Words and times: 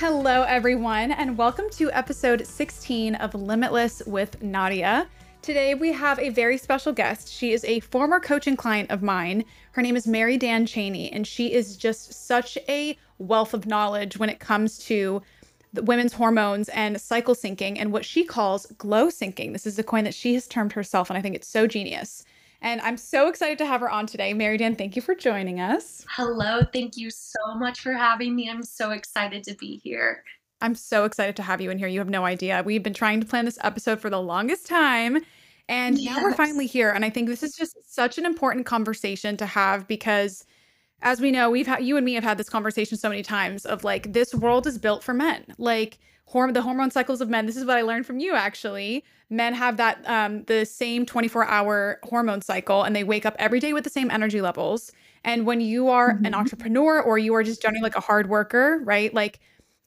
Hello, 0.00 0.44
everyone, 0.44 1.10
and 1.10 1.36
welcome 1.36 1.68
to 1.70 1.90
episode 1.90 2.46
16 2.46 3.16
of 3.16 3.34
Limitless 3.34 4.00
with 4.06 4.40
Nadia. 4.40 5.08
Today, 5.42 5.74
we 5.74 5.90
have 5.90 6.20
a 6.20 6.28
very 6.28 6.56
special 6.56 6.92
guest. 6.92 7.28
She 7.28 7.50
is 7.50 7.64
a 7.64 7.80
former 7.80 8.20
coaching 8.20 8.56
client 8.56 8.92
of 8.92 9.02
mine. 9.02 9.44
Her 9.72 9.82
name 9.82 9.96
is 9.96 10.06
Maridan 10.06 10.68
Chaney, 10.68 11.10
and 11.10 11.26
she 11.26 11.52
is 11.52 11.76
just 11.76 12.12
such 12.14 12.56
a 12.68 12.96
wealth 13.18 13.54
of 13.54 13.66
knowledge 13.66 14.16
when 14.18 14.30
it 14.30 14.38
comes 14.38 14.78
to 14.86 15.20
women's 15.74 16.12
hormones 16.12 16.68
and 16.68 17.00
cycle 17.00 17.34
syncing 17.34 17.76
and 17.76 17.92
what 17.92 18.04
she 18.04 18.24
calls 18.24 18.66
glow 18.78 19.08
syncing. 19.08 19.52
This 19.52 19.66
is 19.66 19.80
a 19.80 19.82
coin 19.82 20.04
that 20.04 20.14
she 20.14 20.34
has 20.34 20.46
termed 20.46 20.74
herself, 20.74 21.10
and 21.10 21.18
I 21.18 21.22
think 21.22 21.34
it's 21.34 21.48
so 21.48 21.66
genius. 21.66 22.24
And 22.60 22.80
I'm 22.80 22.96
so 22.96 23.28
excited 23.28 23.58
to 23.58 23.66
have 23.66 23.80
her 23.80 23.90
on 23.90 24.06
today. 24.06 24.34
Maridan, 24.34 24.76
thank 24.76 24.96
you 24.96 25.02
for 25.02 25.14
joining 25.14 25.60
us. 25.60 26.04
Hello. 26.10 26.62
Thank 26.72 26.96
you 26.96 27.10
so 27.10 27.54
much 27.56 27.80
for 27.80 27.92
having 27.92 28.34
me. 28.34 28.50
I'm 28.50 28.62
so 28.62 28.90
excited 28.90 29.44
to 29.44 29.54
be 29.54 29.76
here. 29.76 30.24
I'm 30.60 30.74
so 30.74 31.04
excited 31.04 31.36
to 31.36 31.42
have 31.42 31.60
you 31.60 31.70
in 31.70 31.78
here. 31.78 31.86
You 31.86 32.00
have 32.00 32.08
no 32.08 32.24
idea. 32.24 32.62
We've 32.64 32.82
been 32.82 32.94
trying 32.94 33.20
to 33.20 33.26
plan 33.26 33.44
this 33.44 33.58
episode 33.62 34.00
for 34.00 34.10
the 34.10 34.20
longest 34.20 34.66
time. 34.66 35.18
And 35.68 35.98
yes. 35.98 36.16
now 36.16 36.22
we're 36.22 36.34
finally 36.34 36.66
here. 36.66 36.90
And 36.90 37.04
I 37.04 37.10
think 37.10 37.28
this 37.28 37.42
is 37.42 37.54
just 37.54 37.76
such 37.94 38.18
an 38.18 38.26
important 38.26 38.66
conversation 38.66 39.36
to 39.36 39.46
have 39.46 39.86
because 39.86 40.44
as 41.00 41.20
we 41.20 41.30
know, 41.30 41.48
we've 41.48 41.66
had 41.66 41.84
you 41.84 41.96
and 41.96 42.04
me 42.04 42.14
have 42.14 42.24
had 42.24 42.38
this 42.38 42.48
conversation 42.48 42.98
so 42.98 43.08
many 43.08 43.22
times 43.22 43.64
of 43.64 43.84
like 43.84 44.12
this 44.12 44.34
world 44.34 44.66
is 44.66 44.78
built 44.78 45.04
for 45.04 45.14
men. 45.14 45.44
Like 45.58 45.98
horm- 46.32 46.54
the 46.54 46.62
hormone 46.62 46.90
cycles 46.90 47.20
of 47.20 47.28
men. 47.28 47.46
This 47.46 47.56
is 47.56 47.64
what 47.64 47.76
I 47.76 47.82
learned 47.82 48.06
from 48.06 48.18
you 48.18 48.34
actually. 48.34 49.04
Men 49.30 49.54
have 49.54 49.76
that 49.76 49.98
um 50.06 50.44
the 50.44 50.64
same 50.64 51.04
24-hour 51.06 52.00
hormone 52.04 52.42
cycle 52.42 52.82
and 52.82 52.94
they 52.94 53.04
wake 53.04 53.26
up 53.26 53.36
every 53.38 53.60
day 53.60 53.72
with 53.72 53.84
the 53.84 53.90
same 53.90 54.10
energy 54.10 54.40
levels. 54.40 54.92
And 55.24 55.46
when 55.46 55.60
you 55.60 55.88
are 55.88 56.14
mm-hmm. 56.14 56.24
an 56.24 56.34
entrepreneur 56.34 57.00
or 57.00 57.18
you 57.18 57.34
are 57.34 57.42
just 57.42 57.60
generally 57.60 57.82
like 57.82 57.96
a 57.96 58.00
hard 58.00 58.28
worker, 58.28 58.80
right? 58.84 59.12
Like 59.12 59.40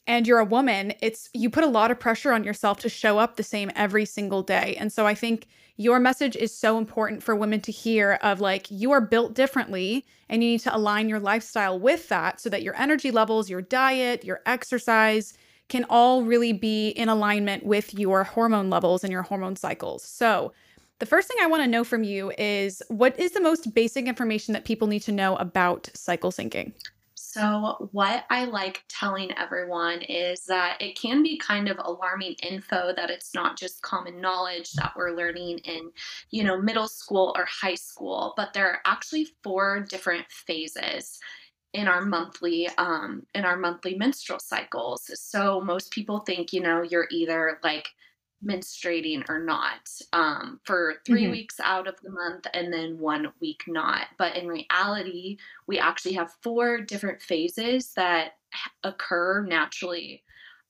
and 0.07 0.27
you're 0.27 0.39
a 0.39 0.45
woman, 0.45 0.93
it's 1.01 1.29
you 1.33 1.49
put 1.49 1.63
a 1.63 1.67
lot 1.67 1.91
of 1.91 1.99
pressure 1.99 2.33
on 2.33 2.43
yourself 2.43 2.79
to 2.79 2.89
show 2.89 3.19
up 3.19 3.35
the 3.35 3.43
same 3.43 3.71
every 3.75 4.05
single 4.05 4.41
day. 4.41 4.75
And 4.79 4.91
so 4.91 5.05
I 5.05 5.15
think 5.15 5.47
your 5.77 5.99
message 5.99 6.35
is 6.35 6.55
so 6.55 6.77
important 6.77 7.23
for 7.23 7.35
women 7.35 7.61
to 7.61 7.71
hear 7.71 8.19
of 8.21 8.41
like 8.41 8.69
you 8.69 8.91
are 8.91 9.01
built 9.01 9.33
differently 9.33 10.05
and 10.29 10.43
you 10.43 10.51
need 10.51 10.59
to 10.61 10.75
align 10.75 11.09
your 11.09 11.19
lifestyle 11.19 11.79
with 11.79 12.09
that 12.09 12.39
so 12.39 12.49
that 12.49 12.61
your 12.61 12.75
energy 12.75 13.09
levels, 13.09 13.49
your 13.49 13.61
diet, 13.61 14.23
your 14.23 14.41
exercise 14.45 15.33
can 15.71 15.85
all 15.89 16.23
really 16.23 16.51
be 16.51 16.89
in 16.89 17.07
alignment 17.07 17.65
with 17.65 17.93
your 17.93 18.25
hormone 18.25 18.69
levels 18.69 19.05
and 19.05 19.11
your 19.11 19.21
hormone 19.21 19.55
cycles. 19.55 20.03
So, 20.03 20.51
the 20.99 21.05
first 21.05 21.29
thing 21.29 21.37
I 21.41 21.47
want 21.47 21.63
to 21.63 21.67
know 21.67 21.85
from 21.85 22.03
you 22.03 22.31
is 22.37 22.83
what 22.89 23.17
is 23.17 23.31
the 23.31 23.39
most 23.39 23.73
basic 23.73 24.05
information 24.05 24.53
that 24.53 24.65
people 24.65 24.87
need 24.87 24.99
to 25.03 25.13
know 25.13 25.37
about 25.37 25.89
cycle 25.93 26.29
syncing? 26.29 26.73
So, 27.15 27.89
what 27.93 28.25
I 28.29 28.43
like 28.43 28.83
telling 28.89 29.31
everyone 29.37 30.01
is 30.01 30.43
that 30.47 30.75
it 30.81 30.99
can 30.99 31.23
be 31.23 31.37
kind 31.37 31.69
of 31.69 31.79
alarming 31.79 32.35
info 32.43 32.91
that 32.97 33.09
it's 33.09 33.33
not 33.33 33.57
just 33.57 33.81
common 33.81 34.19
knowledge 34.19 34.73
that 34.73 34.91
we're 34.97 35.15
learning 35.15 35.59
in, 35.59 35.89
you 36.31 36.43
know, 36.43 36.61
middle 36.61 36.89
school 36.89 37.33
or 37.37 37.45
high 37.45 37.75
school, 37.75 38.33
but 38.35 38.51
there 38.53 38.69
are 38.69 38.81
actually 38.83 39.29
four 39.41 39.79
different 39.79 40.29
phases 40.29 41.17
in 41.73 41.87
our 41.87 42.01
monthly 42.01 42.67
um 42.77 43.25
in 43.33 43.45
our 43.45 43.57
monthly 43.57 43.95
menstrual 43.95 44.39
cycles. 44.39 45.09
So 45.15 45.61
most 45.61 45.91
people 45.91 46.19
think, 46.19 46.53
you 46.53 46.61
know, 46.61 46.81
you're 46.81 47.07
either 47.11 47.59
like 47.63 47.87
menstruating 48.45 49.23
or 49.29 49.39
not 49.39 49.89
um, 50.13 50.59
for 50.63 50.95
3 51.05 51.21
mm-hmm. 51.21 51.31
weeks 51.31 51.59
out 51.59 51.87
of 51.87 51.95
the 52.01 52.09
month 52.09 52.47
and 52.53 52.73
then 52.73 52.97
one 52.97 53.31
week 53.39 53.63
not. 53.67 54.07
But 54.17 54.35
in 54.35 54.47
reality, 54.47 55.37
we 55.67 55.79
actually 55.79 56.13
have 56.13 56.33
four 56.41 56.81
different 56.81 57.21
phases 57.21 57.93
that 57.93 58.37
occur 58.83 59.45
naturally 59.45 60.23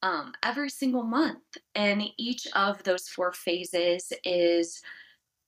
um, 0.03 0.33
every 0.43 0.69
single 0.69 1.03
month. 1.03 1.43
And 1.75 2.03
each 2.17 2.47
of 2.55 2.83
those 2.83 3.07
four 3.07 3.31
phases 3.31 4.11
is 4.25 4.81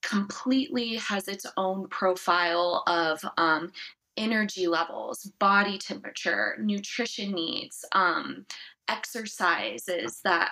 completely 0.01 0.95
has 0.95 1.27
its 1.27 1.45
own 1.57 1.87
profile 1.87 2.83
of 2.87 3.23
um, 3.37 3.71
energy 4.17 4.67
levels, 4.67 5.23
body 5.39 5.77
temperature, 5.77 6.55
nutrition 6.59 7.31
needs, 7.31 7.85
um, 7.93 8.45
exercises 8.87 10.19
that 10.23 10.51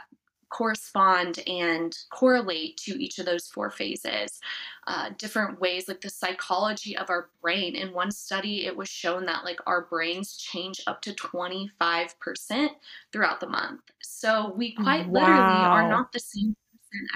correspond 0.51 1.39
and 1.47 1.97
correlate 2.11 2.77
to 2.77 3.01
each 3.01 3.17
of 3.19 3.25
those 3.25 3.47
four 3.47 3.71
phases. 3.71 4.39
Uh, 4.85 5.09
different 5.17 5.59
ways, 5.59 5.87
like 5.87 6.01
the 6.01 6.09
psychology 6.09 6.95
of 6.97 7.09
our 7.09 7.29
brain. 7.41 7.75
In 7.75 7.93
one 7.93 8.11
study, 8.11 8.65
it 8.65 8.75
was 8.75 8.89
shown 8.89 9.25
that 9.25 9.45
like 9.45 9.59
our 9.65 9.85
brains 9.85 10.35
change 10.35 10.81
up 10.87 11.01
to 11.03 11.13
25% 11.13 12.69
throughout 13.13 13.39
the 13.39 13.47
month. 13.47 13.81
So 14.01 14.53
we 14.55 14.73
quite 14.73 15.07
wow. 15.07 15.21
literally 15.21 15.65
are 15.65 15.89
not 15.89 16.11
the 16.11 16.19
same 16.19 16.55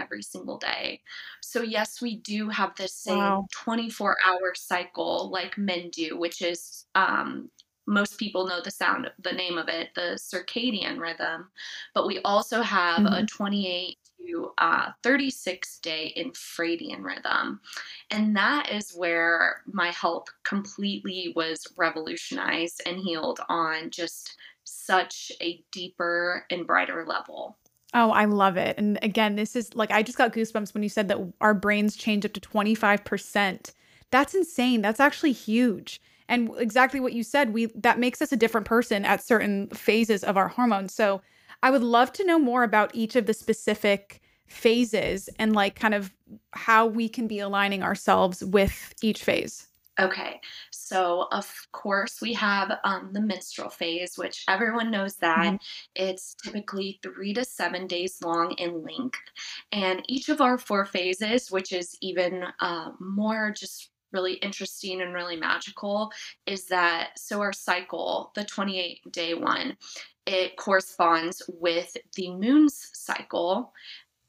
every 0.01 0.21
single 0.21 0.57
day. 0.57 1.01
So, 1.41 1.61
yes, 1.61 2.01
we 2.01 2.17
do 2.17 2.49
have 2.49 2.75
this 2.75 2.93
same 2.93 3.17
wow. 3.17 3.47
24 3.53 4.17
hour 4.25 4.53
cycle 4.55 5.29
like 5.31 5.57
men 5.57 5.89
do, 5.91 6.17
which 6.17 6.41
is 6.41 6.85
um, 6.95 7.49
most 7.87 8.17
people 8.17 8.47
know 8.47 8.61
the 8.61 8.71
sound 8.71 9.09
the 9.23 9.31
name 9.31 9.57
of 9.57 9.67
it 9.67 9.89
the 9.95 10.17
circadian 10.17 10.99
rhythm 10.99 11.49
but 11.93 12.07
we 12.07 12.19
also 12.23 12.61
have 12.61 12.99
mm-hmm. 12.99 13.13
a 13.13 13.25
28 13.25 13.97
to 14.17 14.51
uh, 14.57 14.89
36 15.03 15.79
day 15.79 16.13
infradian 16.17 17.03
rhythm 17.03 17.59
and 18.11 18.35
that 18.35 18.71
is 18.71 18.95
where 18.95 19.61
my 19.71 19.91
health 19.91 20.25
completely 20.43 21.33
was 21.35 21.67
revolutionized 21.77 22.81
and 22.85 22.99
healed 22.99 23.39
on 23.49 23.89
just 23.89 24.35
such 24.63 25.31
a 25.41 25.63
deeper 25.71 26.45
and 26.49 26.65
brighter 26.65 27.05
level 27.05 27.57
Oh, 27.95 28.11
I 28.11 28.25
love 28.25 28.57
it. 28.57 28.77
And 28.77 28.99
again, 29.01 29.35
this 29.35 29.55
is 29.55 29.73
like 29.73 29.89
I 29.89 30.03
just 30.03 30.17
got 30.17 30.33
goosebumps 30.33 30.73
when 30.73 30.83
you 30.83 30.89
said 30.89 31.07
that 31.07 31.17
our 31.41 31.53
brains 31.53 31.95
change 31.95 32.25
up 32.25 32.33
to 32.33 32.39
25%. 32.39 33.73
That's 34.11 34.35
insane. 34.35 34.81
That's 34.81 34.99
actually 34.99 35.31
huge 35.31 35.99
and 36.27 36.51
exactly 36.57 36.99
what 36.99 37.13
you 37.13 37.23
said 37.23 37.53
we 37.53 37.67
that 37.75 37.99
makes 37.99 38.21
us 38.21 38.31
a 38.31 38.37
different 38.37 38.65
person 38.65 39.05
at 39.05 39.23
certain 39.23 39.67
phases 39.69 40.23
of 40.23 40.37
our 40.37 40.47
hormones 40.47 40.93
so 40.93 41.21
i 41.63 41.69
would 41.69 41.83
love 41.83 42.11
to 42.11 42.25
know 42.25 42.39
more 42.39 42.63
about 42.63 42.91
each 42.93 43.15
of 43.15 43.25
the 43.25 43.33
specific 43.33 44.21
phases 44.47 45.29
and 45.39 45.53
like 45.53 45.75
kind 45.75 45.93
of 45.93 46.13
how 46.51 46.85
we 46.85 47.09
can 47.09 47.27
be 47.27 47.39
aligning 47.39 47.83
ourselves 47.83 48.43
with 48.43 48.93
each 49.01 49.23
phase 49.23 49.67
Okay, 49.97 50.41
so 50.85 51.27
of 51.31 51.51
course 51.71 52.21
we 52.21 52.31
have 52.33 52.77
um, 52.83 53.09
the 53.11 53.19
menstrual 53.19 53.71
phase, 53.71 54.19
which 54.19 54.43
everyone 54.47 54.91
knows 54.91 55.15
that 55.15 55.45
mm-hmm. 55.45 55.55
it's 55.95 56.35
typically 56.35 56.99
three 57.01 57.33
to 57.33 57.43
seven 57.43 57.87
days 57.87 58.19
long 58.23 58.51
in 58.59 58.83
length. 58.83 59.17
And 59.71 60.03
each 60.07 60.29
of 60.29 60.41
our 60.41 60.59
four 60.59 60.85
phases, 60.85 61.49
which 61.49 61.73
is 61.73 61.97
even 62.01 62.43
uh, 62.59 62.91
more 62.99 63.49
just 63.49 63.89
really 64.13 64.35
interesting 64.35 65.01
and 65.01 65.15
really 65.15 65.37
magical 65.37 66.11
is 66.45 66.67
that 66.67 67.17
so 67.17 67.41
our 67.41 67.51
cycle, 67.51 68.31
the 68.35 68.45
28 68.45 69.11
day 69.11 69.33
one, 69.33 69.75
it 70.27 70.55
corresponds 70.55 71.41
with 71.47 71.97
the 72.15 72.29
moon's 72.29 72.91
cycle 72.93 73.73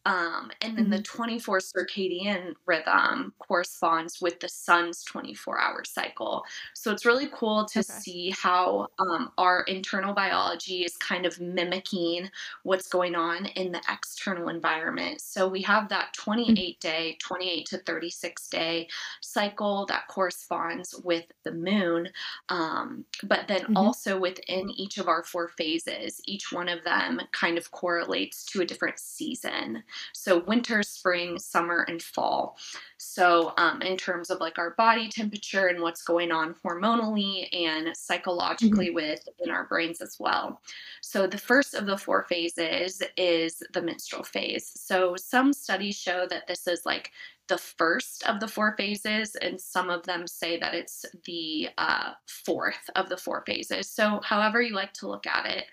um, 0.07 0.53
and 0.63 0.79
then 0.79 0.85
mm-hmm. 0.85 0.93
the 0.93 1.03
24 1.03 1.59
circadian 1.59 2.55
rhythm 2.65 3.35
corresponds 3.41 4.21
with 4.21 4.39
the 4.39 4.49
sun's 4.49 5.03
24 5.03 5.61
hour 5.61 5.83
cycle. 5.85 6.45
So 6.75 6.93
it's 6.93 7.05
really 7.05 7.29
cool 7.33 7.65
to 7.65 7.81
okay. 7.81 7.83
see 7.83 8.31
how 8.31 8.87
um, 9.01 9.33
our 9.37 9.63
internal 9.63 10.15
biology 10.15 10.85
is 10.85 10.97
kind 10.97 11.27
of 11.27 11.41
mimicking 11.41 12.31
what's 12.63 12.87
going 12.87 13.17
on 13.17 13.47
in 13.47 13.73
the 13.73 13.83
external 13.93 14.49
environment. 14.49 15.21
So 15.21 15.49
we 15.49 15.61
have 15.63 15.89
that 15.89 16.15
mm. 16.17 16.23
28 16.23 16.81
day, 16.81 17.17
28 17.21 17.67
to 17.67 17.79
36 17.79 18.49
day 18.49 18.89
cycle 19.21 19.87
that 19.87 20.07
corresponds 20.07 20.95
with 21.03 21.25
the 21.43 21.53
moon. 21.53 22.09
Um, 22.49 23.05
but 23.25 23.49
then 23.49 23.63
mm-hmm. 23.63 23.77
also 23.77 24.21
within 24.21 24.71
each 24.71 24.99
of 24.99 25.09
our 25.09 25.25
four 25.25 25.49
phases, 25.49 26.21
each 26.27 26.53
one 26.53 26.69
of 26.69 26.85
them 26.85 27.21
kind 27.33 27.59
of 27.59 27.73
correlates 27.73 28.45
to 28.47 28.61
a 28.61 28.65
different 28.65 29.01
season. 29.01 29.83
So 30.13 30.41
winter, 30.41 30.83
spring, 30.83 31.39
summer, 31.39 31.85
and 31.89 32.03
fall. 32.03 32.57
So 32.99 33.53
um, 33.59 33.83
in 33.83 33.97
terms 33.97 34.31
of 34.31 34.41
like 34.41 34.59
our 34.59 34.71
body 34.71 35.09
temperature 35.09 35.67
and 35.67 35.83
what's 35.83 36.03
going 36.03 36.33
on 36.33 36.55
hormonally 36.65 37.49
and 37.55 37.97
psychologically 37.97 38.87
mm-hmm. 38.87 38.95
with 38.95 39.29
in 39.39 39.51
our 39.51 39.67
brains 39.67 40.01
as 40.01 40.17
well. 40.19 40.61
So 41.03 41.27
the 41.27 41.39
first 41.39 41.75
of 41.75 41.87
the 41.87 41.99
four 41.99 42.25
phases 42.29 43.03
is 43.17 43.63
the 43.73 43.83
menstrual 43.83 44.25
phase. 44.25 44.73
So 44.77 45.17
some 45.17 45.53
studies 45.53 45.97
show 45.97 46.27
that 46.29 46.47
this 46.47 46.67
is 46.67 46.83
like 46.87 47.13
the 47.49 47.59
first 47.59 48.25
of 48.25 48.41
the 48.41 48.49
four 48.49 48.75
phases, 48.77 49.37
and 49.37 49.61
some 49.61 49.91
of 49.91 50.03
them 50.05 50.27
say 50.27 50.59
that 50.59 50.75
it's 50.75 51.05
the 51.25 51.69
uh, 51.79 52.13
fourth 52.27 52.91
of 52.97 53.09
the 53.09 53.17
four 53.17 53.45
phases. 53.47 53.89
So, 53.89 54.21
however 54.25 54.61
you 54.61 54.75
like 54.75 54.93
to 54.95 55.09
look 55.09 55.27
at 55.27 55.47
it, 55.47 55.65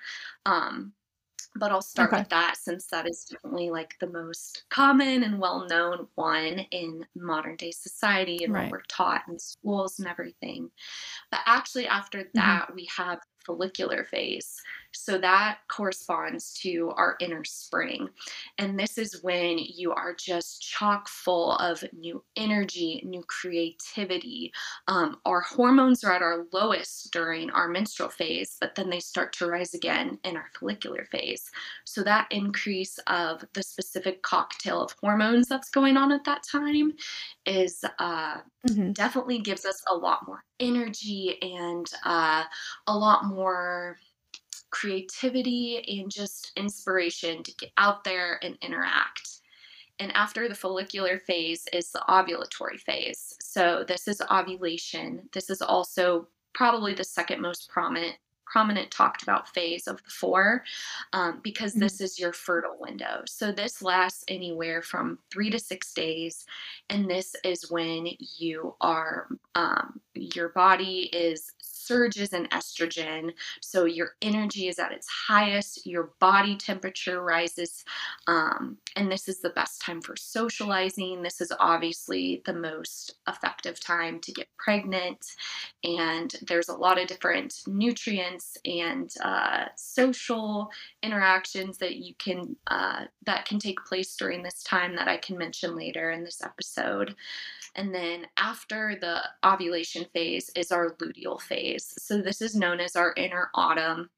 um, 0.45 0.93
but 1.55 1.71
I'll 1.71 1.81
start 1.81 2.11
okay. 2.11 2.21
with 2.21 2.29
that 2.29 2.57
since 2.57 2.87
that 2.87 3.07
is 3.07 3.25
definitely 3.25 3.69
like 3.69 3.95
the 3.99 4.09
most 4.09 4.63
common 4.69 5.23
and 5.23 5.39
well 5.39 5.65
known 5.69 6.07
one 6.15 6.59
in 6.71 7.05
modern 7.15 7.55
day 7.55 7.71
society 7.71 8.43
and 8.43 8.53
right. 8.53 8.63
what 8.63 8.71
we're 8.71 8.81
taught 8.87 9.23
in 9.27 9.37
schools 9.37 9.99
and 9.99 10.07
everything. 10.07 10.69
But 11.31 11.41
actually, 11.45 11.87
after 11.87 12.19
mm-hmm. 12.19 12.39
that, 12.39 12.63
mm-hmm. 12.63 12.75
we 12.75 12.89
have 12.95 13.19
follicular 13.45 14.05
phase. 14.05 14.59
So 14.93 15.17
that 15.17 15.59
corresponds 15.67 16.53
to 16.61 16.91
our 16.95 17.15
inner 17.19 17.43
spring. 17.43 18.09
And 18.57 18.79
this 18.79 18.97
is 18.97 19.21
when 19.23 19.57
you 19.57 19.91
are 19.91 20.13
just 20.13 20.61
chock 20.61 21.07
full 21.07 21.53
of 21.53 21.83
new 21.93 22.23
energy, 22.35 23.01
new 23.05 23.23
creativity. 23.27 24.51
Um, 24.87 25.19
our 25.25 25.41
hormones 25.41 26.03
are 26.03 26.13
at 26.13 26.21
our 26.21 26.45
lowest 26.53 27.11
during 27.11 27.49
our 27.51 27.67
menstrual 27.67 28.09
phase, 28.09 28.57
but 28.59 28.75
then 28.75 28.89
they 28.89 28.99
start 28.99 29.33
to 29.33 29.47
rise 29.47 29.73
again 29.73 30.19
in 30.23 30.37
our 30.37 30.49
follicular 30.59 31.05
phase. 31.05 31.49
So 31.85 32.03
that 32.03 32.27
increase 32.31 32.97
of 33.07 33.43
the 33.53 33.63
specific 33.63 34.21
cocktail 34.21 34.81
of 34.81 34.95
hormones 35.01 35.47
that's 35.47 35.69
going 35.69 35.97
on 35.97 36.11
at 36.11 36.23
that 36.25 36.43
time 36.43 36.93
is 37.45 37.83
uh, 37.99 38.41
Mhm. 38.63 38.93
definitely 38.93 39.39
gives 39.39 39.65
us 39.65 39.81
a 39.89 39.95
lot 39.95 40.27
more 40.27 40.43
energy 40.59 41.41
and 41.41 41.91
uh, 42.05 42.43
a 42.87 42.97
lot 42.97 43.25
more 43.25 43.97
creativity 44.73 45.99
and 45.99 46.11
just 46.11 46.51
inspiration 46.57 47.43
to 47.43 47.53
get 47.55 47.71
out 47.77 48.03
there 48.03 48.39
and 48.43 48.57
interact. 48.61 49.29
And 49.99 50.11
after 50.13 50.49
the 50.49 50.55
follicular 50.55 51.19
phase 51.19 51.67
is 51.71 51.91
the 51.91 52.03
ovulatory 52.09 52.79
phase. 52.79 53.35
So 53.39 53.85
this 53.87 54.07
is 54.07 54.21
ovulation. 54.31 55.29
This 55.31 55.51
is 55.51 55.61
also 55.61 56.27
probably 56.53 56.95
the 56.95 57.03
second 57.03 57.41
most 57.41 57.69
prominent 57.69 58.15
prominent 58.45 58.91
talked 58.91 59.23
about 59.23 59.49
phase 59.51 59.87
of 59.87 59.97
the 60.03 60.11
four 60.11 60.63
um, 61.13 61.39
because 61.43 61.73
Mhm. 61.73 61.79
this 61.79 61.99
is 62.01 62.19
your 62.19 62.33
fertile 62.33 62.77
window. 62.79 63.23
So 63.27 63.51
this 63.51 63.81
lasts 63.81 64.23
anywhere 64.27 64.83
from 64.83 65.17
three 65.31 65.49
to 65.49 65.57
six 65.57 65.91
days, 65.93 66.45
and 66.89 67.09
this 67.09 67.35
is 67.43 67.71
when 67.71 68.07
you 68.37 68.75
are 68.79 69.27
um, 69.55 70.01
your 70.13 70.49
body 70.49 71.09
is 71.13 71.51
surges 71.85 72.33
in 72.33 72.45
estrogen, 72.47 73.31
so 73.61 73.85
your 73.85 74.11
energy 74.21 74.67
is 74.67 74.79
at 74.79 74.91
its 74.91 75.07
highest, 75.07 75.85
your 75.85 76.11
body 76.19 76.55
temperature 76.55 77.21
rises, 77.21 77.83
um, 78.27 78.77
and 78.95 79.11
this 79.11 79.27
is 79.27 79.39
the 79.39 79.49
best 79.51 79.81
time 79.81 80.01
for 80.01 80.15
socializing. 80.15 81.21
This 81.21 81.41
is 81.41 81.51
obviously 81.59 82.41
the 82.45 82.53
most 82.53 83.15
effective 83.27 83.79
time 83.79 84.19
to 84.21 84.31
get 84.31 84.47
pregnant 84.57 85.35
and 85.83 86.35
there's 86.47 86.69
a 86.69 86.75
lot 86.75 86.99
of 86.99 87.07
different 87.07 87.61
nutrients 87.67 88.57
and 88.65 89.13
uh, 89.21 89.65
social 89.75 90.69
interactions 91.01 91.77
that 91.77 91.95
you 91.95 92.13
can 92.15 92.55
uh, 92.67 93.05
that 93.25 93.45
can 93.45 93.59
take 93.59 93.83
place 93.85 94.15
during 94.15 94.43
this 94.43 94.63
time 94.63 94.95
that 94.95 95.07
I 95.07 95.17
can 95.17 95.37
mention 95.37 95.75
later 95.75 96.11
in 96.11 96.23
this 96.23 96.41
episode. 96.41 97.15
And 97.75 97.93
then 97.93 98.27
after 98.37 98.95
the 98.99 99.21
ovulation 99.45 100.05
phase 100.13 100.51
is 100.55 100.71
our 100.71 100.95
luteal 100.95 101.41
phase. 101.41 101.72
So 101.79 102.21
this 102.21 102.41
is 102.41 102.55
known 102.55 102.79
as 102.79 102.95
our 102.95 103.13
inner 103.15 103.49
autumn. 103.53 104.09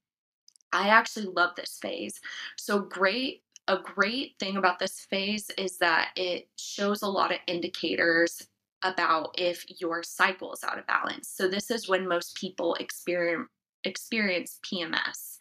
I 0.72 0.88
actually 0.88 1.26
love 1.26 1.54
this 1.56 1.78
phase. 1.80 2.20
So 2.56 2.80
great 2.80 3.42
a 3.68 3.78
great 3.78 4.36
thing 4.38 4.56
about 4.56 4.78
this 4.78 5.00
phase 5.10 5.50
is 5.58 5.78
that 5.78 6.10
it 6.16 6.48
shows 6.56 7.02
a 7.02 7.08
lot 7.08 7.32
of 7.32 7.38
indicators 7.46 8.46
about 8.82 9.34
if 9.38 9.64
your 9.80 10.02
cycle 10.02 10.52
is 10.52 10.62
out 10.62 10.78
of 10.78 10.86
balance. 10.86 11.28
So 11.28 11.48
this 11.48 11.70
is 11.70 11.88
when 11.88 12.06
most 12.06 12.36
people 12.36 12.74
experience 12.74 13.48
experience 13.84 14.58
PMS. 14.64 15.35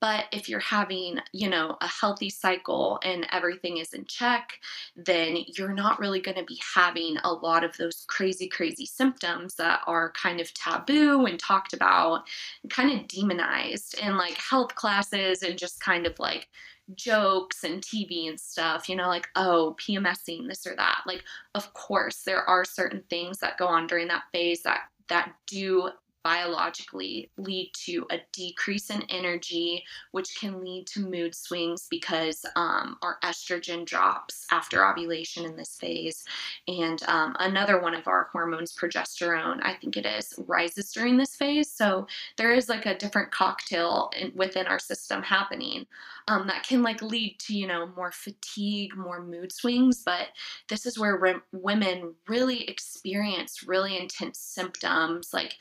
But 0.00 0.26
if 0.32 0.48
you're 0.48 0.60
having, 0.60 1.20
you 1.32 1.48
know, 1.48 1.76
a 1.80 1.88
healthy 1.88 2.28
cycle 2.28 2.98
and 3.02 3.26
everything 3.32 3.78
is 3.78 3.94
in 3.94 4.04
check, 4.04 4.52
then 4.94 5.38
you're 5.56 5.72
not 5.72 5.98
really 5.98 6.20
going 6.20 6.36
to 6.36 6.44
be 6.44 6.60
having 6.74 7.16
a 7.24 7.32
lot 7.32 7.64
of 7.64 7.76
those 7.76 8.04
crazy, 8.08 8.48
crazy 8.48 8.86
symptoms 8.86 9.54
that 9.54 9.80
are 9.86 10.12
kind 10.12 10.40
of 10.40 10.52
taboo 10.54 11.26
and 11.26 11.38
talked 11.38 11.72
about 11.72 12.24
and 12.62 12.70
kind 12.70 12.92
of 12.98 13.08
demonized 13.08 13.98
in 13.98 14.16
like 14.16 14.36
health 14.36 14.74
classes 14.74 15.42
and 15.42 15.58
just 15.58 15.80
kind 15.80 16.06
of 16.06 16.18
like 16.18 16.48
jokes 16.94 17.64
and 17.64 17.82
TV 17.82 18.28
and 18.28 18.38
stuff, 18.38 18.88
you 18.88 18.96
know, 18.96 19.08
like, 19.08 19.28
oh, 19.34 19.76
PMSing, 19.78 20.46
this 20.46 20.66
or 20.66 20.76
that. 20.76 21.02
Like, 21.06 21.24
of 21.54 21.72
course, 21.74 22.22
there 22.22 22.48
are 22.48 22.64
certain 22.64 23.02
things 23.10 23.38
that 23.38 23.58
go 23.58 23.66
on 23.66 23.86
during 23.86 24.08
that 24.08 24.24
phase 24.32 24.62
that 24.62 24.82
that 25.08 25.32
do 25.46 25.90
biologically 26.26 27.30
lead 27.36 27.70
to 27.72 28.04
a 28.10 28.18
decrease 28.32 28.90
in 28.90 29.00
energy, 29.02 29.84
which 30.10 30.36
can 30.40 30.60
lead 30.60 30.84
to 30.84 31.08
mood 31.08 31.32
swings 31.36 31.86
because 31.88 32.44
um, 32.56 32.96
our 33.00 33.18
estrogen 33.22 33.86
drops 33.86 34.44
after 34.50 34.84
ovulation 34.84 35.44
in 35.44 35.54
this 35.56 35.76
phase. 35.76 36.24
And 36.66 37.00
um, 37.04 37.36
another 37.38 37.80
one 37.80 37.94
of 37.94 38.08
our 38.08 38.28
hormones, 38.32 38.74
progesterone, 38.74 39.60
I 39.62 39.74
think 39.74 39.96
it 39.96 40.04
is, 40.04 40.34
rises 40.48 40.90
during 40.90 41.16
this 41.16 41.36
phase. 41.36 41.70
So 41.70 42.08
there 42.36 42.52
is 42.52 42.68
like 42.68 42.86
a 42.86 42.98
different 42.98 43.30
cocktail 43.30 44.10
in, 44.20 44.32
within 44.34 44.66
our 44.66 44.80
system 44.80 45.22
happening 45.22 45.86
um, 46.26 46.48
that 46.48 46.64
can 46.64 46.82
like 46.82 47.02
lead 47.02 47.36
to, 47.42 47.54
you 47.54 47.68
know, 47.68 47.88
more 47.94 48.10
fatigue, 48.10 48.96
more 48.96 49.22
mood 49.22 49.52
swings. 49.52 50.02
But 50.04 50.30
this 50.68 50.86
is 50.86 50.98
where 50.98 51.16
re- 51.16 51.34
women 51.52 52.14
really 52.26 52.68
experience 52.68 53.62
really 53.64 53.96
intense 53.96 54.40
symptoms 54.40 55.30
like 55.32 55.54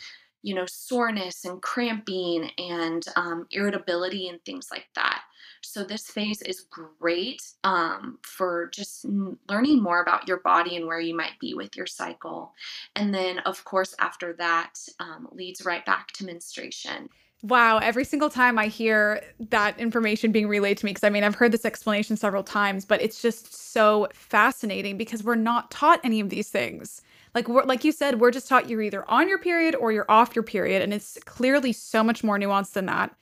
you 0.46 0.54
know, 0.54 0.68
soreness 0.68 1.44
and 1.44 1.60
cramping 1.60 2.52
and 2.60 3.04
um, 3.16 3.48
irritability 3.50 4.28
and 4.28 4.40
things 4.46 4.68
like 4.70 4.86
that. 4.94 5.24
So, 5.62 5.84
this 5.84 6.06
phase 6.06 6.44
is 6.44 6.68
great 6.70 7.42
um, 7.64 8.20
for 8.22 8.68
just 8.68 9.08
learning 9.50 9.82
more 9.82 10.04
about 10.04 10.28
your 10.28 10.42
body 10.42 10.76
and 10.76 10.86
where 10.86 11.00
you 11.00 11.18
might 11.18 11.40
be 11.42 11.56
with 11.56 11.76
your 11.76 11.88
cycle. 11.88 12.54
And 12.96 13.12
then, 13.12 13.40
of 13.40 13.66
course, 13.66 13.96
after 13.98 14.34
that 14.34 14.76
um, 15.00 15.28
leads 15.32 15.66
right 15.66 15.84
back 15.84 16.12
to 16.14 16.26
menstruation. 16.26 17.10
Wow, 17.46 17.78
every 17.78 18.06
single 18.06 18.32
time 18.32 18.58
I 18.58 18.66
hear 18.66 19.22
that 19.52 19.80
information 19.80 20.32
being 20.32 20.48
relayed 20.48 20.80
to 20.80 20.86
me, 20.86 20.94
because 20.94 21.04
I 21.04 21.12
mean, 21.12 21.24
I've 21.24 21.36
heard 21.36 21.52
this 21.52 21.64
explanation 21.64 22.18
several 22.18 22.42
times, 22.42 22.86
but 22.86 23.04
it's 23.04 23.22
just 23.22 23.54
so 23.54 24.08
fascinating 24.14 24.98
because 24.98 25.24
we're 25.24 25.36
not 25.36 25.70
taught 25.70 26.00
any 26.04 26.20
of 26.20 26.30
these 26.30 26.50
things. 26.50 27.04
Like 27.36 27.48
like 27.48 27.84
you 27.84 27.92
said, 27.92 28.20
we're 28.20 28.32
just 28.32 28.50
taught 28.50 28.68
you're 28.68 28.82
either 28.82 29.08
on 29.08 29.30
your 29.30 29.38
period 29.38 29.76
or 29.76 29.92
you're 29.92 30.10
off 30.10 30.36
your 30.36 30.42
period, 30.42 30.82
and 30.82 30.92
it's 30.92 31.20
clearly 31.26 31.72
so 31.72 32.04
much 32.04 32.24
more 32.24 32.40
nuanced 32.40 32.74
than 32.74 32.88
that. 32.88 33.16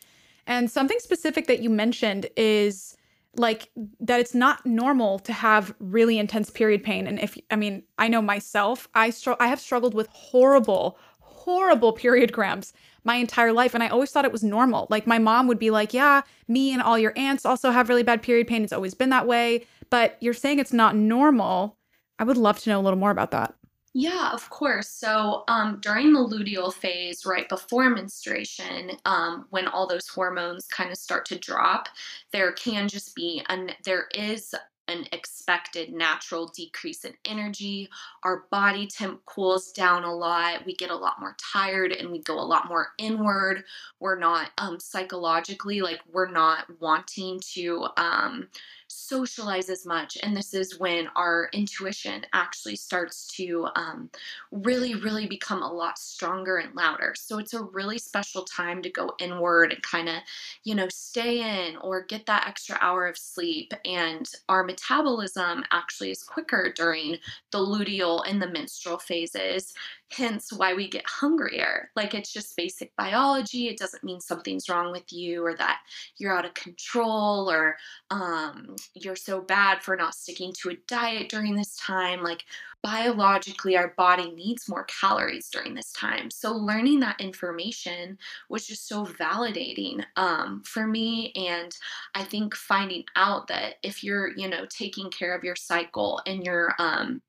And 0.47 0.71
something 0.71 0.99
specific 0.99 1.47
that 1.47 1.61
you 1.61 1.69
mentioned 1.69 2.27
is 2.37 2.95
like 3.35 3.71
that 3.99 4.21
it's 4.21 4.35
not 4.35 4.65
normal 4.65 5.19
to 5.19 5.33
have 5.33 5.73
really 5.79 6.17
intense 6.17 6.49
period 6.49 6.81
pain. 6.81 7.07
And 7.07 7.19
if 7.19 7.37
I 7.51 7.57
mean, 7.57 7.83
I 7.97 8.07
know 8.07 8.21
myself, 8.21 8.87
I 8.95 9.09
str- 9.09 9.33
I 9.41 9.47
have 9.47 9.59
struggled 9.59 9.93
with 9.93 10.07
horrible, 10.07 10.97
horrible 11.43 11.93
period 11.93 12.33
cramps 12.33 12.73
my 13.03 13.15
entire 13.15 13.51
life, 13.51 13.73
and 13.73 13.83
I 13.83 13.89
always 13.89 14.11
thought 14.11 14.25
it 14.25 14.31
was 14.31 14.43
normal. 14.43 14.87
Like 14.89 15.05
my 15.05 15.19
mom 15.19 15.47
would 15.47 15.59
be 15.59 15.71
like, 15.71 15.93
"Yeah, 15.93 16.21
me 16.47 16.71
and 16.71 16.81
all 16.81 16.97
your 16.97 17.13
aunts 17.15 17.45
also 17.45 17.71
have 17.71 17.89
really 17.89 18.03
bad 18.03 18.21
period 18.21 18.47
pain. 18.47 18.63
It's 18.63 18.73
always 18.73 18.93
been 18.93 19.09
that 19.09 19.27
way." 19.27 19.65
But 19.89 20.17
you're 20.21 20.33
saying 20.33 20.59
it's 20.59 20.73
not 20.73 20.95
normal. 20.95 21.77
I 22.19 22.23
would 22.23 22.37
love 22.37 22.59
to 22.59 22.69
know 22.69 22.79
a 22.79 22.83
little 22.83 22.99
more 22.99 23.11
about 23.11 23.31
that. 23.31 23.55
Yeah, 23.95 24.31
of 24.31 24.49
course. 24.49 24.89
So 24.89 25.43
um, 25.47 25.77
during 25.79 26.13
the 26.13 26.19
luteal 26.19 26.73
phase, 26.73 27.27
right 27.27 27.47
before 27.47 27.89
menstruation, 27.91 28.91
um, 29.05 29.45
when 29.51 29.67
all 29.67 29.87
those 29.87 30.07
hormones 30.07 30.65
kind 30.65 30.91
of 30.91 30.97
start 30.97 31.25
to 31.27 31.37
drop, 31.37 31.89
there 32.31 32.53
can 32.53 32.87
just 32.87 33.13
be 33.15 33.43
and 33.49 33.75
there 33.85 34.07
is 34.15 34.55
an 34.87 35.05
expected 35.11 35.93
natural 35.93 36.47
decrease 36.47 37.05
in 37.05 37.13
energy. 37.25 37.89
Our 38.23 38.45
body 38.51 38.87
temp 38.87 39.25
cools 39.25 39.71
down 39.71 40.03
a 40.03 40.13
lot. 40.13 40.65
We 40.65 40.75
get 40.75 40.89
a 40.89 40.95
lot 40.95 41.19
more 41.19 41.35
tired 41.53 41.91
and 41.91 42.11
we 42.11 42.19
go 42.19 42.39
a 42.39 42.41
lot 42.41 42.67
more 42.67 42.89
inward. 42.97 43.63
We're 43.99 44.19
not 44.19 44.51
um, 44.57 44.79
psychologically 44.79 45.81
like 45.81 46.01
we're 46.11 46.31
not 46.31 46.65
wanting 46.79 47.39
to 47.53 47.87
um, 47.97 48.47
socialize 48.93 49.69
as 49.69 49.85
much. 49.85 50.17
And 50.21 50.35
this 50.35 50.53
is 50.53 50.79
when 50.79 51.07
our 51.15 51.49
intuition 51.53 52.25
actually 52.33 52.75
starts 52.75 53.27
to 53.35 53.67
um, 53.75 54.09
really, 54.51 54.95
really 54.95 55.27
become 55.27 55.61
a 55.61 55.71
lot 55.71 55.97
stronger 55.97 56.57
and 56.57 56.75
louder. 56.75 57.13
So 57.17 57.39
it's 57.39 57.53
a 57.53 57.63
really 57.63 57.97
special 57.97 58.43
time 58.43 58.81
to 58.81 58.89
go 58.89 59.13
inward 59.19 59.73
and 59.73 59.81
kind 59.83 60.09
of, 60.09 60.15
you 60.63 60.75
know, 60.75 60.87
stay 60.89 61.67
in 61.67 61.77
or 61.77 62.03
get 62.03 62.25
that 62.27 62.47
extra 62.47 62.77
hour 62.81 63.07
of 63.07 63.17
sleep. 63.17 63.73
And 63.85 64.29
our 64.49 64.63
metabolism 64.63 65.63
actually 65.71 66.11
is 66.11 66.23
quicker 66.23 66.71
during 66.75 67.17
the 67.51 67.59
luteal 67.59 68.23
and 68.27 68.41
the 68.41 68.49
menstrual 68.49 68.97
phases 68.97 69.73
hence 70.17 70.53
why 70.53 70.73
we 70.73 70.87
get 70.87 71.05
hungrier. 71.07 71.89
Like 71.95 72.13
it's 72.13 72.31
just 72.31 72.55
basic 72.55 72.95
biology. 72.95 73.67
It 73.67 73.77
doesn't 73.77 74.03
mean 74.03 74.19
something's 74.19 74.69
wrong 74.69 74.91
with 74.91 75.11
you 75.11 75.45
or 75.45 75.55
that 75.55 75.79
you're 76.17 76.35
out 76.35 76.45
of 76.45 76.53
control 76.53 77.49
or 77.49 77.75
um, 78.11 78.75
you're 78.93 79.15
so 79.15 79.41
bad 79.41 79.81
for 79.81 79.95
not 79.95 80.15
sticking 80.15 80.53
to 80.53 80.69
a 80.69 80.77
diet 80.87 81.29
during 81.29 81.55
this 81.55 81.75
time. 81.77 82.21
Like 82.23 82.43
biologically, 82.81 83.77
our 83.77 83.93
body 83.97 84.31
needs 84.31 84.67
more 84.67 84.85
calories 84.85 85.49
during 85.49 85.73
this 85.73 85.91
time. 85.93 86.29
So 86.29 86.53
learning 86.53 86.99
that 86.99 87.21
information 87.21 88.17
was 88.49 88.67
just 88.67 88.87
so 88.87 89.05
validating 89.05 90.03
um, 90.17 90.61
for 90.65 90.85
me. 90.85 91.31
And 91.35 91.75
I 92.13 92.23
think 92.23 92.55
finding 92.55 93.05
out 93.15 93.47
that 93.47 93.75
if 93.83 94.03
you're, 94.03 94.31
you 94.35 94.49
know, 94.49 94.65
taking 94.69 95.09
care 95.09 95.35
of 95.35 95.43
your 95.43 95.55
cycle 95.55 96.21
and 96.25 96.43
you're, 96.43 96.73
um, 96.79 97.21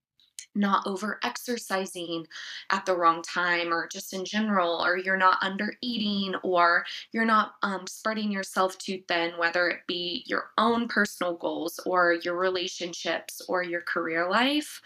not 0.55 0.87
over 0.87 1.19
exercising 1.23 2.27
at 2.71 2.87
the 2.87 2.97
wrong 2.97 3.23
time 3.23 3.73
or 3.73 3.89
just 3.89 4.13
in 4.13 4.25
general 4.25 4.85
or 4.85 4.97
you're 4.97 5.17
not 5.17 5.39
under 5.43 5.75
eating 5.81 6.35
or 6.43 6.85
you're 7.13 7.25
not 7.25 7.55
um, 7.63 7.87
spreading 7.87 8.31
yourself 8.31 8.77
too 8.79 9.01
thin 9.09 9.33
whether 9.37 9.69
it 9.69 9.81
be 9.87 10.23
your 10.27 10.51
own 10.59 10.89
personal 10.89 11.35
goals 11.35 11.81
or 11.87 12.15
your 12.23 12.37
relationships 12.37 13.43
or 13.49 13.63
your 13.63 13.83
career 13.83 14.29
life 14.29 14.81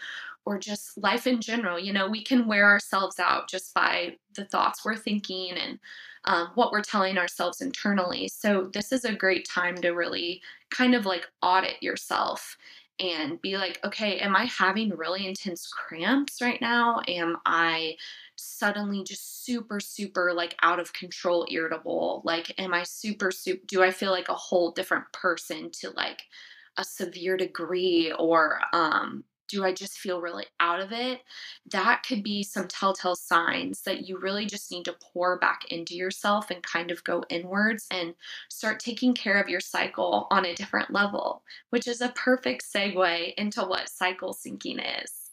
or 0.45 0.57
just 0.57 0.97
life 0.97 1.27
in 1.27 1.41
general. 1.41 1.77
You 1.77 1.93
know 1.93 2.07
we 2.07 2.23
can 2.23 2.47
wear 2.47 2.65
ourselves 2.65 3.19
out 3.19 3.49
just 3.49 3.73
by 3.73 4.17
the 4.33 4.45
thoughts 4.45 4.83
we're 4.83 4.95
thinking 4.95 5.51
and 5.51 5.79
um, 6.25 6.49
what 6.55 6.71
we're 6.71 6.81
telling 6.81 7.17
ourselves 7.17 7.61
internally. 7.61 8.27
So 8.27 8.69
this 8.73 8.91
is 8.91 9.05
a 9.05 9.13
great 9.13 9.47
time 9.47 9.75
to 9.77 9.91
really 9.91 10.41
kind 10.69 10.95
of 10.95 11.05
like 11.05 11.27
audit 11.41 11.81
yourself 11.81 12.57
and 12.99 13.41
be 13.41 13.57
like, 13.57 13.79
okay, 13.83 14.19
am 14.19 14.35
I 14.35 14.45
having 14.45 14.89
really 14.89 15.25
intense 15.25 15.67
cramps 15.67 16.41
right 16.41 16.59
now? 16.61 17.01
Am 17.07 17.37
I 17.45 17.95
suddenly 18.35 19.03
just 19.03 19.45
super, 19.45 19.79
super 19.79 20.33
like 20.33 20.55
out 20.61 20.79
of 20.79 20.93
control, 20.93 21.47
irritable? 21.49 22.21
Like, 22.25 22.53
am 22.59 22.73
I 22.73 22.83
super, 22.83 23.31
super, 23.31 23.61
do 23.67 23.83
I 23.83 23.91
feel 23.91 24.11
like 24.11 24.29
a 24.29 24.33
whole 24.33 24.71
different 24.71 25.05
person 25.13 25.71
to 25.81 25.91
like 25.91 26.21
a 26.77 26.83
severe 26.83 27.37
degree? 27.37 28.11
Or 28.17 28.59
um, 28.73 29.23
do 29.49 29.65
I 29.65 29.73
just 29.73 29.99
feel 29.99 30.21
really 30.21 30.45
out 30.59 30.79
of 30.79 30.91
it? 30.91 31.21
That 31.71 32.03
could 32.07 32.23
be 32.23 32.43
some 32.43 32.67
telltale 32.67 33.15
signs 33.15 33.81
that 33.81 34.07
you 34.07 34.17
really 34.17 34.45
just 34.45 34.71
need 34.71 34.85
to 34.85 34.95
pour 35.01 35.37
back 35.39 35.65
into 35.71 35.95
yourself 35.95 36.51
and 36.51 36.63
kind 36.63 36.91
of 36.91 37.03
go 37.03 37.23
inwards 37.29 37.87
and 37.91 38.13
start 38.49 38.79
taking 38.79 39.13
care 39.13 39.39
of 39.39 39.49
your 39.49 39.59
cycle 39.59 40.27
on 40.31 40.45
a 40.45 40.55
different 40.55 40.91
level, 40.91 41.43
which 41.71 41.87
is 41.87 42.01
a 42.01 42.09
perfect 42.09 42.63
segue 42.63 43.33
into 43.35 43.61
what 43.61 43.89
cycle 43.89 44.33
syncing 44.33 44.79
is. 45.03 45.31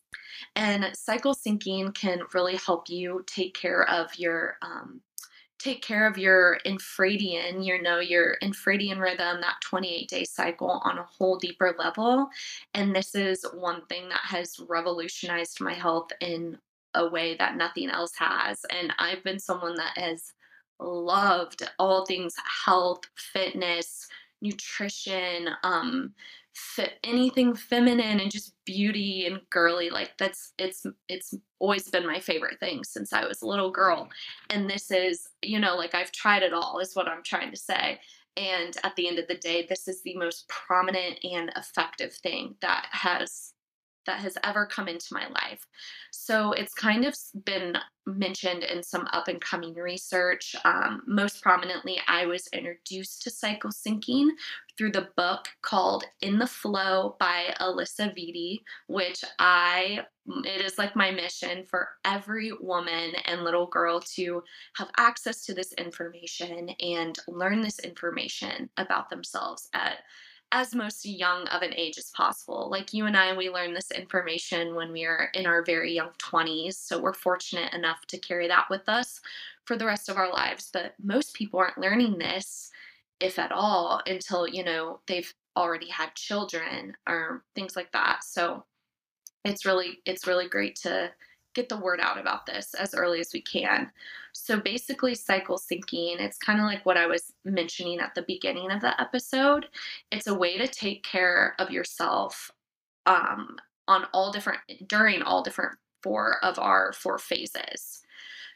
And 0.55 0.97
cycle 0.97 1.35
syncing 1.35 1.95
can 1.95 2.21
really 2.33 2.57
help 2.57 2.89
you 2.89 3.23
take 3.27 3.55
care 3.55 3.89
of 3.89 4.19
your 4.19 4.57
um, 4.63 5.01
take 5.59 5.83
care 5.83 6.07
of 6.07 6.19
your 6.19 6.59
infradian, 6.67 7.65
you 7.65 7.81
know, 7.81 7.99
your 7.99 8.37
infradian 8.43 9.01
rhythm, 9.01 9.41
that 9.41 9.61
28 9.63 10.09
day 10.09 10.25
cycle 10.25 10.81
on 10.85 10.99
a 10.99 11.03
whole 11.05 11.39
deeper 11.39 11.75
level. 11.79 12.29
And 12.75 12.95
this 12.95 13.15
is 13.15 13.45
one 13.55 13.85
thing 13.87 14.09
that 14.09 14.21
has 14.25 14.61
revolutionized 14.69 15.61
my 15.61 15.75
health 15.75 16.11
in 16.21 16.59
a 16.95 17.09
way 17.09 17.37
that 17.37 17.57
nothing 17.57 17.91
else 17.91 18.13
has. 18.17 18.65
And 18.71 18.93
I've 18.99 19.25
been 19.25 19.39
someone 19.39 19.75
that 19.77 19.97
has 19.97 20.33
loved 20.79 21.63
all 21.79 22.05
things 22.05 22.35
health, 22.65 23.01
fitness, 23.15 24.09
nutrition, 24.43 25.49
um, 25.63 26.15
fit 26.57 26.95
anything 27.05 27.55
feminine 27.55 28.19
and 28.19 28.31
just 28.31 28.55
beauty 28.65 29.27
and 29.27 29.41
girly 29.51 29.91
like 29.91 30.17
that's 30.19 30.55
it's 30.59 30.87
it's 31.09 31.35
always 31.59 31.91
been 31.91 32.07
my 32.07 32.19
favorite 32.19 32.59
thing 32.61 32.83
since 32.83 33.13
I 33.13 33.27
was 33.27 33.43
a 33.43 33.47
little 33.47 33.71
girl. 33.71 34.09
And 34.51 34.69
this 34.69 34.91
is 34.91 35.29
you 35.43 35.61
know 35.61 35.77
like 35.77 35.95
I've 35.95 36.13
tried 36.13 36.43
it 36.43 36.55
all 36.55 36.79
is 36.79 36.97
what 36.97 37.09
I'm 37.09 37.23
trying 37.23 37.51
to 37.51 37.59
say. 37.59 38.01
And 38.39 38.77
at 38.85 38.97
the 38.97 39.07
end 39.07 39.19
of 39.19 39.29
the 39.29 39.37
day 39.37 39.67
this 39.69 39.87
is 39.87 40.03
the 40.03 40.17
most 40.17 40.49
prominent 40.49 41.19
and 41.25 41.53
effective 41.57 42.15
thing 42.15 42.55
that 42.63 42.87
has 42.91 43.53
that 44.07 44.21
has 44.21 44.37
ever 44.45 44.67
come 44.67 44.89
into 44.89 45.13
my 45.13 45.27
life. 45.29 45.67
So 46.11 46.53
it's 46.53 46.75
kind 46.75 47.05
of 47.05 47.15
been 47.45 47.77
mentioned 48.07 48.63
in 48.63 48.83
some 48.83 49.09
up 49.13 49.29
and 49.29 49.41
coming 49.41 49.75
research. 49.75 50.55
Um, 50.65 51.03
most 51.07 51.43
prominently, 51.43 52.01
I 52.07 52.27
was 52.27 52.49
introduced 52.53 53.23
to 53.23 53.31
cycle 53.31 53.71
syncing 53.71 54.29
through 54.79 54.93
the 54.93 55.09
book 55.17 55.49
called 55.63 56.05
In 56.21 56.39
the 56.39 56.47
FLO 56.47 57.17
by 57.19 57.55
Alisa 57.61 58.15
Vitti, 58.17 58.61
which 58.87 59.25
I 59.39 60.01
it 60.45 60.61
is 60.61 60.77
like 60.77 60.97
my 60.97 61.11
mission 61.13 61.65
for 61.65 61.89
every 62.05 62.53
woman 62.61 63.13
and 63.27 63.45
little 63.45 63.67
girl 63.67 64.01
to 64.01 64.43
have 64.77 64.91
access 64.97 65.45
to 65.45 65.55
this 65.55 65.73
information 65.75 66.71
and 66.81 67.17
learn 67.29 67.63
this 67.63 67.79
information 67.79 68.69
about 68.77 69.09
themselves 69.09 69.69
at 69.73 69.99
as 70.53 70.75
most 70.75 71.05
young 71.05 71.47
of 71.49 71.63
an 71.63 71.75
age 71.75 71.99
as 71.99 72.11
possible. 72.11 72.69
Like 72.71 72.93
you 72.93 73.07
and 73.07 73.17
I, 73.17 73.37
we 73.37 73.51
learn 73.51 73.75
this 73.75 73.91
information 73.91 74.75
when 74.75 74.93
we 74.93 75.05
are 75.05 75.29
in 75.35 75.47
our 75.47 75.65
very 75.65 75.93
young 75.93 76.11
20s. 76.19 76.75
So 76.75 77.01
we're 77.01 77.13
fortunate 77.13 77.75
enough 77.75 78.07
to 78.09 78.19
carry 78.19 78.47
that 78.49 78.67
with 78.71 78.89
us 78.89 79.21
for 79.65 79.77
the 79.77 79.87
rest 79.87 80.09
of 80.09 80.17
our 80.17 80.33
lives. 80.33 80.71
But 80.73 80.95
most 81.03 81.35
people 81.35 81.59
aren't 81.59 81.79
learning 81.79 82.19
this, 82.19 82.71
if 83.21 83.39
at 83.39 83.53
all, 83.53 84.01
until, 84.07 84.47
you 84.47 84.63
know, 84.63 85.01
they've 85.07 85.33
already 85.57 85.89
had 85.89 86.15
children 86.15 86.97
or 87.09 87.43
things 87.55 87.75
like 87.75 87.91
that. 87.93 88.23
So 88.23 88.65
it's 89.45 89.65
really, 89.65 89.99
it's 90.07 90.27
really 90.27 90.49
great 90.49 90.77
to 90.77 91.11
get 91.57 91.69
the 91.69 91.77
word 91.77 91.99
out 92.01 92.19
about 92.19 92.47
this 92.47 92.75
as 92.75 92.95
early 92.95 93.19
as 93.19 93.33
we 93.33 93.41
can. 93.41 93.91
So 94.33 94.61
basically, 94.61 95.15
cycle 95.15 95.59
syncing, 95.59 96.21
it's 96.21 96.37
kind 96.37 96.61
of 96.61 96.67
like 96.67 96.85
what 96.85 96.99
I 96.99 97.07
was 97.07 97.33
mentioning 97.45 97.99
at 97.99 98.15
the 98.15 98.23
beginning 98.23 98.71
of 98.71 98.83
the 98.83 99.01
episode. 99.01 99.67
It's 100.13 100.29
a 100.29 100.35
way 100.35 100.59
to 100.59 100.69
take 100.69 101.03
care 101.03 101.57
of 101.59 101.71
yourself 101.71 102.53
um, 103.07 103.57
on 103.89 104.05
all 104.13 104.31
different, 104.31 104.61
during 104.87 105.23
all 105.23 105.43
different 105.43 105.79
four 106.03 106.37
of 106.45 106.59
our 106.59 106.93
four 106.93 107.19
phases. 107.19 108.03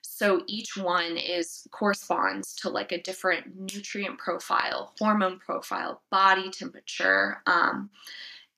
So 0.03 0.43
each 0.47 0.77
one 0.77 1.17
is 1.17 1.67
corresponds 1.71 2.55
to 2.57 2.69
like 2.69 2.93
a 2.93 3.03
different 3.03 3.59
nutrient 3.59 4.19
profile, 4.19 4.93
hormone 4.99 5.39
profile, 5.39 6.03
body 6.11 6.51
temperature, 6.51 7.43
um, 7.47 7.91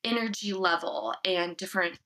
energy 0.04 0.52
level, 0.52 1.14
and 1.25 1.56
different 1.56 1.99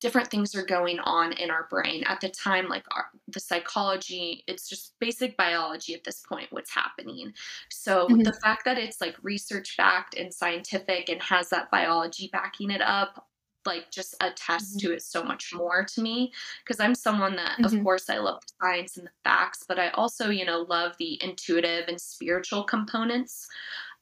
different 0.00 0.28
things 0.30 0.54
are 0.54 0.64
going 0.64 0.98
on 1.00 1.32
in 1.32 1.50
our 1.50 1.66
brain 1.70 2.04
at 2.04 2.20
the 2.20 2.28
time 2.28 2.68
like 2.68 2.84
our, 2.94 3.06
the 3.28 3.40
psychology 3.40 4.44
it's 4.46 4.68
just 4.68 4.94
basic 5.00 5.36
biology 5.36 5.94
at 5.94 6.04
this 6.04 6.22
point 6.28 6.46
what's 6.50 6.72
happening 6.72 7.32
so 7.70 8.06
mm-hmm. 8.06 8.22
the 8.22 8.32
fact 8.34 8.64
that 8.64 8.78
it's 8.78 9.00
like 9.00 9.16
research 9.22 9.76
backed 9.76 10.14
and 10.14 10.32
scientific 10.32 11.08
and 11.08 11.22
has 11.22 11.48
that 11.48 11.70
biology 11.70 12.28
backing 12.32 12.70
it 12.70 12.82
up 12.82 13.26
like 13.66 13.90
just 13.90 14.14
attests 14.20 14.76
mm-hmm. 14.76 14.88
to 14.88 14.94
it 14.94 15.02
so 15.02 15.22
much 15.22 15.52
more 15.54 15.84
to 15.84 16.00
me 16.00 16.32
because 16.64 16.80
i'm 16.80 16.94
someone 16.94 17.36
that 17.36 17.58
mm-hmm. 17.58 17.76
of 17.76 17.82
course 17.82 18.08
i 18.08 18.18
love 18.18 18.40
the 18.40 18.52
science 18.60 18.96
and 18.96 19.06
the 19.06 19.10
facts 19.24 19.64
but 19.66 19.78
i 19.78 19.88
also 19.90 20.30
you 20.30 20.44
know 20.44 20.66
love 20.68 20.92
the 20.98 21.22
intuitive 21.22 21.88
and 21.88 22.00
spiritual 22.00 22.64
components 22.64 23.48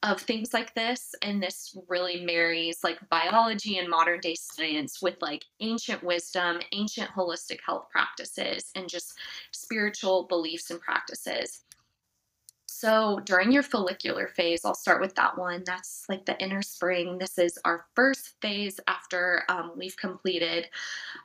of 0.03 0.21
things 0.21 0.53
like 0.53 0.73
this 0.75 1.15
and 1.21 1.41
this 1.41 1.75
really 1.87 2.23
marries 2.23 2.83
like 2.83 2.99
biology 3.09 3.79
and 3.79 3.89
modern 3.89 4.19
day 4.19 4.35
science 4.35 5.01
with 5.01 5.15
like 5.21 5.43
ancient 5.61 6.03
wisdom 6.03 6.59
ancient 6.73 7.09
holistic 7.09 7.59
health 7.65 7.87
practices 7.91 8.71
and 8.75 8.87
just 8.87 9.17
spiritual 9.51 10.27
beliefs 10.27 10.69
and 10.69 10.79
practices 10.81 11.61
so 12.77 13.21
during 13.23 13.53
your 13.53 13.63
follicular 13.63 14.27
phase, 14.27 14.65
I'll 14.65 14.75
start 14.75 14.99
with 14.99 15.15
that 15.15 15.37
one. 15.37 15.63
That's 15.65 16.03
like 16.09 16.25
the 16.25 16.37
inner 16.43 16.61
spring. 16.61 17.17
This 17.17 17.37
is 17.37 17.57
our 17.63 17.85
first 17.95 18.33
phase 18.41 18.81
after 18.89 19.43
um, 19.47 19.71
we've 19.77 19.95
completed 19.95 20.67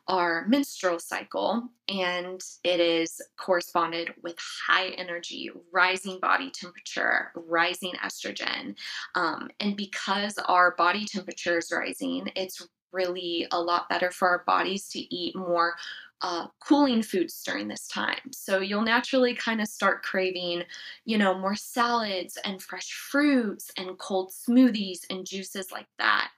our 0.07 0.47
menstrual 0.47 1.00
cycle, 1.00 1.69
and 1.88 2.40
it 2.62 2.78
is 2.78 3.21
corresponded 3.37 4.14
with 4.23 4.37
high 4.64 4.90
energy, 4.90 5.50
rising 5.73 6.21
body 6.21 6.52
temperature, 6.52 7.33
rising 7.35 7.95
estrogen. 8.04 8.76
Um, 9.16 9.50
and 9.59 9.76
because 9.76 10.38
our 10.47 10.76
body 10.76 11.04
temperature 11.04 11.59
is 11.59 11.73
rising, 11.73 12.30
it's 12.37 12.64
really 12.92 13.49
a 13.50 13.61
lot 13.61 13.88
better 13.88 14.12
for 14.12 14.28
our 14.28 14.45
bodies 14.47 14.88
to 14.90 15.00
eat 15.12 15.35
more 15.35 15.75
uh, 16.23 16.47
cooling 16.61 17.03
foods 17.03 17.43
during 17.43 17.69
this 17.69 17.87
time. 17.89 18.33
So 18.33 18.61
you'll 18.61 18.83
naturally 18.83 19.35
kind 19.35 19.61
of 19.61 19.69
start 19.69 20.03
craving, 20.03 20.65
you 21.05 21.19
know, 21.19 21.39
more 21.39 21.57
salads 21.57 22.39
and 22.45 22.62
fresh 22.62 22.93
fruits 22.93 23.71
and 23.77 23.99
cold 23.99 24.31
smoothies 24.31 25.00
and 25.09 25.27
juices 25.27 25.73
like 25.73 25.89
that. 25.99 26.31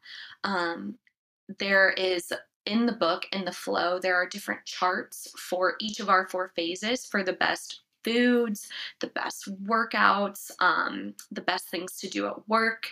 Um, 0.45 0.97
there 1.59 1.91
is 1.91 2.33
in 2.65 2.87
the 2.87 2.93
book, 2.93 3.27
In 3.33 3.45
the 3.45 3.53
FLO, 3.53 3.99
there 3.99 4.15
are 4.15 4.27
different 4.27 4.65
charts 4.65 5.33
for 5.37 5.75
each 5.81 5.99
of 5.99 6.09
our 6.09 6.29
four 6.29 6.53
phases 6.55 7.05
for 7.05 7.25
the 7.25 7.33
best 7.33 7.81
foods, 8.04 8.68
the 9.00 9.09
best 9.09 9.49
workouts, 9.64 10.50
um, 10.61 11.14
the 11.30 11.40
best 11.40 11.68
things 11.68 11.99
to 11.99 12.09
do 12.09 12.26
at 12.26 12.49
work, 12.49 12.88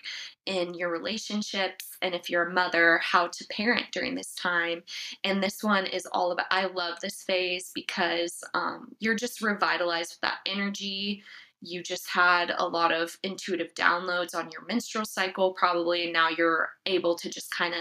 in 0.46 0.74
your 0.74 0.90
relationships, 0.90 1.96
and 2.02 2.14
if 2.14 2.28
you're 2.28 2.48
a 2.48 2.52
mother, 2.52 2.98
how 3.02 3.28
to 3.28 3.46
parent 3.50 3.86
during 3.92 4.14
this 4.14 4.34
time. 4.34 4.82
And 5.24 5.42
this 5.42 5.62
one 5.62 5.86
is 5.86 6.06
all 6.12 6.32
about, 6.32 6.46
I 6.50 6.66
love 6.66 6.98
this 7.00 7.22
phase 7.22 7.70
because 7.74 8.42
um, 8.54 8.88
you're 8.98 9.14
just 9.14 9.42
revitalized 9.42 10.14
with 10.14 10.20
that 10.22 10.38
energy 10.46 11.22
you 11.62 11.82
just 11.82 12.08
had 12.08 12.52
a 12.56 12.66
lot 12.66 12.92
of 12.92 13.18
intuitive 13.22 13.74
downloads 13.74 14.34
on 14.34 14.50
your 14.50 14.64
menstrual 14.66 15.04
cycle 15.04 15.52
probably 15.52 16.04
and 16.04 16.12
now 16.12 16.28
you're 16.28 16.70
able 16.86 17.14
to 17.14 17.28
just 17.28 17.54
kind 17.54 17.74
of 17.74 17.80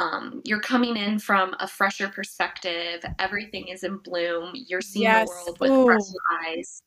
um, 0.00 0.40
you're 0.44 0.60
coming 0.60 0.96
in 0.96 1.18
from 1.18 1.54
a 1.60 1.68
fresher 1.68 2.08
perspective. 2.08 3.04
Everything 3.18 3.68
is 3.68 3.84
in 3.84 3.98
bloom. 3.98 4.52
You're 4.54 4.80
seeing 4.80 5.02
yes. 5.02 5.28
the 5.28 5.34
world 5.34 5.60
with 5.60 5.70
Ooh. 5.70 5.84
fresh 5.84 6.46
eyes. 6.46 6.82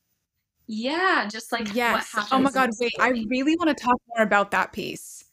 Yeah, 0.66 1.28
just 1.30 1.52
like 1.52 1.74
yes. 1.76 2.10
oh 2.32 2.40
my 2.40 2.50
God, 2.50 2.72
wait! 2.80 2.94
I 3.00 3.10
really 3.28 3.56
want 3.58 3.78
to 3.78 3.84
talk 3.84 4.00
more 4.16 4.24
about 4.24 4.52
that 4.52 4.72
piece. 4.74 5.26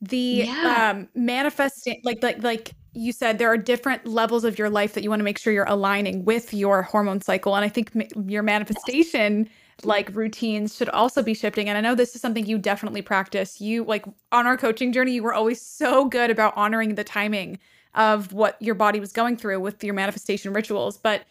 The 0.00 0.44
yeah. 0.46 0.92
um, 0.92 1.08
manifesting, 1.14 2.00
like 2.02 2.22
like 2.22 2.42
like 2.42 2.72
you 2.94 3.12
said 3.12 3.38
there 3.38 3.48
are 3.48 3.58
different 3.58 4.06
levels 4.06 4.42
of 4.42 4.58
your 4.58 4.70
life 4.70 4.94
that 4.94 5.04
you 5.04 5.10
want 5.10 5.20
to 5.20 5.24
make 5.24 5.38
sure 5.38 5.52
you're 5.52 5.64
aligning 5.68 6.24
with 6.24 6.52
your 6.52 6.82
hormone 6.82 7.20
cycle. 7.20 7.54
And 7.54 7.64
I 7.64 7.68
think 7.68 7.92
your 8.26 8.42
manifestation 8.42 9.48
like 9.82 10.14
routines 10.14 10.76
should 10.76 10.88
also 10.90 11.22
be 11.22 11.34
shifting. 11.34 11.68
And 11.68 11.76
I 11.76 11.80
know 11.80 11.94
this 11.94 12.14
is 12.14 12.20
something 12.20 12.46
you 12.46 12.58
definitely 12.58 13.02
practice. 13.02 13.60
You 13.60 13.84
like 13.84 14.04
on 14.32 14.46
our 14.46 14.56
coaching 14.56 14.92
journey, 14.92 15.12
you 15.12 15.22
were 15.22 15.34
always 15.34 15.60
so 15.60 16.06
good 16.06 16.30
about 16.30 16.56
honoring 16.56 16.94
the 16.94 17.04
timing 17.04 17.58
of 17.94 18.32
what 18.32 18.60
your 18.60 18.74
body 18.74 19.00
was 19.00 19.12
going 19.12 19.36
through 19.36 19.60
with 19.60 19.82
your 19.82 19.94
manifestation 19.94 20.52
rituals. 20.52 20.96
But 20.96 21.22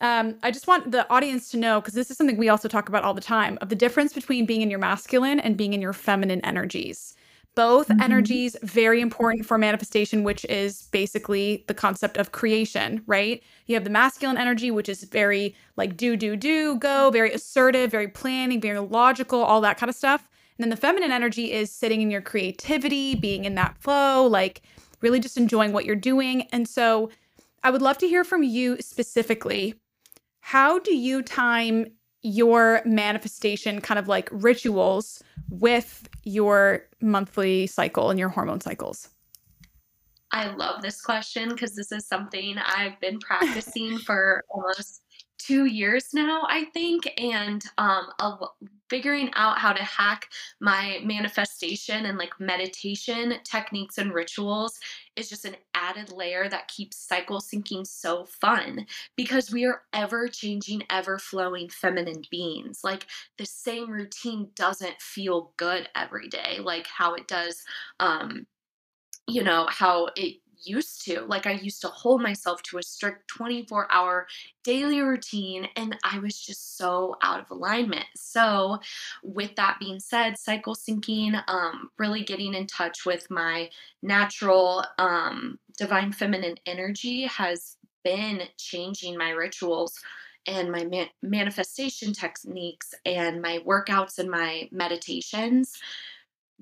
um, 0.00 0.36
I 0.42 0.50
just 0.50 0.66
want 0.66 0.90
the 0.90 1.10
audience 1.10 1.50
to 1.50 1.56
know 1.56 1.80
because 1.80 1.94
this 1.94 2.10
is 2.10 2.16
something 2.16 2.36
we 2.36 2.48
also 2.50 2.68
talk 2.68 2.88
about 2.88 3.02
all 3.02 3.14
the 3.14 3.20
time 3.20 3.58
of 3.60 3.70
the 3.70 3.74
difference 3.74 4.12
between 4.12 4.44
being 4.44 4.60
in 4.60 4.70
your 4.70 4.78
masculine 4.78 5.40
and 5.40 5.56
being 5.56 5.72
in 5.72 5.80
your 5.80 5.94
feminine 5.94 6.44
energies 6.44 7.14
both 7.56 7.88
mm-hmm. 7.88 8.00
energies 8.00 8.54
very 8.62 9.00
important 9.00 9.44
for 9.44 9.58
manifestation 9.58 10.22
which 10.22 10.44
is 10.44 10.82
basically 10.92 11.64
the 11.66 11.74
concept 11.74 12.16
of 12.16 12.30
creation 12.30 13.02
right? 13.06 13.42
You 13.66 13.74
have 13.74 13.82
the 13.82 13.90
masculine 13.90 14.38
energy 14.38 14.70
which 14.70 14.88
is 14.88 15.02
very 15.04 15.56
like 15.76 15.96
do 15.96 16.16
do 16.16 16.36
do 16.36 16.76
go 16.76 17.10
very 17.10 17.32
assertive 17.32 17.90
very 17.90 18.08
planning 18.08 18.60
very 18.60 18.78
logical 18.78 19.42
all 19.42 19.60
that 19.62 19.78
kind 19.78 19.90
of 19.90 19.96
stuff. 19.96 20.28
And 20.56 20.64
then 20.64 20.70
the 20.70 20.76
feminine 20.76 21.10
energy 21.10 21.52
is 21.52 21.72
sitting 21.72 22.00
in 22.00 22.10
your 22.10 22.22
creativity 22.22 23.16
being 23.16 23.44
in 23.44 23.56
that 23.56 23.76
flow 23.78 24.26
like 24.26 24.62
really 25.00 25.18
just 25.18 25.36
enjoying 25.36 25.72
what 25.72 25.84
you're 25.84 25.96
doing. 25.96 26.42
And 26.52 26.68
so 26.68 27.10
i 27.64 27.70
would 27.70 27.82
love 27.82 27.98
to 27.98 28.06
hear 28.06 28.22
from 28.22 28.44
you 28.44 28.76
specifically 28.80 29.74
how 30.40 30.78
do 30.78 30.94
you 30.94 31.22
time 31.22 31.86
your 32.26 32.82
manifestation 32.84 33.80
kind 33.80 33.98
of 33.98 34.08
like 34.08 34.28
rituals 34.32 35.22
with 35.48 36.08
your 36.24 36.84
monthly 37.00 37.68
cycle 37.68 38.10
and 38.10 38.18
your 38.18 38.28
hormone 38.28 38.60
cycles? 38.60 39.10
I 40.32 40.52
love 40.54 40.82
this 40.82 41.00
question 41.00 41.50
because 41.50 41.76
this 41.76 41.92
is 41.92 42.06
something 42.06 42.56
I've 42.58 42.98
been 43.00 43.20
practicing 43.20 43.98
for 44.06 44.44
almost 44.50 45.02
two 45.38 45.66
years 45.66 46.12
now, 46.12 46.42
I 46.48 46.64
think, 46.74 47.08
and 47.16 47.64
um, 47.78 48.08
a, 48.18 48.34
figuring 48.90 49.30
out 49.34 49.58
how 49.58 49.72
to 49.72 49.82
hack 49.84 50.28
my 50.60 51.00
manifestation 51.04 52.06
and 52.06 52.18
like 52.18 52.32
meditation 52.40 53.34
techniques 53.44 53.98
and 53.98 54.12
rituals 54.12 54.80
is 55.16 55.28
just 55.28 55.44
an 55.44 55.56
added 55.74 56.12
layer 56.12 56.48
that 56.48 56.68
keeps 56.68 56.96
cycle 56.96 57.40
syncing 57.40 57.86
so 57.86 58.24
fun 58.24 58.86
because 59.16 59.50
we 59.50 59.64
are 59.64 59.82
ever 59.92 60.28
changing, 60.28 60.82
ever 60.90 61.18
flowing 61.18 61.68
feminine 61.68 62.22
beings. 62.30 62.80
Like 62.84 63.06
the 63.38 63.46
same 63.46 63.90
routine 63.90 64.48
doesn't 64.54 65.00
feel 65.00 65.52
good 65.56 65.88
every 65.94 66.28
day, 66.28 66.58
like 66.60 66.86
how 66.86 67.14
it 67.14 67.26
does. 67.26 67.64
Um, 68.00 68.46
you 69.26 69.42
know 69.42 69.66
how 69.68 70.08
it 70.16 70.36
used 70.66 71.04
to. 71.04 71.22
Like 71.22 71.46
I 71.46 71.52
used 71.52 71.80
to 71.82 71.88
hold 71.88 72.22
myself 72.22 72.62
to 72.64 72.78
a 72.78 72.82
strict 72.82 73.28
24 73.28 73.90
hour 73.90 74.26
daily 74.64 75.00
routine 75.00 75.68
and 75.76 75.96
I 76.04 76.18
was 76.18 76.38
just 76.38 76.76
so 76.76 77.16
out 77.22 77.40
of 77.40 77.50
alignment. 77.50 78.06
So, 78.16 78.78
with 79.22 79.54
that 79.56 79.78
being 79.78 80.00
said, 80.00 80.38
cycle 80.38 80.74
syncing, 80.74 81.42
um, 81.48 81.90
really 81.98 82.24
getting 82.24 82.54
in 82.54 82.66
touch 82.66 83.06
with 83.06 83.30
my 83.30 83.70
natural 84.02 84.84
um, 84.98 85.58
divine 85.78 86.12
feminine 86.12 86.56
energy 86.66 87.22
has 87.22 87.76
been 88.04 88.42
changing 88.58 89.16
my 89.16 89.30
rituals 89.30 89.98
and 90.46 90.70
my 90.70 90.84
man- 90.84 91.08
manifestation 91.22 92.12
techniques 92.12 92.94
and 93.04 93.42
my 93.42 93.58
workouts 93.66 94.18
and 94.18 94.30
my 94.30 94.68
meditations 94.70 95.78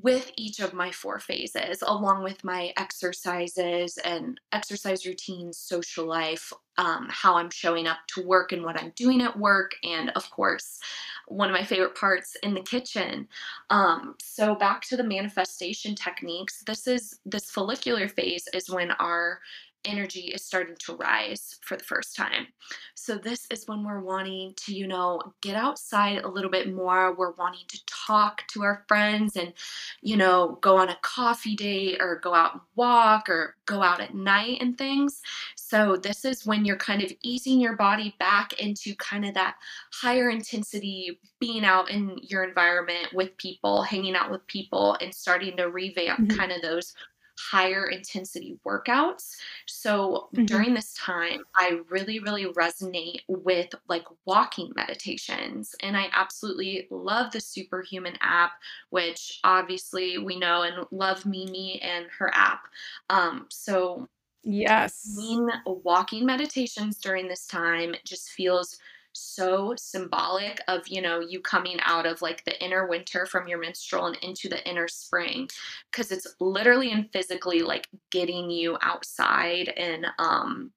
with 0.01 0.33
each 0.37 0.59
of 0.59 0.75
my 0.75 0.91
four 0.91 1.21
phases, 1.21 1.83
along 1.87 2.25
with 2.25 2.43
my 2.43 2.73
exercises 2.77 3.97
and 3.99 4.41
exercise 4.53 5.07
routines, 5.07 5.59
social 5.59 6.05
life, 6.05 6.53
um, 6.79 7.07
how 7.11 7.37
I'm 7.37 7.51
showing 7.51 7.87
up 7.87 7.99
to 8.09 8.27
work 8.27 8.51
and 8.53 8.65
what 8.65 8.81
I'm 8.81 8.93
doing 8.97 9.23
at 9.23 9.39
work, 9.39 9.73
and 9.85 10.11
of 10.11 10.29
course, 10.31 10.81
one 11.29 11.49
of 11.49 11.55
my 11.55 11.65
favorite 11.65 11.95
parts 11.95 12.37
in 12.43 12.55
the 12.55 12.61
kitchen. 12.61 13.29
Um, 13.71 14.17
so, 14.21 14.57
back 14.57 14.83
to 14.89 14.97
the 14.97 15.05
manifestation 15.05 15.95
techniques, 15.95 16.63
this 16.67 16.89
is 16.89 17.21
this 17.25 17.51
follicular 17.51 18.09
phase 18.09 18.49
is 18.53 18.69
when 18.69 18.91
our 18.93 19.41
energy 19.85 20.33
is 20.35 20.45
starting 20.45 20.77
to 20.81 20.97
rise 20.97 21.59
for 21.63 21.77
the 21.77 21.85
first 21.85 22.17
time. 22.17 22.47
So, 22.95 23.17
this 23.17 23.47
is 23.51 23.67
when 23.67 23.85
we're 23.85 24.01
wanting 24.01 24.55
to, 24.65 24.75
you 24.75 24.87
know, 24.87 25.21
get 25.41 25.57
outside 25.57 26.25
a 26.25 26.29
little 26.29 26.51
bit 26.51 26.73
more. 26.73 27.15
We're 27.15 27.33
wanting 27.33 27.67
to 27.69 27.81
talk 27.87 28.47
to 28.49 28.63
our 28.63 28.85
friends 28.89 29.37
and, 29.37 29.53
you 30.01 30.17
know, 30.17 30.59
go 30.61 30.77
on 30.77 30.89
a 30.89 30.99
coffee 31.03 31.57
date 31.57 31.99
or 32.01 32.21
go 32.21 32.35
out 32.35 32.55
and 32.55 32.63
walk 32.77 33.29
or 33.29 33.57
go 33.67 33.83
out 33.83 34.01
at 34.01 34.15
night 34.15 34.59
and 34.61 34.77
things. 34.77 35.21
So, 35.57 35.97
this 35.97 36.25
is 36.25 36.47
when 36.47 36.65
you're 36.65 36.77
kind 36.77 37.03
of 37.03 37.13
easing 37.23 37.61
your 37.61 37.77
body 37.77 38.15
back 38.19 38.55
into 38.61 38.95
kind 38.97 39.25
of 39.25 39.35
that 39.35 39.57
higher 39.93 40.31
intensity, 40.31 41.21
being 41.41 41.65
out 41.65 41.91
in 41.91 42.19
your 42.23 42.45
environment 42.45 43.09
with 43.13 43.37
people, 43.39 43.83
hanging 43.83 44.15
out 44.15 44.31
with 44.31 44.47
people, 44.47 44.97
and 45.01 45.15
starting 45.15 45.57
to 45.57 45.71
revamp 45.71 46.21
mm-hmm. 46.21 46.37
kind 46.37 46.53
of 46.53 46.63
those 46.63 46.95
higher 47.39 47.87
intensity 47.87 48.59
workouts. 48.67 49.37
So 49.67 50.29
mm-hmm. 50.35 50.45
during 50.45 50.75
this 50.75 50.95
time, 50.95 51.41
I 51.57 51.81
really, 51.89 52.19
really 52.21 52.47
resonate 52.47 53.21
with 53.29 53.75
like 53.89 54.05
walking 54.25 54.73
meditations. 54.77 55.75
And 55.81 55.97
I 55.97 56.09
absolutely 56.13 56.87
love 56.91 57.33
the 57.33 57.41
Superhuman 57.41 58.17
app, 58.21 58.53
which 58.91 59.41
obviously 59.45 60.19
we 60.19 60.39
know 60.39 60.63
and 60.63 60.87
love 60.91 61.27
Mimi 61.27 61.81
and 61.83 62.07
her 62.19 62.31
app. 62.35 62.63
Um, 63.11 63.47
so 63.51 64.09
Yes. 64.47 65.17
walking 65.65 66.27
meditations 66.27 66.99
during 66.99 67.29
this 67.29 67.47
time 67.47 67.95
just 68.05 68.29
feels 68.31 68.79
so 69.15 69.75
symbolic 69.79 70.61
of 70.69 70.87
you 70.89 71.01
know 71.01 71.21
you 71.21 71.41
coming 71.41 71.79
out 71.83 72.05
of 72.05 72.21
like 72.21 72.45
the 72.45 72.65
inner 72.65 72.87
winter 72.87 73.27
from 73.27 73.47
your 73.47 73.61
menstrual 73.61 74.07
and 74.07 74.17
into 74.23 74.49
the 74.49 74.69
inner 74.69 74.89
spring 74.89 75.49
because 75.91 76.11
it's 76.11 76.27
literally 76.41 76.91
and 76.91 77.11
physically 77.13 77.63
like 77.63 77.89
getting 78.11 78.51
you 78.51 78.77
outside 78.83 79.69
and 79.77 80.07
um 80.19 80.71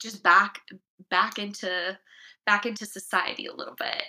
just 0.00 0.22
back 0.22 0.60
back 1.10 1.38
into 1.38 1.98
back 2.44 2.66
into 2.66 2.86
society 2.86 3.46
a 3.46 3.54
little 3.54 3.76
bit 3.76 4.02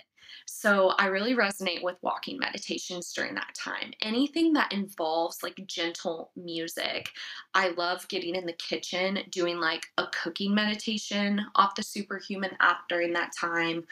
so 0.46 0.90
I 0.98 1.06
really 1.06 1.34
resonate 1.34 1.82
with 1.82 1.96
walking 2.02 2.38
meditations 2.38 3.12
during 3.12 3.34
that 3.34 3.54
time. 3.54 3.92
Anything 4.02 4.52
that 4.54 4.72
involves 4.72 5.42
like 5.42 5.60
gentle 5.66 6.30
music. 6.36 7.10
I 7.54 7.68
love 7.70 8.08
getting 8.08 8.34
in 8.34 8.46
the 8.46 8.52
kitchen, 8.54 9.20
doing 9.30 9.58
like 9.58 9.86
a 9.96 10.06
cooking 10.08 10.54
meditation 10.54 11.40
off 11.54 11.74
the 11.74 11.82
Superhuman 11.82 12.56
app 12.60 12.88
during 12.88 13.12
that 13.14 13.32
time. 13.38 13.84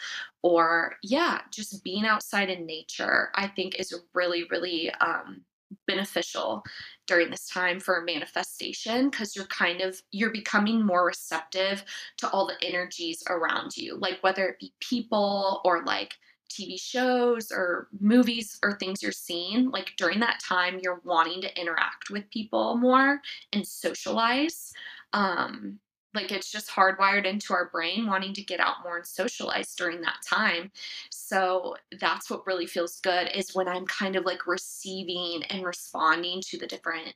Or, 0.43 0.97
yeah, 1.03 1.41
just 1.51 1.83
being 1.83 2.05
outside 2.05 2.51
in 2.51 2.67
nature, 2.67 3.31
I 3.35 3.49
think 3.49 3.79
is 3.79 3.95
really, 4.15 4.45
really 4.51 4.91
um, 5.01 5.43
beneficial 5.87 6.63
during 7.07 7.31
this 7.31 7.49
time 7.49 7.81
for 7.81 8.03
manifestation 8.03 9.11
because 9.11 9.35
you're 9.35 9.47
kind 9.47 9.81
of 9.81 10.01
you're 10.11 10.31
becoming 10.31 10.85
more 10.85 11.05
receptive 11.07 11.85
to 12.17 12.29
all 12.31 12.47
the 12.47 12.67
energies 12.67 13.23
around 13.29 13.77
you 13.77 13.97
like 13.97 14.19
whether 14.23 14.47
it 14.47 14.59
be 14.61 14.73
people 14.81 15.61
or 15.65 15.85
like 15.85 16.15
TV 16.49 16.81
shows 16.81 17.51
or 17.51 17.89
movies 18.01 18.59
or 18.63 18.77
things 18.77 19.03
you're 19.03 19.13
seeing, 19.13 19.71
like 19.71 19.93
during 19.97 20.21
that 20.21 20.41
time, 20.41 20.81
you're 20.83 21.01
wanting 21.05 21.41
to 21.43 21.61
interact 21.61 22.11
with 22.11 22.31
people 22.31 22.77
more 22.77 23.21
and 23.53 23.67
socialize. 23.67 24.73
Um, 25.13 25.79
like 26.15 26.33
it's 26.33 26.51
just 26.51 26.71
hardwired 26.71 27.27
into 27.27 27.53
our 27.53 27.69
brain 27.69 28.07
wanting 28.07 28.33
to 28.33 28.43
get 28.43 28.59
out 28.59 28.77
more 28.83 28.97
and 28.97 29.07
socialize 29.07 29.75
during 29.75 30.01
that 30.01 30.23
time. 30.27 30.73
So 31.11 31.77
that's 32.01 32.31
what 32.31 32.47
really 32.47 32.67
feels 32.67 33.01
good 33.01 33.31
is 33.35 33.55
when 33.55 33.69
I'm 33.69 33.87
kind 33.87 34.17
of 34.17 34.25
like 34.25 34.47
receiving 34.47 35.43
and 35.51 35.65
responding 35.65 36.41
to 36.47 36.59
the 36.59 36.67
different 36.67 37.15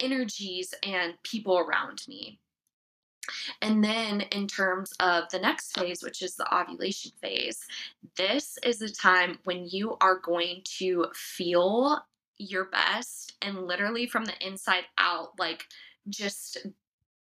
energies 0.00 0.74
and 0.82 1.14
people 1.22 1.58
around 1.58 2.02
me. 2.08 2.40
And 3.62 3.82
then, 3.82 4.22
in 4.32 4.46
terms 4.46 4.92
of 5.00 5.24
the 5.30 5.38
next 5.38 5.78
phase, 5.78 6.02
which 6.02 6.22
is 6.22 6.36
the 6.36 6.54
ovulation 6.54 7.12
phase, 7.20 7.64
this 8.16 8.58
is 8.64 8.78
the 8.78 8.88
time 8.88 9.38
when 9.44 9.66
you 9.68 9.96
are 10.00 10.18
going 10.18 10.62
to 10.78 11.06
feel 11.14 12.00
your 12.38 12.66
best 12.66 13.36
and 13.42 13.66
literally 13.66 14.06
from 14.06 14.24
the 14.24 14.46
inside 14.46 14.84
out, 14.96 15.38
like 15.38 15.64
just 16.08 16.58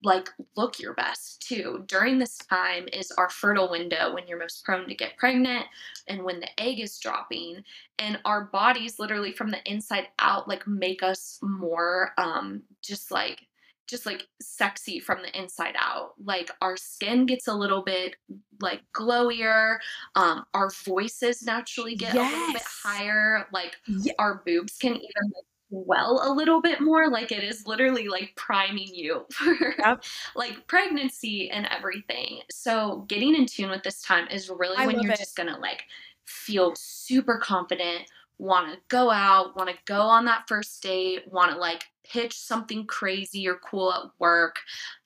like 0.04 0.30
look 0.58 0.80
your 0.80 0.94
best 0.94 1.42
too. 1.42 1.84
During 1.88 2.20
this 2.20 2.38
time 2.38 2.88
is 2.92 3.12
our 3.12 3.30
fertile 3.30 3.72
window 3.72 4.14
when 4.14 4.28
you're 4.28 4.40
most 4.40 4.66
prone 4.66 4.88
to 4.88 4.96
get 4.96 5.18
pregnant 5.18 5.66
and 6.08 6.24
when 6.24 6.40
the 6.40 6.60
egg 6.60 6.80
is 6.80 7.00
dropping 7.00 7.64
and 8.00 8.20
our 8.26 8.46
bodies 8.46 9.00
literally 9.00 9.32
from 9.32 9.50
the 9.50 9.64
inside 9.66 10.08
out 10.20 10.48
like 10.48 10.68
make 10.68 11.02
us 11.04 11.40
more 11.42 12.12
um 12.18 12.62
just 12.82 13.12
like 13.12 13.48
just 13.88 14.06
like 14.06 14.28
sexy 14.42 15.00
from 15.00 15.22
the 15.22 15.38
inside 15.40 15.76
out. 15.78 16.14
Like 16.24 16.50
our 16.62 16.78
skin 16.78 17.26
gets 17.26 17.48
a 17.48 17.54
little 17.54 17.84
bit 17.84 18.16
like 18.62 18.82
glowier. 18.96 19.78
Um, 20.16 20.46
our 20.54 20.70
voices 20.86 21.44
naturally 21.44 21.96
get 21.96 22.14
yes. 22.14 22.32
a 22.32 22.38
little 22.38 22.54
bit 22.54 22.64
higher. 22.64 23.48
Like 23.52 23.76
yeah. 23.88 24.14
our 24.20 24.42
boobs 24.46 24.78
can 24.78 24.94
even 24.94 25.04
like, 25.24 25.46
well 25.70 26.22
a 26.24 26.32
little 26.34 26.62
bit 26.62 26.82
more. 26.82 27.10
Like 27.10 27.32
it 27.32 27.44
is 27.44 27.68
literally 27.68 28.08
like 28.08 28.34
priming 28.36 28.94
you 28.94 29.26
for 29.32 29.76
Yep. 29.80 30.04
like 30.36 30.68
pregnancy 30.68 31.50
and 31.50 31.68
everything. 31.68 32.42
So 32.52 33.06
getting 33.08 33.36
in 33.36 33.46
tune 33.46 33.70
with 33.70 33.84
this 33.84 34.02
time 34.02 34.28
is 34.30 34.50
really 34.50 34.78
I 34.78 34.88
when 34.88 35.02
you're 35.02 35.14
it. 35.14 35.20
just 35.20 35.36
gonna 35.36 35.58
like 35.60 35.84
feel 36.26 36.74
super 36.76 37.38
confident, 37.38 38.04
want 38.38 38.74
to 38.74 38.80
go 38.90 39.10
out, 39.10 39.56
want 39.56 39.70
to 39.70 39.76
go 39.86 40.02
on 40.02 40.26
that 40.26 40.48
first 40.48 40.82
date, 40.82 41.24
want 41.32 41.52
to 41.52 41.58
like 41.58 41.84
pitch 42.04 42.38
something 42.38 42.86
crazy 42.86 43.48
or 43.48 43.56
cool 43.56 43.94
at 43.94 44.10
work, 44.20 44.58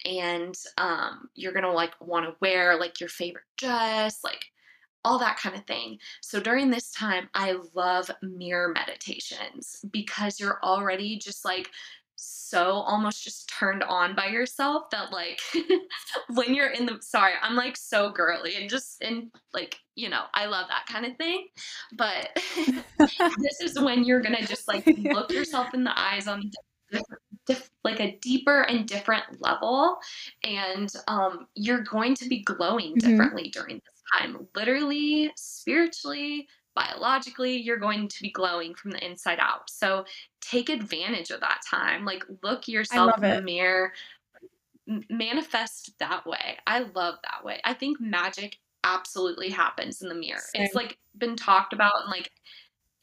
and 0.06 0.56
um, 0.78 1.30
you're 1.36 1.54
gonna 1.54 1.72
like 1.72 1.94
want 2.02 2.26
to 2.26 2.36
wear 2.42 2.80
like 2.80 3.00
your 3.00 3.10
favorite 3.10 3.44
dress, 3.58 4.24
like 4.24 4.46
all 5.06 5.20
that 5.20 5.38
kind 5.38 5.56
of 5.56 5.66
thing. 5.66 5.98
So 6.22 6.40
during 6.40 6.70
this 6.70 6.92
time, 6.92 7.30
I 7.34 7.58
love 7.74 8.12
mirror 8.22 8.74
meditations 8.74 9.86
because 9.92 10.40
you're 10.40 10.60
already 10.64 11.18
just 11.18 11.46
like 11.46 11.70
so 12.18 12.66
almost 12.72 13.24
just 13.24 13.50
turned 13.50 13.84
on 13.84 14.16
by 14.16 14.28
yourself 14.28 14.90
that 14.92 15.12
like 15.12 15.40
when 16.34 16.54
you're 16.54 16.72
in 16.72 16.86
the 16.86 16.98
sorry, 17.02 17.34
I'm 17.42 17.56
like 17.56 17.78
so 17.78 18.12
girly 18.12 18.56
and 18.56 18.70
just 18.70 19.02
and 19.02 19.32
like, 19.54 19.80
you 19.96 20.10
know, 20.10 20.24
I 20.34 20.46
love 20.48 20.68
that 20.70 20.86
kind 20.92 21.06
of 21.06 21.16
thing. 21.18 21.48
But 21.98 22.30
this 23.38 23.62
is 23.62 23.80
when 23.80 24.04
you're 24.04 24.22
gonna 24.22 24.46
just 24.46 24.68
like 24.68 24.84
look 24.98 25.32
yourself 25.34 25.74
in 25.74 25.84
the 25.84 25.98
eyes 25.98 26.28
on 26.28 26.40
a 26.40 26.44
different, 26.92 27.22
diff, 27.46 27.70
like 27.84 28.00
a 28.00 28.18
deeper 28.22 28.62
and 28.62 28.88
different 28.88 29.26
level, 29.40 29.98
and 30.44 30.92
um, 31.08 31.48
you're 31.56 31.82
going 31.84 32.16
to 32.16 32.28
be 32.28 32.44
glowing 32.44 32.96
Mhm. 32.96 33.00
differently 33.00 33.50
during 33.50 33.76
this 33.76 34.02
time. 34.14 34.48
Literally, 34.56 35.32
spiritually, 35.36 36.48
biologically, 36.78 37.58
you're 37.58 37.78
going 37.78 38.08
to 38.08 38.22
be 38.22 38.30
glowing 38.30 38.76
from 38.76 38.92
the 38.92 39.04
inside 39.04 39.40
out. 39.42 39.70
So 39.70 40.06
take 40.42 40.70
advantage 40.70 41.32
of 41.32 41.40
that 41.40 41.62
time. 41.68 42.06
Like 42.06 42.24
look 42.44 42.68
yourself 42.68 43.18
in 43.18 43.24
the 43.24 43.36
it. 43.38 43.44
mirror, 43.44 43.94
manifest 45.10 45.98
that 46.00 46.26
way. 46.28 46.58
I 46.68 46.80
love 46.94 47.16
that 47.24 47.44
way. 47.44 47.60
I 47.66 47.74
think 47.74 48.00
magic 48.00 48.58
absolutely 48.84 49.50
happens 49.50 50.04
in 50.04 50.10
the 50.10 50.16
mirror. 50.16 50.44
It's 50.54 50.76
like 50.76 50.98
been 51.18 51.36
talked 51.36 51.74
about 51.74 51.94
in 52.06 52.12
like 52.12 52.32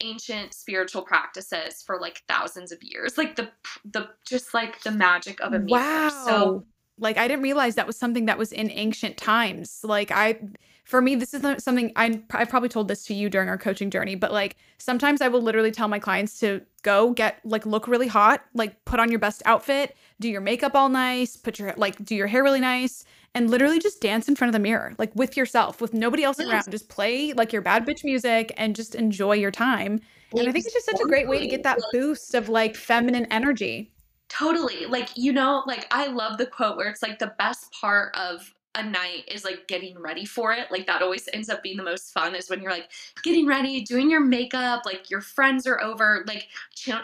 ancient 0.01 0.53
spiritual 0.53 1.01
practices 1.01 1.83
for 1.85 1.99
like 1.99 2.23
thousands 2.29 2.71
of 2.71 2.81
years. 2.81 3.17
Like 3.17 3.35
the 3.35 3.49
the 3.91 4.09
just 4.25 4.53
like 4.53 4.81
the 4.83 4.91
magic 4.91 5.41
of 5.41 5.53
a 5.53 5.59
mirror. 5.59 6.09
So 6.25 6.53
Wow. 6.53 6.63
Like, 6.97 7.17
I 7.17 7.27
didn't 7.27 7.43
realize 7.43 7.75
that 7.75 7.87
was 7.87 7.97
something 7.97 8.25
that 8.25 8.37
was 8.37 8.51
in 8.51 8.71
ancient 8.71 9.17
times. 9.17 9.81
Like, 9.83 10.11
I 10.11 10.39
for 10.85 11.01
me, 11.01 11.15
this 11.15 11.33
is 11.33 11.41
not 11.41 11.61
something 11.61 11.91
I 11.95 12.21
I 12.31 12.45
probably 12.45 12.69
told 12.69 12.87
this 12.87 13.05
to 13.05 13.13
you 13.13 13.29
during 13.29 13.49
our 13.49 13.57
coaching 13.57 13.89
journey, 13.89 14.15
but, 14.15 14.31
like, 14.31 14.55
sometimes 14.77 15.19
I 15.19 15.27
will 15.27 15.41
literally 15.41 15.71
tell 15.71 15.87
my 15.87 15.99
clients 15.99 16.39
to 16.41 16.61
go 16.83 17.11
get 17.11 17.39
like, 17.43 17.65
look 17.65 17.87
really 17.87 18.07
hot, 18.07 18.43
like, 18.53 18.85
put 18.85 18.99
on 18.99 19.09
your 19.09 19.19
best 19.19 19.41
outfit, 19.45 19.95
do 20.19 20.29
your 20.29 20.41
makeup 20.41 20.75
all 20.75 20.89
nice, 20.89 21.35
put 21.35 21.57
your 21.59 21.73
like, 21.75 22.03
do 22.05 22.15
your 22.15 22.27
hair 22.27 22.43
really 22.43 22.59
nice, 22.59 23.03
and 23.33 23.49
literally 23.49 23.79
just 23.79 23.99
dance 23.99 24.29
in 24.29 24.35
front 24.35 24.49
of 24.49 24.53
the 24.53 24.59
mirror, 24.59 24.93
like, 24.99 25.11
with 25.15 25.35
yourself, 25.35 25.81
with 25.81 25.93
nobody 25.93 26.23
else 26.23 26.39
around. 26.39 26.69
Just 26.69 26.87
play, 26.87 27.33
like, 27.33 27.51
your 27.51 27.63
bad 27.63 27.85
bitch 27.85 28.03
music 28.05 28.53
and 28.55 28.75
just 28.75 28.95
enjoy 28.95 29.33
your 29.33 29.51
time. 29.51 29.99
And 30.37 30.47
I 30.47 30.51
think 30.51 30.65
it's 30.65 30.73
just 30.73 30.85
such 30.85 30.99
a 31.01 31.07
great 31.07 31.27
way 31.27 31.39
to 31.39 31.47
get 31.47 31.63
that 31.63 31.79
boost 31.91 32.35
of, 32.35 32.47
like, 32.47 32.75
feminine 32.75 33.25
energy. 33.31 33.94
Totally. 34.29 34.85
Like, 34.85 35.09
you 35.15 35.31
know, 35.31 35.63
like 35.67 35.87
I 35.91 36.07
love 36.07 36.37
the 36.37 36.47
quote 36.47 36.77
where 36.77 36.89
it's 36.89 37.03
like 37.03 37.19
the 37.19 37.33
best 37.37 37.71
part 37.71 38.15
of 38.17 38.53
a 38.73 38.83
night 38.83 39.23
is 39.29 39.45
like 39.45 39.67
getting 39.67 39.97
ready 39.99 40.25
for 40.25 40.51
it. 40.51 40.69
Like 40.71 40.87
that 40.87 41.01
always 41.01 41.29
ends 41.31 41.47
up 41.49 41.63
being 41.63 41.77
the 41.77 41.83
most 41.83 42.11
fun 42.11 42.35
is 42.35 42.49
when 42.49 42.61
you're 42.61 42.71
like 42.71 42.91
getting 43.23 43.45
ready, 43.47 43.81
doing 43.83 44.09
your 44.09 44.19
makeup, 44.19 44.81
like 44.85 45.09
your 45.09 45.21
friends 45.21 45.65
are 45.67 45.81
over, 45.81 46.25
like 46.27 46.49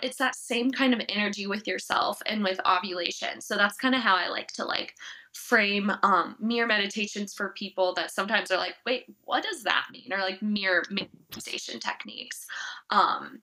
it's 0.03 0.17
that 0.17 0.35
same 0.35 0.71
kind 0.71 0.93
of 0.93 1.01
energy 1.07 1.47
with 1.47 1.67
yourself 1.67 2.21
and 2.25 2.43
with 2.43 2.59
ovulation. 2.65 3.39
So 3.39 3.55
that's 3.55 3.77
kind 3.77 3.95
of 3.95 4.01
how 4.01 4.15
I 4.15 4.27
like 4.27 4.47
to 4.53 4.65
like 4.65 4.95
frame 5.33 5.89
um 6.03 6.35
mirror 6.39 6.67
meditations 6.67 7.33
for 7.33 7.49
people 7.53 7.93
that 7.93 8.11
sometimes 8.11 8.51
are 8.51 8.57
like, 8.57 8.75
"Wait, 8.85 9.05
what 9.23 9.43
does 9.43 9.63
that 9.63 9.87
mean?" 9.91 10.11
or 10.11 10.17
like 10.19 10.41
mirror 10.41 10.83
meditation 10.89 11.79
techniques. 11.79 12.45
Um 12.89 13.41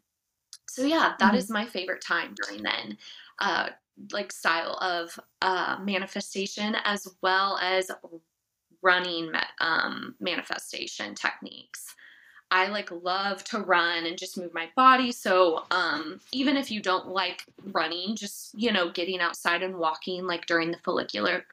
so 0.68 0.84
yeah, 0.84 1.14
that 1.18 1.34
Mhm. 1.34 1.36
is 1.36 1.50
my 1.50 1.64
favorite 1.66 2.02
time 2.02 2.34
during 2.34 2.62
then. 2.62 2.98
Uh, 3.38 3.70
like 4.12 4.30
style 4.30 4.78
of 4.80 5.18
uh, 5.42 5.76
manifestation 5.82 6.76
as 6.84 7.06
well 7.20 7.58
as 7.60 7.90
running 8.82 9.32
um, 9.60 10.14
manifestation 10.20 11.14
techniques. 11.14 11.94
I 12.50 12.68
like 12.68 12.90
love 12.90 13.44
to 13.44 13.60
run 13.60 14.06
and 14.06 14.16
just 14.16 14.38
move 14.38 14.54
my 14.54 14.70
body. 14.74 15.12
So 15.12 15.66
um, 15.70 16.20
even 16.32 16.56
if 16.56 16.70
you 16.70 16.80
don't 16.80 17.08
like 17.08 17.44
running, 17.72 18.16
just 18.16 18.54
you 18.58 18.72
know, 18.72 18.90
getting 18.90 19.20
outside 19.20 19.62
and 19.62 19.76
walking 19.76 20.26
like 20.26 20.46
during 20.46 20.70
the 20.70 20.78
follicular 20.78 21.44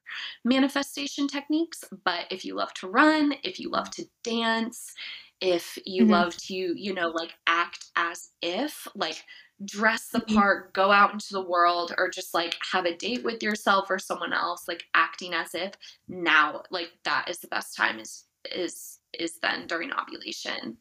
manifestation 0.45 1.27
techniques. 1.27 1.83
But 2.05 2.27
if 2.31 2.45
you 2.45 2.55
love 2.55 2.73
to 2.75 2.87
run, 2.87 3.33
if 3.43 3.59
you 3.59 3.69
love 3.69 3.89
to 3.91 4.05
dance, 4.23 4.93
if 5.41 5.77
you 5.85 6.05
Mhm. 6.05 6.09
love 6.11 6.37
to, 6.37 6.53
you 6.53 6.93
know, 6.93 7.09
like 7.09 7.33
act 7.45 7.85
as 7.97 8.29
if, 8.41 8.87
like 8.95 9.21
dress 9.63 10.09
the 10.09 10.19
Mhm. 10.25 10.25
part, 10.33 10.73
go 10.73 10.91
out 10.91 11.13
into 11.13 11.27
the 11.31 11.41
world, 11.43 11.93
or 11.97 12.09
just 12.09 12.33
like 12.33 12.57
have 12.71 12.85
a 12.85 12.95
date 12.97 13.23
with 13.23 13.41
yourself 13.43 13.89
or 13.89 13.99
someone 13.99 14.33
else, 14.33 14.67
like 14.67 14.83
acting 14.93 15.33
as 15.33 15.55
if 15.55 15.73
now, 16.07 16.63
like 16.71 16.91
that 17.05 17.29
is 17.29 17.39
the 17.39 17.47
best 17.47 17.75
time 17.75 17.99
is 17.99 18.25
is 18.53 18.99
is 19.17 19.39
then 19.41 19.67
during 19.67 19.91
ovulation. 19.93 20.77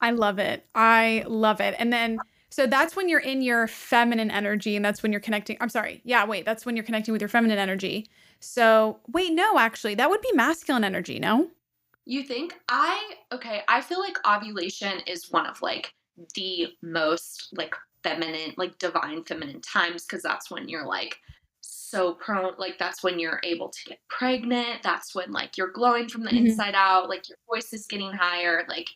I 0.00 0.10
love 0.12 0.38
it. 0.38 0.66
I 0.74 1.24
love 1.26 1.60
it. 1.60 1.74
And 1.78 1.92
then 1.92 2.22
so 2.50 2.66
that's 2.66 2.96
when 2.96 3.08
you're 3.08 3.20
in 3.20 3.42
your 3.42 3.66
feminine 3.68 4.30
energy 4.30 4.74
and 4.74 4.84
that's 4.84 5.02
when 5.02 5.12
you're 5.12 5.20
connecting 5.20 5.56
I'm 5.60 5.68
sorry. 5.68 6.00
Yeah, 6.04 6.24
wait, 6.24 6.44
that's 6.44 6.64
when 6.64 6.76
you're 6.76 6.84
connecting 6.84 7.12
with 7.12 7.20
your 7.20 7.28
feminine 7.28 7.58
energy. 7.58 8.06
So, 8.40 9.00
wait, 9.08 9.32
no, 9.32 9.58
actually, 9.58 9.96
that 9.96 10.08
would 10.10 10.20
be 10.20 10.30
masculine 10.32 10.84
energy, 10.84 11.18
no? 11.18 11.50
You 12.04 12.22
think 12.22 12.58
I 12.68 13.16
okay, 13.32 13.62
I 13.68 13.80
feel 13.82 14.00
like 14.00 14.16
ovulation 14.26 15.00
is 15.06 15.30
one 15.30 15.46
of 15.46 15.60
like 15.62 15.94
the 16.34 16.74
most 16.82 17.48
like 17.52 17.74
feminine, 18.02 18.54
like 18.56 18.78
divine 18.78 19.24
feminine 19.24 19.60
times 19.60 20.04
because 20.04 20.22
that's 20.22 20.50
when 20.50 20.68
you're 20.68 20.86
like 20.86 21.18
so 21.60 22.14
prone 22.14 22.54
like 22.58 22.78
that's 22.78 23.02
when 23.02 23.18
you're 23.18 23.40
able 23.44 23.68
to 23.70 23.78
get 23.86 24.00
pregnant. 24.08 24.82
That's 24.82 25.14
when 25.14 25.32
like 25.32 25.56
you're 25.58 25.72
glowing 25.72 26.08
from 26.08 26.24
the 26.24 26.30
Mhm. 26.30 26.38
inside 26.38 26.74
out, 26.74 27.08
like 27.08 27.28
your 27.28 27.38
voice 27.48 27.72
is 27.72 27.86
getting 27.86 28.12
higher, 28.12 28.64
like 28.68 28.88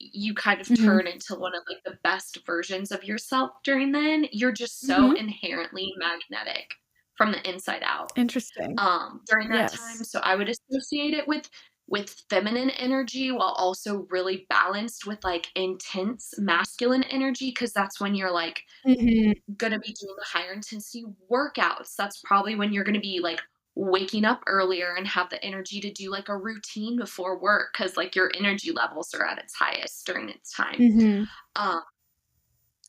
you 0.00 0.34
kind 0.34 0.60
of 0.60 0.70
Mhm. 0.70 0.74
turn 0.74 1.06
into 1.06 1.34
one 1.36 1.54
of 1.54 1.62
like 1.68 1.82
the 1.84 1.98
best 2.04 2.38
versions 2.46 2.92
of 2.92 3.04
yourself 3.04 3.52
during 3.64 3.92
then. 3.92 4.26
You're 4.32 4.52
just 4.52 4.84
so 4.86 5.10
Mhm. 5.10 5.14
inherently 5.14 5.92
magnetic 5.98 6.74
from 7.16 7.32
the 7.32 7.48
inside 7.48 7.82
out 7.84 8.12
Interesting. 8.16 8.80
um, 8.80 9.22
during 9.28 9.50
that 9.50 9.68
time. 9.68 10.04
So 10.04 10.20
I 10.20 10.36
would 10.36 10.48
associate 10.50 11.14
it 11.14 11.28
with 11.28 11.48
with 11.86 12.22
feminine 12.30 12.70
energy 12.70 13.30
while 13.30 13.54
also 13.58 14.06
really 14.10 14.46
balanced 14.48 15.06
with 15.06 15.22
like 15.24 15.48
intense 15.54 16.32
masculine 16.38 17.02
energy 17.04 17.50
because 17.50 17.72
that's 17.72 18.00
when 18.00 18.14
you're 18.14 18.32
like 18.32 18.62
Mhm. 18.84 19.34
gonna 19.56 19.78
be 19.78 19.92
doing 20.00 20.14
the 20.18 20.24
higher 20.26 20.52
intensity 20.52 21.04
workouts. 21.30 21.94
That's 21.96 22.20
probably 22.24 22.54
when 22.56 22.72
you're 22.72 22.84
gonna 22.84 23.00
be 23.00 23.20
like 23.20 23.40
waking 23.76 24.24
up 24.24 24.42
earlier 24.46 24.94
and 24.96 25.06
have 25.06 25.30
the 25.30 25.42
energy 25.44 25.80
to 25.80 25.92
do 25.92 26.10
like 26.10 26.28
a 26.28 26.36
routine 26.36 26.96
before 26.96 27.38
work 27.40 27.72
because 27.72 27.96
like 27.96 28.14
your 28.14 28.30
energy 28.36 28.72
levels 28.72 29.12
are 29.14 29.26
at 29.26 29.38
its 29.38 29.54
highest 29.54 30.06
during 30.06 30.28
its 30.30 30.52
time. 30.52 30.78
Mhm. 30.78 31.28
Um, 31.56 31.82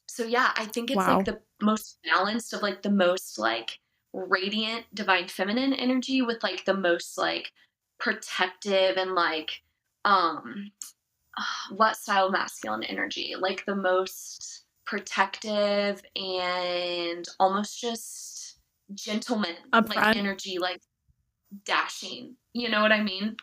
so 0.07 0.23
yeah, 0.25 0.51
I 0.55 0.65
think 0.65 0.91
it's 0.91 1.07
like 1.07 1.23
the 1.23 1.41
most 1.61 1.99
balanced 2.03 2.53
of 2.53 2.61
like 2.61 2.81
the 2.81 2.91
most 2.91 3.39
like 3.39 3.79
radiant 4.13 4.85
divine 4.93 5.27
feminine 5.27 5.73
energy 5.73 6.21
with 6.21 6.41
like 6.43 6.65
the 6.65 6.73
most 6.75 7.17
like 7.17 7.51
protective 7.99 8.97
and 8.97 9.13
like 9.13 9.61
um 10.03 10.71
what 11.75 11.97
style 11.97 12.31
masculine 12.31 12.83
energy? 12.83 13.35
Like 13.39 13.65
the 13.65 13.75
most 13.75 14.63
protective 14.85 16.01
and 16.15 17.25
almost 17.39 17.79
just 17.79 18.59
gentleman 18.93 19.55
like 19.73 20.15
energy, 20.15 20.59
like 20.59 20.81
dashing. 21.65 22.35
You 22.53 22.69
know 22.69 22.81
what 22.81 22.91
I 22.91 23.01
mean? 23.01 23.35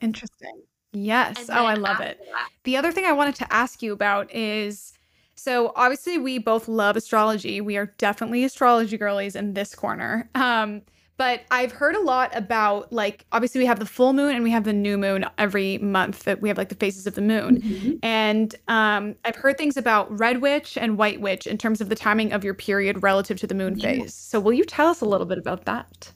Interesting. 0.00 0.62
Yes. 0.92 1.48
Oh, 1.50 1.64
I 1.64 1.74
love 1.74 2.00
it. 2.00 2.20
that, 2.30 2.48
The 2.64 2.76
other 2.76 2.92
thing 2.92 3.06
I 3.06 3.12
wanted 3.12 3.36
to 3.36 3.52
ask 3.52 3.82
you 3.82 3.92
about 3.92 4.32
is 4.34 4.92
so 5.34 5.72
obviously 5.74 6.18
we 6.18 6.38
both 6.38 6.68
love 6.68 6.96
astrology. 6.96 7.60
We 7.60 7.76
are 7.76 7.86
definitely 7.98 8.44
astrology 8.44 8.98
girlies 8.98 9.34
in 9.34 9.54
this 9.54 9.74
corner. 9.74 10.28
Um, 10.34 10.82
but 11.16 11.42
I've 11.50 11.72
heard 11.72 11.94
a 11.94 12.00
lot 12.00 12.34
about 12.36 12.92
like 12.92 13.26
obviously 13.32 13.60
we 13.60 13.66
have 13.66 13.78
the 13.78 13.86
full 13.86 14.12
moon 14.12 14.34
and 14.34 14.42
we 14.42 14.50
have 14.50 14.64
the 14.64 14.72
new 14.72 14.98
moon 14.98 15.24
every 15.38 15.78
month 15.78 16.24
that 16.24 16.40
we 16.40 16.48
have 16.48 16.58
like 16.58 16.68
the 16.68 16.74
phases 16.74 17.06
of 17.06 17.14
the 17.14 17.22
moon. 17.22 17.58
Mhm. 17.62 17.98
And 18.02 18.54
um, 18.68 19.14
I've 19.24 19.36
heard 19.36 19.58
things 19.58 19.76
about 19.76 20.10
red 20.18 20.40
witch 20.42 20.76
and 20.76 20.98
white 20.98 21.20
witch 21.20 21.46
in 21.46 21.58
terms 21.58 21.80
of 21.80 21.88
the 21.88 21.94
timing 21.94 22.32
of 22.32 22.44
your 22.44 22.54
period 22.54 23.02
relative 23.02 23.38
to 23.40 23.46
the 23.46 23.54
moon 23.54 23.76
Yeah. 23.76 23.92
phase. 23.92 24.14
So 24.14 24.40
will 24.40 24.52
you 24.54 24.64
tell 24.64 24.88
us 24.88 25.00
a 25.00 25.04
little 25.06 25.26
bit 25.26 25.38
about 25.38 25.64
that? 25.66 26.12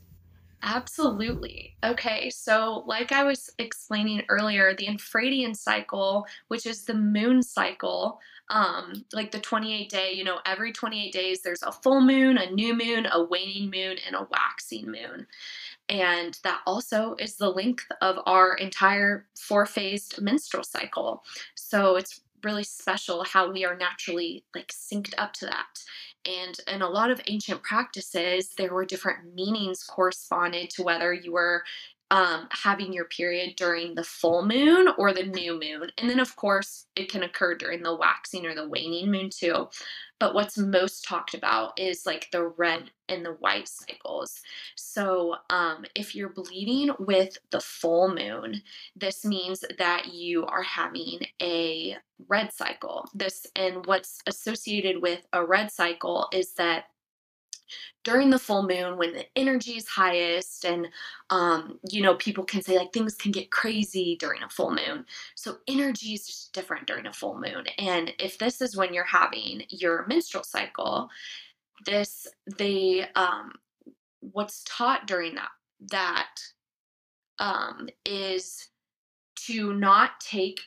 Absolutely. 0.62 1.76
Okay, 1.84 2.28
so 2.30 2.82
like 2.86 3.12
I 3.12 3.22
was 3.22 3.50
explaining 3.58 4.22
earlier, 4.28 4.74
the 4.74 4.86
infradian 4.86 5.54
cycle, 5.54 6.26
which 6.48 6.66
is 6.66 6.84
the 6.84 6.94
moon 6.94 7.42
cycle, 7.42 8.18
um, 8.50 9.04
like 9.12 9.32
the 9.32 9.40
28 9.40 9.88
day, 9.88 10.12
you 10.12 10.24
know, 10.24 10.38
every 10.46 10.72
28 10.72 11.12
days 11.12 11.42
there's 11.42 11.62
a 11.62 11.72
full 11.72 12.00
moon, 12.00 12.38
a 12.38 12.50
new 12.50 12.74
moon, 12.76 13.06
a 13.10 13.24
waning 13.24 13.70
moon, 13.70 13.96
and 14.06 14.14
a 14.14 14.26
waxing 14.30 14.86
moon. 14.86 15.26
And 15.88 16.38
that 16.42 16.60
also 16.66 17.14
is 17.18 17.36
the 17.36 17.50
length 17.50 17.86
of 18.00 18.18
our 18.26 18.54
entire 18.54 19.26
four 19.36 19.66
phased 19.66 20.20
menstrual 20.20 20.64
cycle. 20.64 21.24
So 21.54 21.96
it's 21.96 22.20
really 22.44 22.64
special 22.64 23.24
how 23.24 23.50
we 23.50 23.64
are 23.64 23.76
naturally 23.76 24.44
like 24.54 24.68
synced 24.68 25.14
up 25.18 25.32
to 25.34 25.46
that. 25.46 25.82
And 26.24 26.56
in 26.66 26.82
a 26.82 26.88
lot 26.88 27.10
of 27.10 27.20
ancient 27.26 27.62
practices, 27.62 28.50
there 28.56 28.72
were 28.72 28.84
different 28.84 29.34
meanings 29.34 29.84
corresponded 29.84 30.70
to 30.70 30.82
whether 30.82 31.12
you 31.12 31.32
were 31.32 31.62
um, 32.10 32.46
having 32.50 32.92
your 32.92 33.06
period 33.06 33.56
during 33.56 33.94
the 33.94 34.04
full 34.04 34.44
moon 34.46 34.88
or 34.96 35.12
the 35.12 35.24
new 35.24 35.58
moon. 35.58 35.90
And 35.98 36.08
then, 36.08 36.20
of 36.20 36.36
course, 36.36 36.86
it 36.94 37.10
can 37.10 37.24
occur 37.24 37.56
during 37.56 37.82
the 37.82 37.96
waxing 37.96 38.46
or 38.46 38.54
the 38.54 38.68
waning 38.68 39.10
moon 39.10 39.30
too. 39.30 39.68
But 40.18 40.32
what's 40.32 40.56
most 40.56 41.04
talked 41.04 41.34
about 41.34 41.78
is 41.78 42.06
like 42.06 42.28
the 42.30 42.46
red 42.46 42.90
and 43.08 43.24
the 43.24 43.32
white 43.32 43.68
cycles. 43.68 44.40
So, 44.76 45.36
um, 45.50 45.84
if 45.94 46.14
you're 46.14 46.30
bleeding 46.30 46.90
with 46.98 47.36
the 47.50 47.60
full 47.60 48.14
moon, 48.14 48.62
this 48.94 49.24
means 49.24 49.64
that 49.78 50.14
you 50.14 50.46
are 50.46 50.62
having 50.62 51.20
a 51.42 51.96
red 52.28 52.52
cycle. 52.52 53.10
This 53.14 53.46
and 53.56 53.84
what's 53.84 54.20
associated 54.26 55.02
with 55.02 55.26
a 55.32 55.44
red 55.44 55.70
cycle 55.70 56.28
is 56.32 56.54
that 56.54 56.84
during 58.04 58.30
the 58.30 58.38
full 58.38 58.66
moon 58.66 58.96
when 58.96 59.12
the 59.12 59.26
energy 59.36 59.72
is 59.72 59.86
highest 59.88 60.64
and 60.64 60.88
um, 61.30 61.78
you 61.90 62.02
know 62.02 62.14
people 62.14 62.44
can 62.44 62.62
say 62.62 62.76
like 62.76 62.92
things 62.92 63.14
can 63.14 63.32
get 63.32 63.50
crazy 63.50 64.16
during 64.18 64.42
a 64.42 64.48
full 64.48 64.70
moon. 64.70 65.04
So 65.34 65.58
energy 65.68 66.14
is 66.14 66.26
just 66.26 66.52
different 66.52 66.86
during 66.86 67.06
a 67.06 67.12
full 67.12 67.34
moon. 67.34 67.64
And 67.78 68.12
if 68.18 68.38
this 68.38 68.60
is 68.60 68.76
when 68.76 68.94
you're 68.94 69.04
having 69.04 69.64
your 69.70 70.06
menstrual 70.06 70.44
cycle 70.44 71.10
this 71.84 72.26
they 72.58 73.06
um, 73.14 73.52
what's 74.20 74.64
taught 74.64 75.06
during 75.06 75.34
that 75.34 75.50
that 75.90 76.36
um, 77.38 77.88
is 78.04 78.68
to 79.46 79.74
not 79.74 80.18
take 80.20 80.60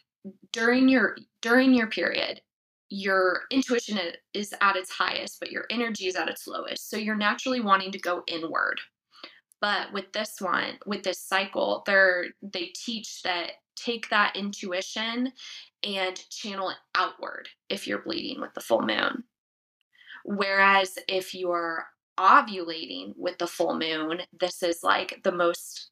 during 0.52 0.88
your 0.88 1.18
during 1.42 1.74
your 1.74 1.88
period 1.88 2.42
your 2.90 3.42
intuition 3.52 4.00
is 4.34 4.54
at 4.62 4.76
its 4.76 4.92
highest, 4.92 5.40
but 5.40 5.52
your 5.52 5.66
energy 5.70 6.08
is 6.08 6.16
at 6.16 6.30
its 6.30 6.48
lowest. 6.48 6.90
So 6.90 6.98
you're 6.98 7.16
naturally 7.16 7.62
wanting 7.62 7.92
to 7.92 8.00
go 8.00 8.24
inward. 8.28 8.80
But 9.62 9.92
with 9.94 10.12
this 10.14 10.40
one, 10.40 10.80
with 10.86 11.04
this 11.04 11.22
cycle, 11.22 11.84
they're 11.86 12.26
they 12.42 12.72
teach 12.74 13.22
that 13.24 13.52
take 13.76 14.10
that 14.10 14.36
intuition 14.36 15.32
and 15.84 16.30
channel 16.30 16.70
it 16.70 16.78
outward 16.96 17.48
if 17.70 17.88
you're 17.88 18.02
bleeding 18.02 18.42
with 18.42 18.54
the 18.54 18.62
full 18.62 18.82
moon. 18.82 19.24
Whereas 20.26 20.98
if 21.08 21.34
you're 21.34 21.86
ovulating 22.20 23.14
with 23.16 23.38
the 23.38 23.48
full 23.48 23.78
moon, 23.78 24.22
this 24.38 24.62
is 24.64 24.84
like 24.84 25.22
the 25.24 25.32
most 25.32 25.92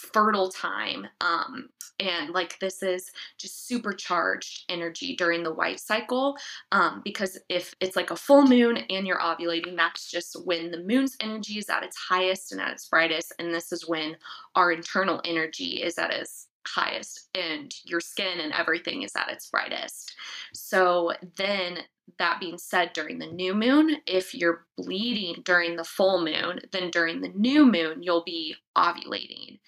fertile 0.00 0.50
time 0.50 1.06
um, 1.20 1.68
and 1.98 2.30
like 2.30 2.58
this 2.58 2.82
is 2.82 3.10
just 3.38 3.66
supercharged 3.66 4.64
energy 4.68 5.14
during 5.16 5.42
the 5.42 5.52
white 5.52 5.80
cycle 5.80 6.36
um, 6.72 7.02
because 7.04 7.38
if 7.48 7.74
it's 7.80 7.96
like 7.96 8.10
a 8.10 8.16
full 8.16 8.46
moon 8.46 8.78
and 8.88 9.06
you're 9.06 9.20
ovulating 9.20 9.76
that's 9.76 10.10
just 10.10 10.36
when 10.44 10.70
the 10.70 10.82
moon's 10.82 11.16
energy 11.20 11.58
is 11.58 11.68
at 11.68 11.82
its 11.82 11.96
highest 11.96 12.52
and 12.52 12.60
at 12.60 12.72
its 12.72 12.88
brightest 12.88 13.32
and 13.38 13.52
this 13.52 13.72
is 13.72 13.88
when 13.88 14.16
our 14.54 14.72
internal 14.72 15.20
energy 15.24 15.82
is 15.82 15.98
at 15.98 16.12
its 16.12 16.48
highest 16.66 17.28
and 17.34 17.72
your 17.84 18.00
skin 18.00 18.40
and 18.40 18.52
everything 18.52 19.02
is 19.02 19.12
at 19.16 19.30
its 19.30 19.48
brightest. 19.48 20.14
So 20.52 21.12
then 21.36 21.78
that 22.18 22.40
being 22.40 22.58
said, 22.58 22.92
during 22.92 23.18
the 23.18 23.26
new 23.26 23.54
moon, 23.54 23.96
if 24.06 24.34
you're 24.34 24.66
bleeding 24.76 25.42
during 25.44 25.76
the 25.76 25.84
full 25.84 26.24
moon, 26.24 26.60
then 26.72 26.90
during 26.90 27.20
the 27.20 27.32
new 27.34 27.64
moon, 27.66 28.02
you'll 28.02 28.24
be 28.24 28.54
ovulating. 28.76 29.58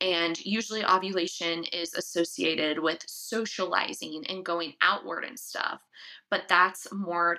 And 0.00 0.38
usually, 0.44 0.84
ovulation 0.84 1.64
is 1.72 1.94
associated 1.94 2.78
with 2.80 3.04
socializing 3.06 4.24
and 4.28 4.44
going 4.44 4.74
outward 4.80 5.24
and 5.24 5.38
stuff. 5.38 5.80
But 6.30 6.44
that's 6.48 6.92
more 6.92 7.38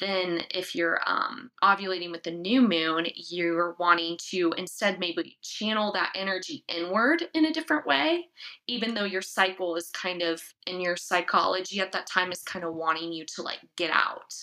then 0.00 0.42
if 0.50 0.74
you're 0.74 1.00
um, 1.06 1.50
ovulating 1.62 2.10
with 2.10 2.22
the 2.22 2.30
new 2.30 2.62
moon, 2.62 3.06
you're 3.14 3.76
wanting 3.78 4.18
to 4.30 4.52
instead 4.56 4.98
maybe 4.98 5.38
channel 5.42 5.92
that 5.92 6.12
energy 6.14 6.64
inward 6.68 7.24
in 7.34 7.46
a 7.46 7.52
different 7.52 7.86
way, 7.86 8.28
even 8.66 8.94
though 8.94 9.04
your 9.04 9.22
cycle 9.22 9.76
is 9.76 9.90
kind 9.90 10.22
of 10.22 10.42
in 10.66 10.80
your 10.80 10.96
psychology 10.96 11.80
at 11.80 11.92
that 11.92 12.06
time 12.06 12.32
is 12.32 12.42
kind 12.42 12.64
of 12.64 12.74
wanting 12.74 13.12
you 13.12 13.24
to 13.26 13.42
like 13.42 13.60
get 13.76 13.90
out 13.90 14.34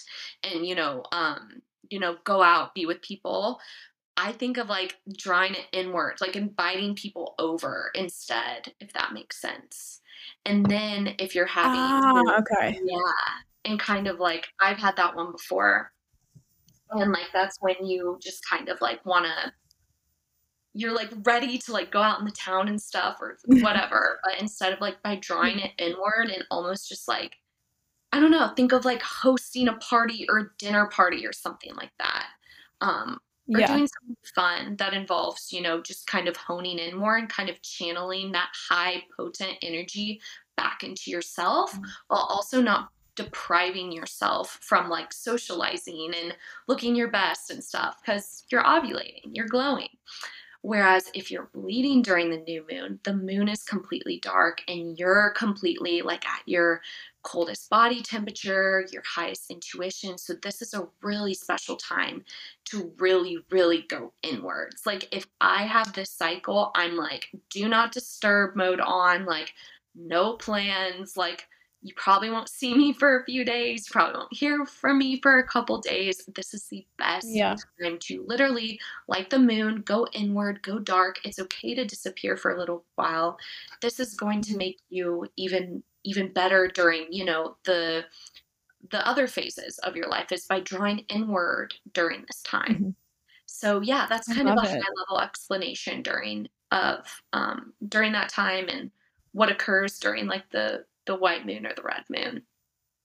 and 0.43 0.65
you 0.65 0.75
know, 0.75 1.04
um, 1.12 1.62
you 1.89 1.99
know, 1.99 2.17
go 2.23 2.41
out, 2.41 2.75
be 2.75 2.86
with 2.86 3.02
people. 3.02 3.60
I 4.17 4.34
think 4.34 4.58
of 4.58 4.67
like 4.67 4.97
drawing 5.17 5.54
it 5.54 5.67
inward, 5.71 6.17
like 6.19 6.36
inviting 6.36 6.93
people 6.95 7.36
over 7.39 7.91
instead, 7.95 8.73
if 8.80 8.91
that 8.93 9.13
makes 9.13 9.39
sense. 9.39 10.02
And 10.45 10.65
then 10.65 11.15
if 11.19 11.36
you're 11.36 11.45
having, 11.45 11.80
Ah, 11.80 12.39
okay. 12.39 12.78
yeah, 12.84 12.97
and 13.69 13.79
kind 13.79 14.08
of 14.08 14.19
like 14.19 14.47
I've 14.60 14.77
had 14.77 14.95
that 14.97 15.15
one 15.15 15.32
before. 15.32 15.91
And 16.91 17.12
like 17.12 17.27
that's 17.34 17.58
when 17.62 17.86
you 17.86 18.17
just 18.21 18.43
kind 18.49 18.67
of 18.69 18.82
like 18.82 19.05
want 19.05 19.25
to 19.25 19.53
you're 20.73 20.93
like 20.95 21.10
ready 21.23 21.58
to 21.58 21.71
like 21.73 21.91
go 21.91 22.01
out 22.01 22.19
in 22.19 22.25
the 22.25 22.32
town 22.32 22.67
and 22.67 22.82
stuff 22.82 23.17
or 23.21 23.38
whatever, 23.62 24.19
but 24.23 24.39
instead 24.39 24.71
of 24.73 24.79
like 24.82 25.01
by 25.03 25.15
drawing 25.15 25.60
it 25.60 25.71
inward 25.77 26.29
and 26.34 26.43
almost 26.51 26.88
just 26.89 27.08
like 27.08 27.36
I 28.12 28.19
don't 28.19 28.32
know, 28.32 28.51
think 28.55 28.71
of 28.71 28.86
like 28.86 29.01
hosting 29.03 29.67
a 29.67 29.73
party 29.77 30.25
or 30.29 30.39
a 30.39 30.49
dinner 30.58 30.88
party 30.88 31.25
or 31.27 31.34
something 31.34 31.75
like 31.75 31.91
that. 31.99 32.27
Um 32.82 33.19
or 33.55 33.62
Yeah. 33.62 33.67
doing 33.67 33.88
something 33.88 34.17
fun 34.36 34.75
that 34.77 34.93
involves, 34.93 35.51
you 35.51 35.62
know, 35.62 35.82
just 35.82 36.05
kind 36.08 36.27
of 36.27 36.38
honing 36.38 36.77
in 36.79 36.95
more 36.97 37.17
and 37.17 37.29
kind 37.29 37.49
of 37.49 37.62
channeling 37.63 38.32
that 38.34 38.49
high 38.69 39.03
potent 39.17 39.58
energy 39.63 40.21
back 40.58 40.84
into 40.84 41.10
yourself 41.12 41.73
Mm. 41.73 41.84
while 42.10 42.27
also 42.29 42.62
not 42.62 42.89
depriving 43.19 43.91
yourself 43.91 44.60
from 44.62 44.89
like 44.89 45.12
socializing 45.12 46.13
and 46.15 46.34
looking 46.69 46.95
your 46.95 47.12
best 47.12 47.51
and 47.51 47.62
stuff 47.62 47.99
because 48.01 48.45
you're 48.49 48.63
ovulating, 48.63 49.23
you're 49.34 49.45
glowing. 49.45 49.89
Whereas 50.62 51.12
if 51.13 51.29
you're 51.29 51.49
bleeding 51.53 52.01
during 52.01 52.29
the 52.29 52.38
new 52.38 52.65
moon, 52.71 52.99
the 53.03 53.13
moon 53.13 53.49
is 53.49 53.63
completely 53.63 54.19
dark 54.21 54.62
and 54.69 54.97
you're 54.97 55.32
completely 55.32 56.01
like 56.01 56.25
at 56.25 56.43
your 56.45 56.82
coldest 57.23 57.69
body 57.69 58.01
temperature, 58.01 58.86
your 58.89 59.03
highest 59.05 59.51
intuition. 59.51 60.17
So, 60.17 60.36
this 60.41 60.62
is 60.62 60.73
a 60.73 60.88
really 61.01 61.34
special 61.34 61.75
time 61.75 62.23
to 62.69 62.93
really, 62.99 63.39
really 63.51 63.86
go 63.89 64.13
inwards. 64.23 64.86
Like, 64.86 65.13
if 65.13 65.27
I 65.41 65.63
have 65.63 65.91
this 65.91 66.12
cycle, 66.12 66.71
I'm 66.73 66.95
like, 66.95 67.27
do 67.49 67.67
not 67.67 67.91
disturb 67.91 68.55
mode 68.55 68.79
on, 68.79 69.25
like, 69.25 69.53
no 69.93 70.38
plans, 70.38 71.17
like, 71.17 71.47
you 71.81 71.93
probably 71.95 72.29
won't 72.29 72.49
see 72.49 72.75
me 72.75 72.93
for 72.93 73.19
a 73.19 73.25
few 73.25 73.45
days. 73.45 73.87
You 73.87 73.91
probably 73.93 74.19
won't 74.19 74.33
hear 74.33 74.65
from 74.65 74.97
me 74.99 75.21
for 75.21 75.39
a 75.39 75.47
couple 75.47 75.79
days. 75.79 76.25
This 76.35 76.53
is 76.53 76.67
the 76.67 76.85
best 76.97 77.41
Yeah. 77.41 77.59
time 77.81 77.97
to 77.99 78.23
literally, 78.27 78.79
like 79.07 79.29
the 79.29 79.39
moon, 79.39 79.81
go 79.81 80.07
inward, 80.13 80.61
go 80.63 80.79
dark. 80.79 81.19
It's 81.25 81.39
okay 81.39 81.75
to 81.75 81.85
disappear 81.85 82.35
for 82.37 82.51
a 82.51 82.59
little 82.59 82.85
while. 82.95 83.37
This 83.81 83.99
is 83.99 84.13
going 84.15 84.41
to 84.43 84.57
make 84.57 84.79
you 84.89 85.27
even 85.37 85.83
even 86.05 86.31
better 86.33 86.67
during, 86.67 87.11
you 87.11 87.25
know, 87.25 87.57
the 87.65 88.05
the 88.91 89.05
other 89.07 89.27
phases 89.27 89.77
of 89.79 89.95
your 89.95 90.07
life 90.07 90.31
is 90.31 90.45
by 90.45 90.59
drawing 90.59 90.99
inward 91.09 91.73
during 91.93 92.23
this 92.27 92.41
time. 92.43 92.79
Mhm. 92.79 92.93
So 93.45 93.81
yeah, 93.81 94.07
that's 94.07 94.27
kind 94.29 94.49
of 94.49 94.57
a 94.57 94.61
love 94.61 94.71
high 94.79 94.93
level 94.97 95.21
explanation 95.21 96.03
during 96.03 96.49
of 96.71 97.21
um, 97.33 97.73
during 97.87 98.13
that 98.13 98.29
time 98.29 98.67
and 98.69 98.91
what 99.33 99.51
occurs 99.51 99.99
during 99.99 100.27
like 100.27 100.49
the 100.51 100.85
the 101.05 101.15
white 101.15 101.45
moon 101.45 101.65
or 101.65 101.73
the 101.73 101.83
red 101.83 102.03
moon. 102.09 102.43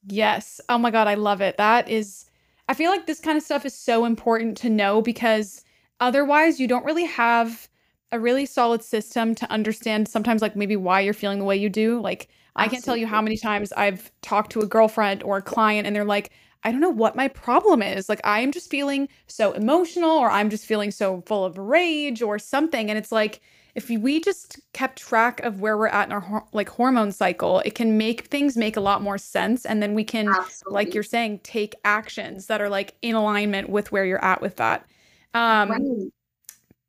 Yes. 0.07 0.61
Oh 0.69 0.79
my 0.79 0.91
god, 0.91 1.09
I 1.09 1.15
love 1.15 1.41
it. 1.41 1.57
That 1.57 1.89
is 1.89 2.27
I 2.69 2.75
feel 2.75 2.91
like 2.91 3.07
this 3.07 3.21
kind 3.21 3.37
of 3.37 3.45
stuff 3.45 3.67
is 3.67 3.75
so 3.75 4.05
important 4.05 4.57
to 4.59 4.71
know 4.71 5.03
because 5.03 5.65
otherwise 6.01 6.59
you 6.59 6.67
don't 6.67 6.85
really 6.85 7.05
have 7.05 7.69
a 8.13 8.19
really 8.19 8.47
solid 8.47 8.83
system 8.83 9.35
to 9.35 9.51
understand 9.51 10.09
sometimes 10.09 10.41
like 10.41 10.57
maybe 10.57 10.77
why 10.77 11.01
you're 11.01 11.15
feeling 11.15 11.39
the 11.39 11.45
way 11.45 11.57
you 11.57 11.69
do. 11.69 12.01
Like 12.01 12.29
I 12.57 12.69
can't 12.69 12.85
tell 12.85 12.97
you 12.97 13.07
how 13.07 13.21
many 13.21 13.37
times 13.37 13.73
I've 13.73 14.13
talked 14.23 14.53
to 14.53 14.61
a 14.61 14.67
girlfriend 14.67 15.23
or 15.23 15.39
a 15.39 15.43
client 15.43 15.87
and 15.87 15.95
they're 15.97 16.05
like, 16.05 16.31
I 16.63 16.71
don't 16.71 16.81
know 16.81 16.89
what 16.89 17.17
my 17.17 17.29
problem 17.29 17.83
is. 17.83 18.09
Like 18.09 18.21
I 18.25 18.41
am 18.41 18.53
just 18.53 18.71
feeling 18.71 19.09
so 19.27 19.53
emotional 19.53 20.13
or 20.13 20.31
I'm 20.31 20.49
just 20.49 20.65
feeling 20.65 20.91
so 20.91 21.23
full 21.27 21.45
of 21.45 21.59
rage 21.59 22.23
or 22.23 22.39
something. 22.39 22.89
And 22.89 22.99
it's 22.99 23.13
like 23.13 23.41
if 23.75 23.89
we 23.91 24.21
just 24.21 24.61
kept 24.73 24.99
track 25.01 25.41
of 25.41 25.61
where 25.61 25.77
we're 25.77 25.89
at 25.89 26.07
in 26.09 26.13
our 26.13 26.45
like 26.53 26.69
hormone 26.69 27.13
cycle, 27.13 27.61
it 27.61 27.75
can 27.75 27.99
make 27.99 28.27
things 28.29 28.57
make 28.57 28.77
a 28.77 28.81
lot 28.81 29.03
more 29.03 29.19
sense 29.19 29.65
and 29.67 29.83
then 29.83 29.95
we 29.95 30.05
can 30.05 30.39
like 30.69 30.95
you're 30.95 31.03
saying 31.03 31.41
take 31.41 31.75
actions 31.85 32.47
that 32.47 32.61
are 32.61 32.69
like 32.69 32.97
in 33.03 33.15
alignment 33.17 33.69
with 33.71 33.93
where 33.93 34.05
you're 34.05 34.25
at 34.25 34.41
with 34.41 34.57
that. 34.57 34.87
Um 35.35 35.71
Right. 35.71 35.83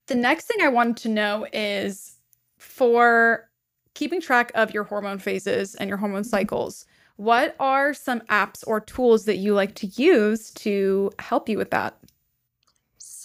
the 0.08 0.16
next 0.16 0.46
thing 0.46 0.62
I 0.62 0.68
wanted 0.70 0.98
to 0.98 1.10
know 1.10 1.48
is 1.54 2.18
for 2.58 3.50
keeping 3.94 4.22
track 4.22 4.52
of 4.56 4.74
your 4.74 4.84
hormone 4.84 5.20
phases 5.20 5.76
and 5.76 5.88
your 5.90 5.98
hormone 5.98 6.24
cycles, 6.24 6.86
What 7.18 7.56
are 7.60 7.94
some 7.94 8.22
apps 8.22 8.64
or 8.68 8.80
tools 8.82 9.26
that 9.26 9.38
you 9.38 9.54
like 9.54 9.76
to 9.76 9.88
use 9.88 10.52
to 10.56 11.12
help 11.20 11.48
you 11.50 11.58
with 11.58 11.72
that? 11.72 11.98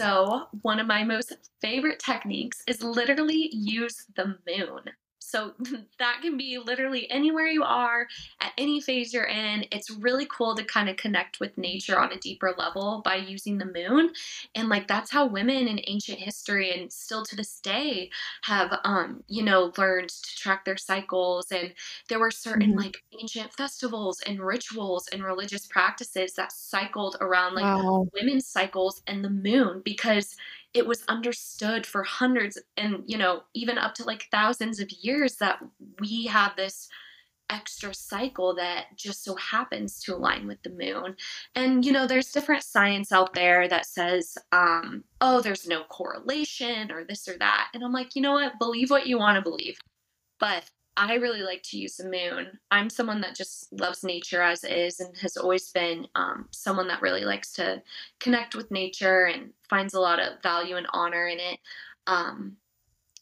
So, 0.01 0.47
one 0.63 0.81
of 0.81 0.87
my 0.87 1.05
most 1.05 1.35
favorite 1.61 1.99
techniques 1.99 2.63
is 2.67 2.83
literally 2.83 3.51
use 3.53 4.07
the 4.17 4.35
moon. 4.47 4.81
So, 5.31 5.55
that 5.99 6.21
can 6.23 6.37
be 6.37 6.59
literally 6.59 7.11
anywhere 7.11 7.47
you 7.47 7.63
are, 7.65 8.09
at 8.41 8.53
any 8.59 8.81
phase 8.81 9.13
you're 9.13 9.25
in. 9.25 9.67
It's 9.71 9.91
really 9.91 10.27
cool 10.27 10.55
to 10.57 10.65
kind 10.65 10.89
of 10.89 10.97
connect 10.97 11.41
with 11.41 11.57
nature 11.59 11.99
on 11.99 12.13
a 12.13 12.19
deeper 12.19 12.55
level 12.59 13.03
by 13.05 13.17
using 13.17 13.59
the 13.59 13.67
moon. 13.67 14.13
And 14.55 14.69
like 14.69 14.87
that's 14.89 15.11
how 15.11 15.27
women 15.27 15.69
in 15.69 15.81
ancient 15.87 16.19
history 16.19 16.73
and 16.73 16.93
still 16.93 17.25
to 17.25 17.37
this 17.37 17.61
day 17.61 18.11
have 18.43 18.79
um, 18.85 19.25
you 19.29 19.43
know, 19.43 19.73
learned 19.79 20.09
to 20.11 20.37
track 20.37 20.65
their 20.65 20.77
cycles 20.77 21.51
and 21.53 21.75
there 22.09 22.19
were 22.19 22.31
certain 22.31 22.73
Mhm. 22.73 22.77
like 22.77 23.03
ancient 23.21 23.53
festivals 23.53 24.21
and 24.23 24.41
rituals 24.41 25.09
and 25.09 25.25
religious 25.25 25.67
practices 25.67 26.35
that 26.35 26.53
cycled 26.53 27.17
around 27.21 27.55
like 27.55 27.71
Wow. 27.71 28.11
women's 28.13 28.47
cycles 28.47 29.03
and 29.07 29.25
the 29.25 29.31
moon 29.31 29.83
because 29.85 30.37
it 30.75 30.87
was 30.87 31.05
understood 31.09 31.85
for 31.87 32.03
hundreds 32.03 32.59
and 32.77 33.03
you 33.07 33.19
know 33.19 33.43
even 33.55 33.79
up 33.79 33.95
to 33.95 34.05
like 34.05 34.29
thousands 34.31 34.81
of 34.81 34.91
years 34.91 35.37
that 35.37 35.59
we 35.99 36.27
have 36.27 36.55
this 36.57 36.89
extra 37.51 37.93
cycle 37.93 38.55
that 38.55 38.87
just 38.97 39.25
so 39.25 39.35
happens 39.35 40.01
to 40.01 40.15
align 40.15 40.47
with 40.47 40.63
the 40.63 40.71
moon. 40.71 41.17
And 41.55 41.85
you 41.85 41.93
know 41.93 42.07
there's 42.07 42.33
different 42.33 42.63
science 42.63 43.13
out 43.13 43.35
there 43.35 43.69
that 43.69 43.87
says 43.87 44.39
um 44.53 45.05
oh 45.21 45.41
there's 45.41 45.67
no 45.67 45.83
correlation 45.85 46.91
or 46.93 47.05
this 47.05 47.29
or 47.29 47.37
that. 47.39 47.69
And 47.75 47.85
i'm 47.85 47.93
like 47.93 48.15
you 48.15 48.23
know 48.23 48.33
what? 48.33 48.59
Believe 48.59 48.91
what 48.91 49.07
you 49.07 49.19
want 49.19 49.37
to 49.37 49.43
believe. 49.43 49.79
But 50.39 50.65
I 51.03 51.15
really 51.15 51.41
like 51.41 51.63
to 51.63 51.79
use 51.79 51.97
the 51.97 52.05
moon. 52.05 52.59
I'm 52.71 52.91
someone 52.91 53.23
that 53.23 53.35
just 53.35 53.73
loves 53.73 54.05
nature 54.05 54.43
as 54.43 54.65
is 54.65 55.01
and 55.01 55.17
has 55.17 55.39
always 55.39 55.71
been 55.71 56.07
um, 56.15 56.47
someone 56.51 56.89
that 56.89 57.01
really 57.01 57.25
likes 57.25 57.53
to 57.55 57.83
connect 58.21 58.55
with 58.55 58.71
nature 58.71 59.25
and 59.25 59.55
finds 59.71 59.95
a 59.95 60.01
lot 60.01 60.21
of 60.21 60.43
value 60.43 60.77
and 60.77 60.87
honor 60.93 61.27
in 61.27 61.39
it. 61.41 61.59
Um, 62.07 62.57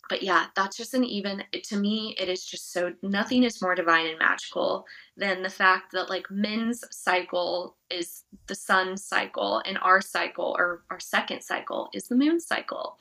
but 0.08 0.24
yeah, 0.24 0.46
that's 0.56 0.76
just 0.76 0.94
an 0.94 1.04
even, 1.04 1.44
to 1.52 1.76
me, 1.76 2.16
it 2.18 2.28
is 2.28 2.44
just 2.44 2.72
so, 2.72 2.94
nothing 3.02 3.44
is 3.44 3.62
more 3.62 3.76
divine 3.76 4.08
and 4.08 4.18
magical 4.18 4.84
than 5.16 5.44
the 5.44 5.48
fact 5.48 5.92
that 5.92 6.10
like 6.10 6.28
men's 6.32 6.82
cycle 6.90 7.76
is 7.90 8.24
the 8.48 8.56
sun 8.56 8.96
cycle 8.96 9.62
and 9.66 9.78
our 9.82 10.00
cycle 10.00 10.56
or 10.58 10.82
our 10.90 10.98
second 10.98 11.42
cycle 11.42 11.90
is 11.94 12.08
the 12.08 12.16
moon 12.16 12.40
cycle. 12.40 12.98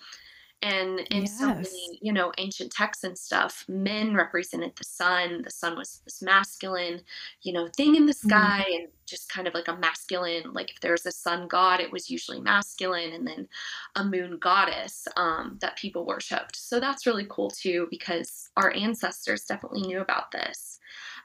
And 0.64 1.02
in 1.12 1.28
so 1.28 1.54
many, 1.62 2.00
you 2.02 2.12
know, 2.12 2.34
ancient 2.40 2.72
texts 2.72 3.04
and 3.04 3.18
stuff, 3.18 3.64
men 3.68 4.16
represented 4.16 4.76
the 4.76 4.84
sun. 4.84 5.44
The 5.44 5.52
sun 5.52 5.78
was 5.78 6.02
this 6.04 6.22
masculine, 6.22 7.04
you 7.44 7.54
know, 7.54 7.68
thing 7.78 7.96
in 7.96 8.08
the 8.08 8.14
Mhm. 8.24 8.54
sky 8.54 8.66
and 8.68 8.88
just 9.06 9.30
kind 9.30 9.48
of 9.48 9.54
like 9.54 9.68
a 9.68 9.78
masculine, 9.78 10.54
like 10.54 10.72
if 10.72 10.80
there's 10.82 11.06
a 11.06 11.12
sun 11.12 11.48
god, 11.48 11.80
it 11.80 11.92
was 11.92 12.10
usually 12.10 12.42
masculine, 12.42 13.14
and 13.14 13.28
then 13.28 13.48
a 13.96 14.04
moon 14.04 14.38
goddess 14.40 15.08
um, 15.16 15.58
that 15.62 15.78
people 15.78 16.06
worshipped. 16.06 16.56
So 16.56 16.80
that's 16.80 17.06
really 17.06 17.28
cool 17.30 17.50
too, 17.52 17.88
because 17.92 18.50
our 18.58 18.72
ancestors 18.72 19.44
definitely 19.46 19.82
knew 19.84 20.02
about 20.02 20.32
this. 20.32 20.80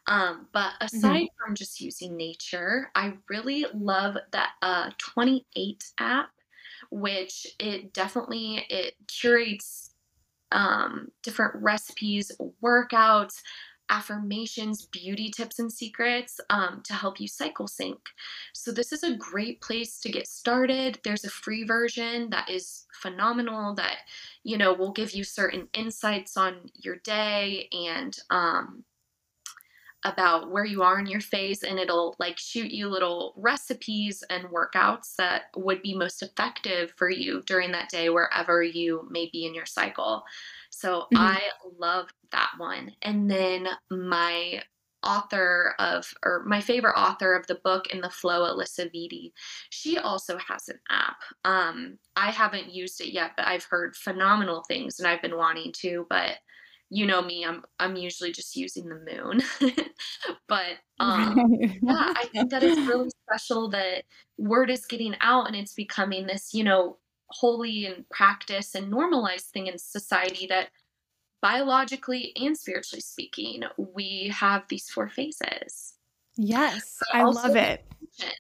Um, 0.07 0.49
but 0.53 0.75
Mhm. 0.93 1.23
aside 1.23 1.29
from 1.39 1.55
just 1.55 1.81
using 1.81 2.17
nature, 2.17 2.91
I 2.95 3.19
really 3.29 3.67
love 3.75 4.17
that 4.33 4.55
uh, 4.63 4.91
28 4.99 5.85
app 5.99 6.31
which 6.93 7.47
it 7.59 7.95
definitely 7.95 8.67
it 8.69 8.95
curates 9.09 9.95
um, 10.53 11.09
different 11.23 11.55
recipes, 11.63 12.31
workouts, 12.63 13.41
affirmations, 13.89 14.87
beauty 14.87 15.31
tips 15.31 15.59
and 15.59 15.73
secrets 15.73 16.39
um, 16.51 16.83
to 16.85 16.93
help 16.93 17.19
you 17.19 17.27
cycle 17.27 17.67
sync. 17.67 17.99
So 18.53 18.73
this 18.73 18.93
is 18.93 19.03
a 19.03 19.17
great 19.17 19.61
place 19.61 19.99
to 20.01 20.13
get 20.13 20.27
started. 20.27 21.01
There's 21.03 21.25
a 21.25 21.31
free 21.31 21.65
version 21.65 22.29
that 22.31 22.51
is 22.51 22.87
phenomenal 23.01 23.75
that 23.77 23.99
you 24.45 24.59
know 24.59 24.73
will 24.75 24.93
give 24.93 25.13
you 25.13 25.25
certain 25.25 25.69
insights 25.73 26.37
on 26.37 26.57
your 26.75 26.97
day 26.97 27.69
and 27.73 28.17
um, 28.31 28.85
about 30.05 30.51
where 30.51 30.65
you 30.65 30.83
are 30.83 30.99
in 30.99 31.07
your 31.07 31.21
phase 31.21 31.63
and 31.63 31.79
it'll 31.79 32.17
like 32.19 32.39
shoot 32.39 32.71
you 32.73 32.89
little 32.89 33.35
recipes 33.37 34.25
and 34.31 34.47
workouts 34.49 35.15
that 35.17 35.45
would 35.57 35.81
be 35.83 35.95
most 35.95 36.23
effective 36.23 36.93
for 36.97 37.09
you 37.09 37.43
during 37.47 37.71
that 37.73 37.89
day 37.91 38.09
wherever 38.09 38.63
you 38.63 39.07
may 39.11 39.29
be 39.33 39.47
in 39.47 39.55
your 39.55 39.67
cycle. 39.67 40.25
So 40.71 41.07
Mhm. 41.11 41.13
I 41.15 41.51
love 41.79 42.11
that 42.31 42.53
one. 42.59 42.93
And 43.03 43.31
then 43.31 43.69
my 43.91 44.63
author 45.05 45.75
of 45.81 46.15
or 46.25 46.45
my 46.47 46.61
favorite 46.61 46.95
author 46.97 47.35
of 47.35 47.45
the 47.49 47.57
book 47.57 47.89
In 47.89 48.01
the 48.03 48.09
FLO 48.11 48.43
Alisa 48.55 48.89
Vitti, 48.95 49.33
she 49.71 49.99
also 49.99 50.39
has 50.39 50.69
an 50.69 50.79
app 50.91 51.17
um 51.45 51.99
i 52.15 52.31
haven't 52.31 52.71
used 52.73 53.01
it 53.01 53.09
yet 53.13 53.33
but 53.37 53.45
i've 53.49 53.65
heard 53.65 53.97
phenomenal 53.97 54.63
things 54.69 55.01
and 55.01 55.09
i've 55.09 55.21
been 55.21 55.37
wanting 55.37 55.73
to 55.73 56.07
but 56.09 56.39
you 56.93 57.07
know 57.07 57.23
me, 57.23 57.43
I'm 57.45 57.65
I'm 57.79 57.97
usually 57.97 58.33
just 58.33 58.55
using 58.55 58.87
the 58.87 58.97
moon. 58.97 59.43
but 60.47 60.77
um 61.01 61.35
Right. 61.37 61.81
yeah, 61.83 62.13
I 62.15 62.27
think 62.33 62.51
that 62.51 62.63
it's 62.63 62.87
really 62.87 63.11
special 63.27 63.71
that 63.71 64.05
word 64.37 64.69
is 64.69 64.85
getting 64.85 65.17
out 65.23 65.47
and 65.47 65.57
it's 65.57 65.73
becoming 65.73 66.27
this, 66.27 66.53
you 66.53 66.65
know, 66.65 66.99
holy 67.29 67.87
and 67.87 68.07
practice 68.11 68.75
and 68.75 68.91
normalized 68.91 69.47
thing 69.47 69.69
in 69.69 69.79
society 69.79 70.47
that 70.49 70.69
biologically 71.41 72.33
and 72.37 72.57
spiritually 72.57 73.01
speaking, 73.01 73.63
we 73.79 74.31
have 74.35 74.69
these 74.69 74.91
four 74.91 75.09
phases. 75.09 75.95
Yes, 76.37 76.99
I 77.15 77.23
also 77.23 77.49
love 77.49 77.57
it. 77.57 77.87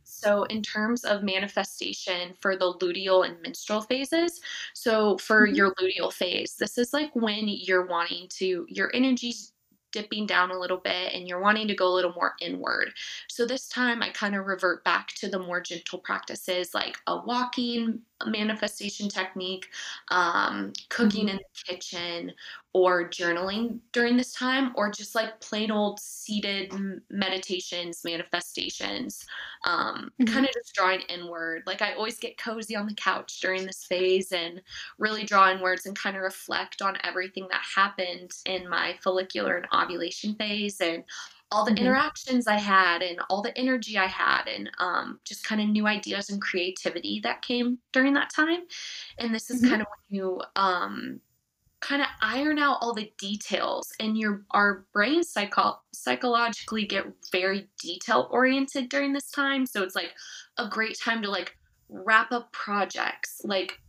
So, 0.04 0.44
in 0.44 0.62
terms 0.62 1.04
of 1.04 1.22
manifestation 1.22 2.35
for 2.40 2.56
the 2.56 2.74
luteal 2.74 3.26
and 3.26 3.40
menstrual 3.42 3.80
phases, 3.82 4.40
so 4.74 5.18
for 5.18 5.46
Mhm. 5.50 5.56
your 5.56 5.74
luteal 5.76 6.12
phase, 6.12 6.56
this 6.56 6.78
is 6.78 6.92
like 6.92 7.14
when 7.16 7.48
you're 7.48 7.87
wanting 7.87 8.28
to, 8.28 8.66
your 8.68 8.90
energy's 8.94 9.52
dipping 9.90 10.24
down 10.26 10.50
a 10.50 10.58
little 10.58 10.78
bit 10.78 11.12
and 11.12 11.28
you're 11.28 11.40
wanting 11.40 11.68
to 11.68 11.74
go 11.74 11.87
a 11.87 11.92
little 11.94 12.12
more 12.14 12.35
inward. 12.40 12.92
So, 13.28 13.46
this 13.46 13.68
time 13.68 14.02
I 14.02 14.11
kind 14.11 14.35
of 14.35 14.46
revert 14.46 14.85
back 14.85 15.08
to 15.16 15.28
the 15.28 15.38
more 15.38 15.61
gentle 15.61 15.98
practices 15.98 16.74
like 16.74 16.98
a 17.06 17.16
walking 17.24 18.02
manifestation 18.26 19.08
technique, 19.08 19.68
um, 20.08 20.72
cooking 20.90 21.28
Mhm. 21.28 21.30
in 21.30 21.37
the 21.37 21.44
kitchen, 21.74 22.32
or 22.74 23.08
journaling 23.08 23.80
during 23.92 24.16
this 24.16 24.32
time, 24.32 24.72
or 24.76 24.90
just 24.90 25.14
like 25.14 25.40
plain 25.40 25.70
old 25.70 26.00
seated 26.00 26.72
meditations, 27.11 28.02
manifestations, 28.04 29.24
um, 29.64 30.11
Mhm. 30.18 30.22
kind 30.26 30.46
of 30.46 30.52
just 30.52 30.74
drawing 30.74 31.00
inward. 31.02 31.62
Like 31.66 31.82
I 31.82 31.94
always 31.94 32.18
get 32.18 32.38
cozy 32.38 32.74
on 32.74 32.87
the 32.87 32.94
couch 32.94 33.40
during 33.40 33.66
this 33.66 33.85
phase 33.85 34.32
and 34.32 34.62
really 34.98 35.24
draw 35.24 35.50
inwards 35.50 35.85
and 35.87 35.96
kind 35.98 36.16
of 36.16 36.22
reflect 36.22 36.80
on 36.80 36.96
everything 37.04 37.46
that 37.50 37.62
happened 37.74 38.30
in 38.46 38.68
my 38.68 38.98
follicular 39.02 39.56
and 39.56 39.66
ovulation 39.72 40.35
phase 40.37 40.80
and 40.80 41.04
all 41.50 41.66
the 41.66 41.78
Mhm. 41.78 41.78
interactions 41.78 42.46
I 42.46 42.58
had 42.58 43.02
and 43.02 43.20
all 43.28 43.42
the 43.42 43.56
energy 43.58 43.98
I 43.98 44.06
had 44.06 44.48
and 44.48 44.70
um, 44.78 45.20
just 45.24 45.44
kind 45.44 45.61
of 45.61 45.68
new 45.68 45.87
ideas 45.87 46.30
and 46.30 46.40
creativity 46.40 47.20
that 47.20 47.42
came 47.42 47.78
during 47.92 48.14
that 48.14 48.30
time. 48.35 48.62
And 49.18 49.35
this 49.35 49.50
is 49.50 49.61
Mhm. 49.61 49.62
kind 49.62 49.82
of 49.82 49.88
when 49.88 50.18
you 50.18 50.42
um, 50.56 51.20
kind 51.83 52.01
of 52.01 52.09
iron 52.23 52.59
out 52.59 52.79
all 52.81 52.95
the 52.95 53.12
details 53.18 53.92
and 54.01 54.16
your 54.16 54.42
our 54.53 54.87
brains 54.92 55.29
psycho- 55.29 55.81
psychologically 55.92 56.87
get 56.87 57.05
very 57.33 57.68
detail 57.81 58.29
oriented 58.31 58.88
during 58.88 59.12
this 59.12 59.31
time 59.31 59.66
so 59.66 59.83
it's 59.83 59.97
like 59.97 60.14
a 60.59 60.68
great 60.68 60.97
time 60.99 61.21
to 61.21 61.29
like 61.29 61.57
wrap 61.88 62.31
up 62.33 62.51
projects 62.53 63.40
like 63.45 63.81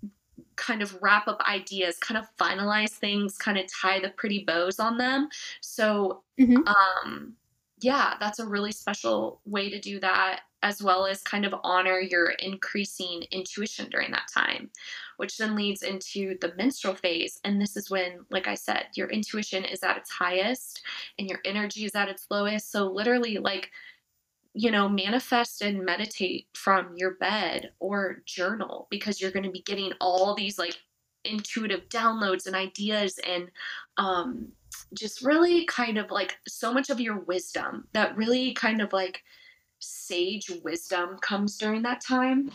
kind 0.55 0.81
of 0.81 0.97
wrap 1.01 1.27
up 1.27 1.39
ideas 1.47 1.97
kind 1.99 2.17
of 2.17 2.25
finalize 2.37 2.91
things 2.91 3.37
kind 3.37 3.57
of 3.57 3.65
tie 3.81 3.99
the 3.99 4.09
pretty 4.17 4.43
bows 4.43 4.79
on 4.79 4.97
them 4.97 5.29
so 5.61 6.23
Mhm. 6.39 6.67
um 6.67 7.33
yeah 7.81 8.15
that's 8.19 8.39
a 8.39 8.47
really 8.47 8.71
special 8.71 9.39
way 9.45 9.69
to 9.69 9.79
do 9.79 9.99
that 9.99 10.41
as 10.63 10.81
well 10.81 11.05
as 11.05 11.21
kind 11.21 11.45
of 11.45 11.53
honor 11.63 11.99
your 11.99 12.31
increasing 12.31 13.23
intuition 13.31 13.87
during 13.91 14.09
that 14.09 14.27
time 14.33 14.71
which 15.17 15.37
then 15.37 15.55
leads 15.55 15.83
into 15.83 16.37
the 16.41 16.53
menstrual 16.57 16.95
phase. 16.95 17.39
And 17.43 17.61
this 17.61 17.77
is 17.77 17.89
when, 17.89 18.25
like 18.29 18.47
I 18.47 18.55
said, 18.55 18.87
your 18.95 19.09
intuition 19.09 19.63
is 19.63 19.83
at 19.83 19.97
its 19.97 20.11
highest 20.11 20.81
and 21.19 21.27
your 21.27 21.39
energy 21.45 21.85
is 21.85 21.95
at 21.95 22.09
its 22.09 22.27
lowest. 22.29 22.71
So, 22.71 22.87
literally, 22.87 23.37
like, 23.37 23.71
you 24.53 24.71
know, 24.71 24.87
manifest 24.87 25.61
and 25.61 25.83
meditate 25.83 26.47
from 26.53 26.93
your 26.95 27.15
bed 27.15 27.71
or 27.79 28.21
journal 28.25 28.87
because 28.89 29.19
you're 29.19 29.31
going 29.31 29.45
to 29.45 29.51
be 29.51 29.63
getting 29.63 29.93
all 29.99 30.35
these 30.35 30.59
like 30.59 30.77
intuitive 31.25 31.87
downloads 31.89 32.45
and 32.45 32.55
ideas 32.55 33.19
and 33.27 33.49
um, 33.97 34.49
just 34.93 35.23
really 35.23 35.65
kind 35.65 35.97
of 35.97 36.11
like 36.11 36.37
so 36.47 36.71
much 36.73 36.89
of 36.89 36.99
your 36.99 37.19
wisdom 37.19 37.87
that 37.93 38.15
really 38.15 38.53
kind 38.53 38.81
of 38.81 38.93
like 38.93 39.23
sage 39.83 40.51
wisdom 40.63 41.17
comes 41.21 41.57
during 41.57 41.81
that 41.81 42.01
time 42.01 42.51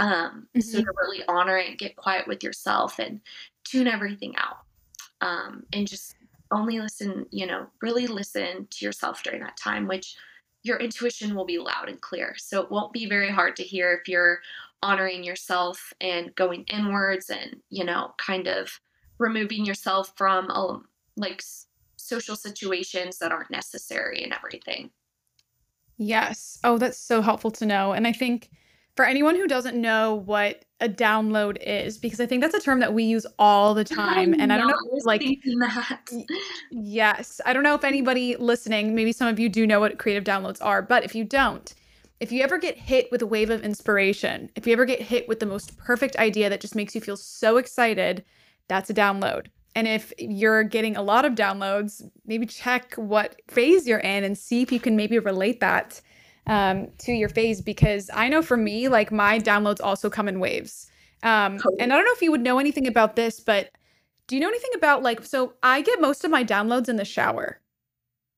um, 0.00 0.48
so 0.58 0.80
to 0.80 0.92
really 0.96 1.22
honor 1.28 1.58
it 1.58 1.68
and 1.68 1.78
get 1.78 1.94
quiet 1.94 2.26
with 2.26 2.42
yourself 2.42 2.98
and 2.98 3.20
tune 3.64 3.86
everything 3.86 4.34
out. 4.36 4.58
Um, 5.20 5.64
and 5.74 5.86
just 5.86 6.16
only 6.50 6.80
listen, 6.80 7.26
you 7.30 7.46
know, 7.46 7.66
really 7.82 8.06
listen 8.06 8.66
to 8.70 8.84
yourself 8.84 9.22
during 9.22 9.40
that 9.42 9.58
time, 9.58 9.86
which 9.86 10.16
your 10.62 10.78
intuition 10.78 11.34
will 11.34 11.44
be 11.44 11.58
loud 11.58 11.88
and 11.88 12.00
clear. 12.00 12.34
So 12.38 12.62
it 12.62 12.70
won't 12.70 12.94
be 12.94 13.06
very 13.06 13.30
hard 13.30 13.56
to 13.56 13.62
hear 13.62 13.92
if 13.92 14.08
you're 14.08 14.40
honoring 14.82 15.22
yourself 15.22 15.92
and 16.00 16.34
going 16.34 16.64
inwards 16.64 17.28
and, 17.28 17.56
you 17.68 17.84
know, 17.84 18.14
kind 18.16 18.46
of 18.46 18.80
removing 19.18 19.66
yourself 19.66 20.14
from 20.16 20.50
um, 20.50 20.86
like 21.18 21.42
social 21.96 22.36
situations 22.36 23.18
that 23.18 23.32
aren't 23.32 23.50
necessary 23.50 24.24
and 24.24 24.32
everything. 24.32 24.90
Yes. 26.00 26.58
Oh, 26.64 26.78
that's 26.78 26.96
so 26.96 27.20
helpful 27.20 27.50
to 27.50 27.66
know. 27.66 27.92
And 27.92 28.06
I 28.06 28.12
think 28.12 28.48
for 28.96 29.04
anyone 29.04 29.36
who 29.36 29.46
doesn't 29.46 29.78
know 29.78 30.14
what 30.14 30.64
a 30.80 30.88
download 30.88 31.58
is, 31.60 31.98
because 31.98 32.20
I 32.20 32.26
think 32.26 32.40
that's 32.40 32.54
a 32.54 32.60
term 32.60 32.80
that 32.80 32.94
we 32.94 33.02
use 33.02 33.26
all 33.38 33.74
the 33.74 33.84
time. 33.84 34.32
And 34.32 34.50
I 34.50 34.56
don't 34.56 34.68
know, 34.68 34.76
like, 35.04 35.22
yes, 36.70 37.38
I 37.44 37.52
don't 37.52 37.62
know 37.62 37.74
if 37.74 37.84
anybody 37.84 38.34
listening, 38.36 38.94
maybe 38.94 39.12
some 39.12 39.28
of 39.28 39.38
you 39.38 39.50
do 39.50 39.66
know 39.66 39.78
what 39.78 39.98
creative 39.98 40.24
downloads 40.24 40.56
are, 40.62 40.80
but 40.80 41.04
if 41.04 41.14
you 41.14 41.22
don't, 41.22 41.74
if 42.18 42.32
you 42.32 42.42
ever 42.42 42.56
get 42.56 42.78
hit 42.78 43.08
with 43.12 43.20
a 43.20 43.26
wave 43.26 43.50
of 43.50 43.62
inspiration, 43.62 44.48
if 44.56 44.66
you 44.66 44.72
ever 44.72 44.86
get 44.86 45.02
hit 45.02 45.28
with 45.28 45.38
the 45.38 45.46
most 45.46 45.76
perfect 45.76 46.16
idea 46.16 46.48
that 46.48 46.62
just 46.62 46.74
makes 46.74 46.94
you 46.94 47.02
feel 47.02 47.18
so 47.18 47.58
excited, 47.58 48.24
that's 48.68 48.88
a 48.88 48.94
download. 48.94 49.48
And 49.74 49.86
if 49.86 50.12
you're 50.18 50.64
getting 50.64 50.96
a 50.96 51.02
lot 51.02 51.24
of 51.24 51.34
downloads, 51.34 52.08
maybe 52.26 52.46
check 52.46 52.94
what 52.94 53.40
phase 53.48 53.86
you're 53.86 54.00
in 54.00 54.24
and 54.24 54.36
see 54.36 54.62
if 54.62 54.72
you 54.72 54.80
can 54.80 54.96
maybe 54.96 55.18
relate 55.18 55.60
that 55.60 56.00
um, 56.46 56.88
to 56.98 57.12
your 57.12 57.28
phase. 57.28 57.60
Because 57.60 58.10
I 58.12 58.28
know 58.28 58.42
for 58.42 58.56
me, 58.56 58.88
like 58.88 59.12
my 59.12 59.38
downloads 59.38 59.80
also 59.82 60.10
come 60.10 60.28
in 60.28 60.40
waves. 60.40 60.90
Um, 61.22 61.60
and 61.78 61.92
I 61.92 61.96
don't 61.96 62.04
know 62.04 62.12
if 62.12 62.22
you 62.22 62.30
would 62.30 62.40
know 62.40 62.58
anything 62.58 62.86
about 62.86 63.14
this, 63.14 63.40
but 63.40 63.70
do 64.26 64.36
you 64.36 64.40
know 64.40 64.48
anything 64.48 64.70
about 64.74 65.02
like, 65.02 65.24
so 65.24 65.54
I 65.62 65.82
get 65.82 66.00
most 66.00 66.24
of 66.24 66.30
my 66.30 66.44
downloads 66.44 66.88
in 66.88 66.96
the 66.96 67.04
shower. 67.04 67.60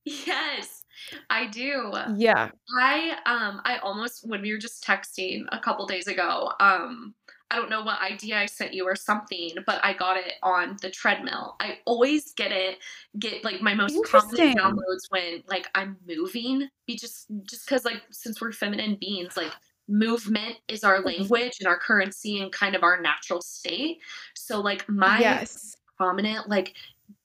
Yes, 0.04 0.82
I 1.30 1.46
do. 1.46 1.92
Yeah. 2.16 2.50
I 2.80 3.16
um 3.26 3.60
I 3.64 3.78
almost 3.78 4.26
when 4.26 4.42
we 4.42 4.52
were 4.52 4.58
just 4.58 4.84
texting 4.84 5.44
a 5.52 5.60
couple 5.60 5.86
days 5.86 6.06
ago, 6.06 6.52
um 6.60 7.14
I 7.52 7.56
don't 7.56 7.68
know 7.68 7.82
what 7.82 8.00
idea 8.00 8.38
I 8.38 8.46
sent 8.46 8.72
you 8.72 8.84
or 8.84 8.96
something, 8.96 9.50
but 9.66 9.78
I 9.84 9.92
got 9.92 10.16
it 10.16 10.34
on 10.42 10.78
the 10.80 10.88
treadmill. 10.88 11.56
I 11.60 11.80
always 11.84 12.32
get 12.32 12.50
it, 12.50 12.78
get 13.18 13.44
like 13.44 13.60
my 13.60 13.74
most 13.74 14.02
common 14.06 14.34
downloads 14.54 15.10
when 15.10 15.42
like 15.46 15.68
I'm 15.74 15.98
moving. 16.08 16.68
Be 16.86 16.96
just 16.96 17.26
just 17.42 17.66
because 17.66 17.84
like 17.84 18.00
since 18.10 18.40
we're 18.40 18.52
feminine 18.52 18.96
beings, 18.98 19.36
like 19.36 19.52
movement 19.86 20.56
is 20.66 20.82
our 20.82 20.96
mm-hmm. 20.98 21.08
language 21.08 21.58
and 21.60 21.68
our 21.68 21.78
currency 21.78 22.40
and 22.40 22.50
kind 22.50 22.74
of 22.74 22.82
our 22.82 23.02
natural 23.02 23.42
state. 23.42 23.98
So 24.34 24.60
like 24.60 24.88
my 24.88 25.20
yes. 25.20 25.76
prominent 25.98 26.48
like 26.48 26.74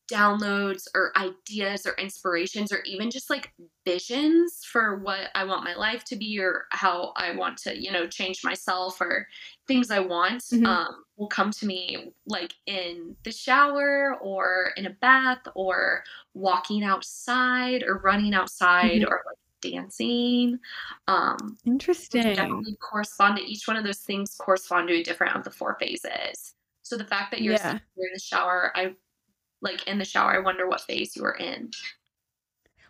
downloads 0.08 0.88
or 0.96 1.12
ideas 1.18 1.86
or 1.86 1.94
inspirations 1.94 2.72
or 2.72 2.80
even 2.86 3.12
just 3.12 3.30
like 3.30 3.54
visions 3.86 4.64
for 4.64 5.00
what 5.00 5.30
I 5.36 5.44
want 5.44 5.64
my 5.64 5.76
life 5.76 6.04
to 6.06 6.16
be 6.16 6.40
or 6.40 6.66
how 6.72 7.14
I 7.16 7.36
want 7.36 7.58
to, 7.60 7.78
you 7.78 7.92
know, 7.92 8.08
change 8.08 8.44
myself 8.44 9.02
or 9.02 9.28
things 9.68 9.92
I 9.92 10.00
want 10.00 10.44
mm-hmm. 10.44 10.66
um, 10.66 11.04
will 11.18 11.28
come 11.28 11.52
to 11.52 11.66
me 11.66 12.14
like 12.26 12.54
in 12.66 13.16
the 13.24 13.32
shower 13.32 14.16
or 14.22 14.72
in 14.78 14.86
a 14.86 14.92
bath 14.92 15.42
or 15.56 16.04
walking 16.34 16.84
outside 16.84 17.84
or 17.84 17.98
running 17.98 18.34
outside 18.34 19.02
mm-hmm. 19.02 19.12
or 19.12 19.24
like 19.26 19.38
dancing. 19.62 20.60
Um, 21.08 21.58
Interesting. 21.66 22.36
Definitely 22.36 22.78
correspond 22.78 23.38
to 23.38 23.44
each 23.44 23.68
one 23.68 23.76
of 23.78 23.84
those 23.84 24.00
things 24.00 24.36
correspond 24.38 24.88
to 24.88 24.96
a 24.96 25.04
different 25.04 25.36
of 25.36 25.44
the 25.44 25.52
four 25.52 25.76
phases. 25.80 26.54
So 26.84 26.96
the 26.96 27.04
fact 27.04 27.32
that 27.32 27.42
you're 27.42 27.56
yeah. 27.56 27.74
in 27.74 28.10
the 28.14 28.20
shower, 28.20 28.72
I 28.74 28.94
like 29.62 29.88
in 29.88 29.98
the 29.98 30.06
shower. 30.06 30.34
I 30.34 30.40
wonder 30.40 30.68
what 30.68 30.82
phase 30.82 31.16
you 31.16 31.24
were 31.24 31.36
in. 31.36 31.72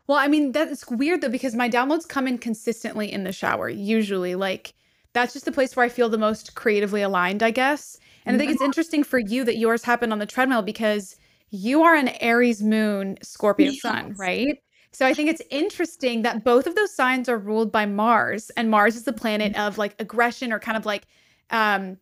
Well, 0.08 0.18
I 0.18 0.28
mean, 0.28 0.52
that's 0.54 0.88
weird 0.90 1.22
though, 1.22 1.30
because 1.30 1.56
my 1.56 1.70
downloads 1.70 2.08
come 2.08 2.28
in 2.28 2.38
consistently 2.38 3.12
in 3.12 3.24
the 3.24 3.34
shower, 3.34 3.70
usually. 3.70 4.36
Like, 4.36 4.74
that's 5.14 5.34
just 5.34 5.46
the 5.46 5.52
place 5.52 5.76
where 5.76 5.86
I 5.86 5.90
feel 5.90 6.10
the 6.10 6.18
most 6.18 6.56
creatively 6.56 7.02
aligned, 7.02 7.44
I 7.44 7.52
guess. 7.52 7.98
And 8.26 8.36
I 8.36 8.40
think 8.40 8.52
it's 8.52 8.62
interesting 8.62 9.04
for 9.04 9.20
you 9.20 9.44
that 9.46 9.58
yours 9.58 9.84
happened 9.84 10.12
on 10.12 10.20
the 10.20 10.26
treadmill 10.26 10.62
because 10.62 11.16
you 11.50 11.82
are 11.84 11.96
an 11.96 12.10
Aries 12.20 12.62
moon, 12.62 13.18
Scorpio 13.22 13.72
yes. 13.72 13.82
sun, 13.82 14.16
right? 14.18 14.58
So 14.92 15.06
I 15.06 15.14
think 15.14 15.30
it's 15.30 15.42
interesting 15.50 16.24
that 16.24 16.44
both 16.44 16.68
of 16.68 16.76
those 16.76 16.94
signs 16.94 17.30
are 17.30 17.38
ruled 17.38 17.72
by 17.72 17.86
Mars, 17.86 18.50
and 18.58 18.70
Mars 18.70 18.96
is 18.96 19.04
the 19.04 19.14
planet 19.14 19.54
mm-hmm. 19.54 19.68
of 19.68 19.78
like 19.78 19.96
aggression 20.00 20.52
or 20.52 20.60
kind 20.60 20.78
of 20.78 20.86
like 20.86 21.06
um 21.52 21.98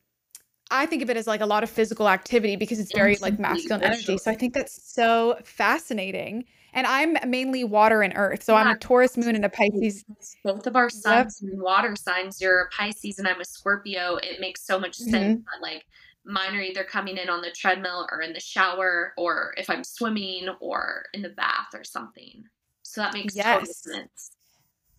I 0.72 0.86
think 0.86 1.04
of 1.04 1.10
it 1.10 1.18
as 1.18 1.28
like 1.28 1.42
a 1.42 1.46
lot 1.46 1.64
of 1.64 1.70
physical 1.70 2.10
activity 2.10 2.56
because 2.56 2.80
it's 2.80 2.94
very 2.94 3.16
like 3.18 3.40
masculine 3.40 3.84
energy. 3.84 4.18
So 4.18 4.32
I 4.32 4.36
think 4.36 4.54
that's 4.54 4.92
so 4.92 5.38
fascinating. 5.44 6.46
And 6.74 6.86
I'm 6.88 7.18
mainly 7.30 7.64
water 7.64 8.02
and 8.02 8.14
earth. 8.16 8.44
So 8.44 8.54
yeah. 8.54 8.62
I'm 8.62 8.76
a 8.76 8.78
Taurus 8.78 9.16
moon 9.16 9.36
and 9.36 9.46
a 9.46 9.50
Pisces. 9.50 10.04
Both 10.44 10.68
of 10.68 10.76
our 10.76 10.90
suns 10.90 11.40
yep. 11.42 11.54
and 11.54 11.62
water 11.62 11.96
signs. 11.96 12.42
You're 12.42 12.64
a 12.64 12.70
Pisces 12.70 13.20
and 13.20 13.28
I'm 13.28 13.40
a 13.40 13.46
Scorpio. 13.46 14.18
It 14.18 14.40
makes 14.42 14.66
so 14.66 14.80
much 14.80 14.96
sense 14.96 15.16
mm-hmm. 15.16 15.34
that 15.34 15.62
like 15.62 15.86
mine 16.26 16.56
are 16.56 16.62
either 16.62 16.84
coming 16.84 17.18
in 17.18 17.30
on 17.30 17.42
the 17.42 17.52
treadmill 17.52 18.08
or 18.12 18.22
in 18.22 18.34
the 18.34 18.40
shower 18.40 19.14
or 19.18 19.54
if 19.58 19.70
I'm 19.70 19.84
swimming 19.84 20.50
or 20.60 21.06
in 21.14 21.22
the 21.22 21.30
bath 21.30 21.68
or 21.74 21.84
something. 21.84 22.44
So 22.82 23.02
that 23.02 23.14
makes 23.14 23.36
yes. 23.36 23.60
total 23.60 23.74
sense. 23.74 24.32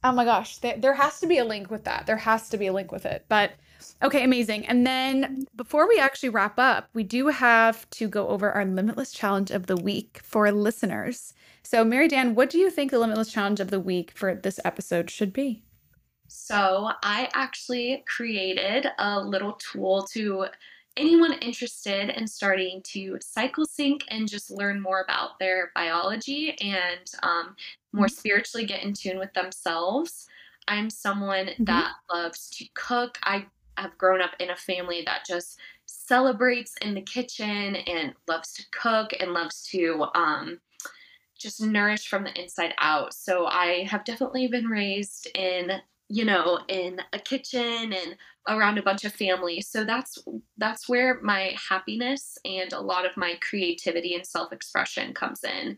Oh 0.07 0.13
my 0.13 0.25
gosh, 0.25 0.59
there, 0.59 0.77
there 0.79 0.95
has 0.95 1.19
to 1.19 1.27
be 1.27 1.39
a 1.39 1.45
link 1.45 1.69
with 1.69 1.83
that. 1.83 2.07
There 2.07 2.17
has 2.17 2.49
to 2.51 2.57
be 2.57 2.69
a 2.69 2.73
link 2.73 2.93
with 2.93 3.05
it. 3.05 3.25
But 3.29 3.55
okay, 4.05 4.23
amazing. 4.23 4.65
And 4.67 4.87
then 4.87 5.49
before 5.57 5.89
we 5.89 5.99
actually 5.99 6.29
wrap 6.29 6.61
up, 6.61 6.89
we 6.95 7.03
do 7.03 7.27
have 7.27 7.91
to 7.91 8.07
go 8.07 8.29
over 8.29 8.53
our 8.53 8.65
limitless 8.65 9.11
challenge 9.11 9.51
of 9.51 9.67
the 9.67 9.77
week 9.77 10.21
for 10.23 10.53
listeners. 10.53 11.35
So, 11.65 11.85
Maridan, 11.85 12.35
what 12.35 12.51
do 12.51 12.59
you 12.59 12.71
think 12.71 12.93
the 12.93 13.01
limitless 13.01 13.33
challenge 13.33 13.59
of 13.59 13.73
the 13.73 13.81
week 13.81 14.13
for 14.15 14.33
this 14.37 14.61
episode 14.65 15.11
should 15.11 15.33
be? 15.33 15.65
So, 16.29 16.93
I 17.03 17.29
actually 17.35 18.05
created 18.07 18.87
a 19.01 19.19
little 19.19 19.55
tool 19.55 20.05
to 20.13 20.47
anyone 20.97 21.35
interested 21.35 22.11
in 22.11 22.27
starting 22.27 22.83
to 22.83 23.19
cycle 23.21 23.65
sync 23.65 24.05
and 24.09 24.29
just 24.29 24.51
learn 24.51 24.81
more 24.81 25.03
about 25.03 25.39
their 25.39 25.71
biology 25.75 26.57
and 26.61 27.11
um, 27.23 27.57
more 27.93 28.07
mm-hmm. 28.07 28.15
spiritually 28.15 28.67
get 28.67 28.83
in 28.83 28.93
tune 28.93 29.19
with 29.19 29.33
themselves. 29.35 30.27
I'm 30.69 30.91
someone 30.91 31.47
mm-hmm. 31.47 31.65
that 31.65 31.93
loves 32.13 32.51
to 32.51 32.67
cook. 32.75 33.19
I 33.23 33.47
have 33.77 33.97
grown 33.99 34.21
up 34.21 34.33
in 34.41 34.51
a 34.51 34.57
family 34.57 35.03
that 35.07 35.27
just 35.27 35.59
celebrates 35.87 36.75
in 36.83 36.95
the 36.95 37.03
kitchen 37.03 37.77
and 37.77 38.15
loves 38.27 38.53
to 38.55 38.65
cook 38.71 39.13
and 39.21 39.33
loves 39.33 39.67
to 39.69 40.07
um, 40.15 40.61
just 41.39 41.61
nourish 41.61 42.09
from 42.09 42.25
the 42.25 42.41
inside 42.41 42.75
out. 42.79 43.15
So 43.15 43.47
I 43.47 43.87
have 43.91 44.05
definitely 44.05 44.49
been 44.49 44.67
raised 44.67 45.29
in 45.35 45.73
you 46.09 46.25
know 46.25 46.59
in 46.69 47.01
a 47.13 47.19
kitchen 47.19 47.93
and 47.93 48.17
around 48.49 48.79
a 48.79 48.83
bunch 48.83 49.05
of 49.05 49.13
family 49.13 49.61
so 49.61 49.85
that's 49.85 50.19
that's 50.57 50.89
where 50.89 51.21
my 51.23 51.55
happiness 51.69 52.39
and 52.45 52.73
a 52.73 52.81
lot 52.81 53.05
of 53.05 53.17
my 53.17 53.35
creativity 53.41 54.15
and 54.15 54.25
self-expression 54.27 55.13
comes 55.15 55.43
in 55.43 55.77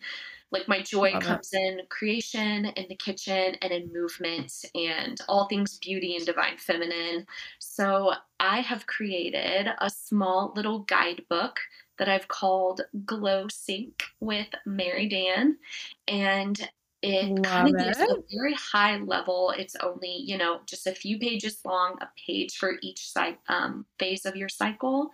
like 0.51 0.69
my 0.69 0.81
joy 0.81 1.13
Love 1.13 1.23
comes 1.23 1.51
it. 1.53 1.59
in 1.59 1.81
creation, 1.91 2.67
in 2.67 2.87
the 2.89 2.97
kitchen, 2.97 3.55
and 3.61 3.73
in 3.73 3.93
movement, 3.93 4.53
and 4.75 5.21
all 5.29 5.47
things 5.47 5.79
beauty 5.79 6.17
and 6.17 6.25
divine 6.25 6.57
feminine. 6.57 7.27
So 7.59 8.15
I 8.41 8.61
have 8.61 8.87
created 8.87 9.69
a 9.79 9.91
small 9.91 10.53
little 10.57 10.81
guidebook 10.81 11.59
that 11.99 12.09
I've 12.09 12.29
called 12.29 12.81
Glow 13.05 13.49
Sync 13.49 14.05
with 14.21 14.49
Maridan. 14.67 15.57
And 16.07 16.69
it 17.01 17.43
kind 17.45 17.75
of 17.77 17.85
gives 17.85 17.99
a 17.99 18.17
very 18.33 18.55
high 18.55 18.97
level. 18.99 19.55
It's 19.57 19.77
only, 19.77 20.17
you 20.17 20.37
know, 20.37 20.61
just 20.67 20.87
a 20.87 20.93
few 20.93 21.19
pages 21.19 21.61
long, 21.65 21.97
a 22.01 22.09
page 22.27 22.57
for 22.57 22.75
each 22.83 23.13
um, 23.49 23.87
phase 23.99 24.27
of 24.27 24.35
your 24.35 24.49
cycle. 24.49 25.11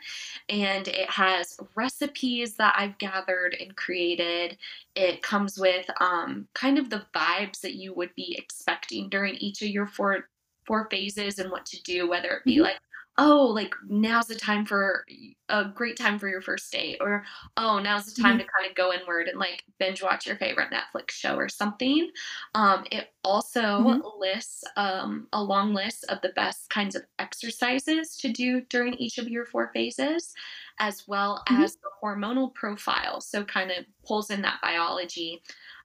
And 0.48 0.88
it 0.88 1.10
has 1.10 1.58
recipes 1.74 2.54
that 2.54 2.74
I've 2.76 2.96
gathered 2.96 3.56
and 3.60 3.76
created. 3.76 4.56
It 4.94 5.22
comes 5.22 5.58
with 5.58 5.86
um, 6.00 6.48
kind 6.54 6.78
of 6.78 6.88
the 6.88 7.04
vibes 7.14 7.60
that 7.60 7.74
you 7.74 7.92
would 7.94 8.14
be 8.14 8.34
expecting 8.38 9.10
during 9.10 9.34
each 9.34 9.60
of 9.60 9.68
your 9.68 9.86
four 9.86 10.28
four 10.66 10.88
phases 10.90 11.38
and 11.38 11.50
what 11.50 11.66
to 11.66 11.82
do, 11.82 12.08
whether 12.08 12.30
it 12.30 12.44
be 12.44 12.54
mm-hmm. 12.54 12.62
like 12.62 12.78
oh, 13.16 13.46
like 13.46 13.74
now's 13.88 14.26
the 14.26 14.34
time 14.34 14.66
for 14.66 15.04
a 15.48 15.64
great 15.66 15.96
time 15.96 16.18
for 16.18 16.28
your 16.28 16.40
first 16.40 16.70
date, 16.72 16.98
or 17.00 17.24
oh, 17.56 17.78
now's 17.78 18.06
the 18.06 18.20
time 18.20 18.32
mm-hmm. 18.32 18.40
to 18.40 18.52
kind 18.58 18.68
of 18.68 18.74
go 18.74 18.92
inward 18.92 19.28
and 19.28 19.38
like 19.38 19.62
binge 19.78 20.02
watch 20.02 20.26
your 20.26 20.36
favorite 20.36 20.70
Netflix 20.72 21.12
show 21.12 21.36
or 21.36 21.48
something. 21.48 22.10
Um, 22.54 22.84
it 22.90 23.08
also 23.22 23.60
mm-hmm. 23.60 24.00
lists 24.18 24.64
um, 24.76 25.28
a 25.32 25.42
long 25.42 25.74
list 25.74 26.04
of 26.08 26.20
the 26.22 26.30
best 26.30 26.68
kinds 26.70 26.96
of 26.96 27.02
exercises 27.18 28.16
to 28.16 28.32
do 28.32 28.62
during 28.62 28.94
each 28.94 29.18
of 29.18 29.28
your 29.28 29.46
four 29.46 29.70
phases, 29.72 30.32
as 30.80 31.06
well 31.06 31.42
mm-hmm. 31.48 31.62
as 31.62 31.74
the 31.76 31.90
hormonal 32.02 32.52
profile. 32.54 33.20
So, 33.20 33.44
kind 33.44 33.70
of 33.70 33.84
pulls 34.06 34.30
in 34.30 34.42
that 34.42 34.60
biology 34.62 35.42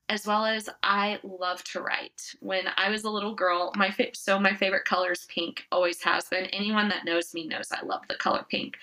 as 0.09 0.25
well 0.25 0.45
as 0.45 0.67
I 0.81 1.19
love 1.23 1.63
to 1.65 1.81
write. 1.81 2.33
When 2.39 2.63
I 2.77 2.89
was 2.89 3.03
a 3.03 3.09
little 3.09 3.35
girl, 3.35 3.71
my 3.75 3.91
fa- 3.91 4.15
so 4.15 4.39
my 4.39 4.55
favorite 4.55 4.85
color 4.85 5.11
is 5.11 5.25
pink, 5.29 5.65
always 5.71 6.01
has 6.03 6.27
been. 6.27 6.45
Anyone 6.47 6.89
that 6.89 7.05
knows 7.05 7.33
me 7.33 7.47
knows 7.47 7.71
I 7.71 7.85
love 7.85 8.01
the 8.09 8.15
color 8.15 8.45
pink. 8.49 8.75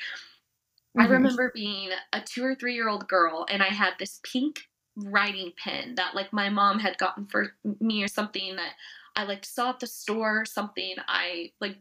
Mm-hmm. 0.97 1.01
I 1.01 1.07
remember 1.07 1.51
being 1.53 1.91
a 2.13 2.21
two 2.21 2.45
or 2.45 2.55
three 2.55 2.75
year 2.75 2.89
old 2.89 3.09
girl, 3.09 3.45
and 3.51 3.63
I 3.63 3.69
had 3.69 3.95
this 3.99 4.21
pink 4.23 4.61
writing 4.97 5.53
pen 5.63 5.95
that 5.97 6.15
like 6.15 6.33
my 6.33 6.49
mom 6.49 6.79
had 6.79 6.97
gotten 6.97 7.27
for 7.27 7.55
me 7.81 8.03
or 8.03 8.09
something 8.09 8.57
that 8.57 8.73
I 9.15 9.25
like 9.25 9.45
saw 9.45 9.71
at 9.71 9.81
the 9.81 9.87
store 9.87 10.45
something 10.45 10.95
I 11.07 11.53
like 11.61 11.77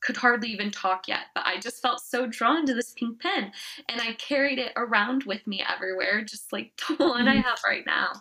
could 0.00 0.16
hardly 0.16 0.48
even 0.48 0.70
talk 0.70 1.08
yet, 1.08 1.26
but 1.34 1.46
I 1.46 1.58
just 1.58 1.82
felt 1.82 2.00
so 2.00 2.26
drawn 2.26 2.66
to 2.66 2.74
this 2.74 2.92
pink 2.92 3.20
pen 3.20 3.52
and 3.88 4.00
I 4.00 4.12
carried 4.14 4.58
it 4.58 4.72
around 4.76 5.24
with 5.24 5.46
me 5.46 5.64
everywhere, 5.68 6.24
just 6.24 6.52
like 6.52 6.72
the 6.88 7.06
one 7.06 7.28
I 7.28 7.36
have 7.36 7.58
right 7.66 7.84
now. 7.86 8.12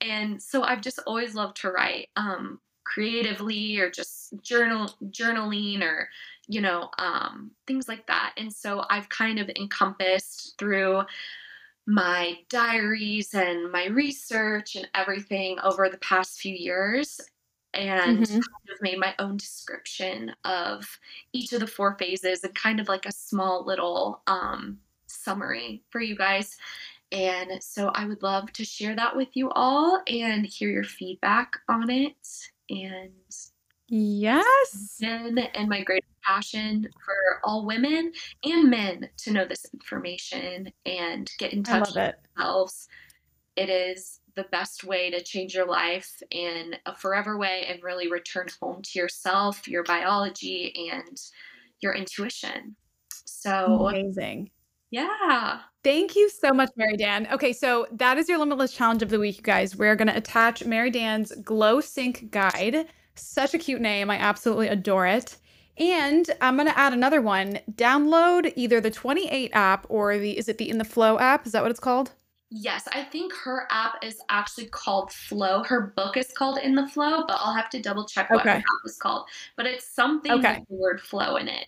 And 0.00 0.42
so 0.42 0.62
I've 0.62 0.80
just 0.82 1.00
always 1.06 1.34
loved 1.34 1.56
to 1.58 1.70
write 1.70 2.08
um, 2.16 2.60
creatively 2.84 3.78
or 3.78 3.90
just 3.90 4.34
journal 4.42 4.92
journaling 5.06 5.82
or 5.82 6.08
you 6.46 6.60
know 6.60 6.90
um, 6.98 7.50
things 7.66 7.88
like 7.88 8.06
that. 8.06 8.34
And 8.36 8.52
so 8.52 8.84
I've 8.90 9.08
kind 9.08 9.38
of 9.38 9.50
encompassed 9.56 10.54
through 10.58 11.02
my 11.86 12.36
diaries 12.48 13.34
and 13.34 13.70
my 13.70 13.86
research 13.86 14.74
and 14.76 14.88
everything 14.94 15.58
over 15.60 15.88
the 15.88 15.98
past 15.98 16.40
few 16.40 16.54
years 16.54 17.20
and 17.74 18.18
Mhm. 18.18 18.26
kind 18.26 18.70
of 18.72 18.82
made 18.82 18.98
my 18.98 19.14
own 19.18 19.36
description 19.36 20.34
of 20.44 20.98
each 21.32 21.52
of 21.52 21.60
the 21.60 21.66
four 21.66 21.96
phases 21.98 22.44
and 22.44 22.54
kind 22.54 22.80
of 22.80 22.88
like 22.88 23.06
a 23.06 23.12
small 23.12 23.64
little 23.64 24.22
um, 24.26 24.80
summary 25.06 25.84
for 25.90 26.00
you 26.00 26.16
guys. 26.16 26.56
And 27.12 27.62
so 27.62 27.88
I 27.90 28.06
would 28.06 28.22
love 28.22 28.52
to 28.54 28.64
share 28.64 28.96
that 28.96 29.16
with 29.16 29.36
you 29.36 29.50
all 29.50 30.02
and 30.08 30.46
hear 30.46 30.70
your 30.70 30.84
feedback 30.84 31.52
on 31.68 31.90
it. 31.90 32.16
And 32.70 33.12
Yes. 33.88 35.00
then, 35.00 35.38
and 35.38 35.68
my 35.68 35.82
great 35.82 36.04
passion 36.22 36.88
for 37.04 37.40
all 37.44 37.66
women 37.66 38.12
and 38.44 38.70
men 38.70 39.10
to 39.18 39.32
know 39.32 39.44
this 39.44 39.66
information 39.72 40.72
and 40.86 41.30
get 41.38 41.52
in 41.52 41.62
touch 41.62 41.88
with 41.94 41.96
it. 41.96 42.20
themselves. 42.36 42.88
It 43.56 43.70
is 43.70 44.20
the 44.36 44.46
best 44.50 44.84
way 44.84 45.10
to 45.10 45.22
change 45.22 45.54
your 45.54 45.66
life 45.66 46.22
in 46.30 46.76
a 46.86 46.94
forever 46.94 47.38
way 47.38 47.66
and 47.68 47.82
really 47.82 48.10
return 48.10 48.46
home 48.60 48.82
to 48.82 48.98
yourself, 48.98 49.66
your 49.68 49.84
biology, 49.84 50.90
and 50.90 51.20
your 51.80 51.94
intuition. 51.94 52.76
So, 53.24 53.86
Amazing. 53.88 54.50
yeah. 54.90 55.60
Thank 55.82 56.16
you 56.16 56.30
so 56.30 56.52
much, 56.52 56.70
Maridan. 56.78 57.30
Okay, 57.32 57.52
so 57.52 57.86
that 57.92 58.16
is 58.18 58.28
your 58.28 58.38
limitless 58.38 58.72
challenge 58.72 59.02
of 59.02 59.10
the 59.10 59.18
week, 59.18 59.36
you 59.36 59.42
guys. 59.42 59.76
We're 59.76 59.96
going 59.96 60.08
to 60.08 60.16
attach 60.16 60.64
Maridan's 60.64 61.32
Glow 61.42 61.80
Sync 61.80 62.30
Guide. 62.30 62.86
Such 63.14 63.54
a 63.54 63.58
cute 63.58 63.80
name. 63.80 64.10
I 64.10 64.16
absolutely 64.16 64.68
adore 64.68 65.06
it. 65.06 65.36
And 65.76 66.30
I'm 66.40 66.56
going 66.56 66.68
to 66.68 66.78
add 66.78 66.92
another 66.92 67.20
one. 67.20 67.58
Download 67.72 68.52
either 68.56 68.80
the 68.80 68.90
28 68.90 69.50
app 69.52 69.86
or 69.88 70.16
the, 70.18 70.38
is 70.38 70.48
it 70.48 70.58
the 70.58 70.70
In 70.70 70.78
the 70.78 70.84
FLO 70.84 71.18
app? 71.18 71.46
Is 71.46 71.52
that 71.52 71.62
what 71.62 71.70
it's 71.70 71.80
called? 71.80 72.12
Yes, 72.50 72.86
I 72.92 73.02
think 73.02 73.32
her 73.32 73.66
app 73.70 74.04
is 74.04 74.20
actually 74.28 74.66
called 74.66 75.12
Flow. 75.12 75.64
Her 75.64 75.92
book 75.96 76.16
is 76.16 76.30
called 76.36 76.58
In 76.58 76.74
the 76.74 76.86
FLO, 76.86 77.24
but 77.26 77.38
I'll 77.40 77.54
have 77.54 77.70
to 77.70 77.82
double 77.82 78.04
check 78.04 78.30
what 78.30 78.44
her 78.44 78.50
app 78.50 78.62
is 78.84 78.96
called. 78.96 79.26
But 79.56 79.66
it's 79.66 79.88
something 79.88 80.32
Okay. 80.32 80.58
with 80.60 80.68
the 80.68 80.74
word 80.76 81.00
flow 81.00 81.36
in 81.36 81.48
it. 81.48 81.66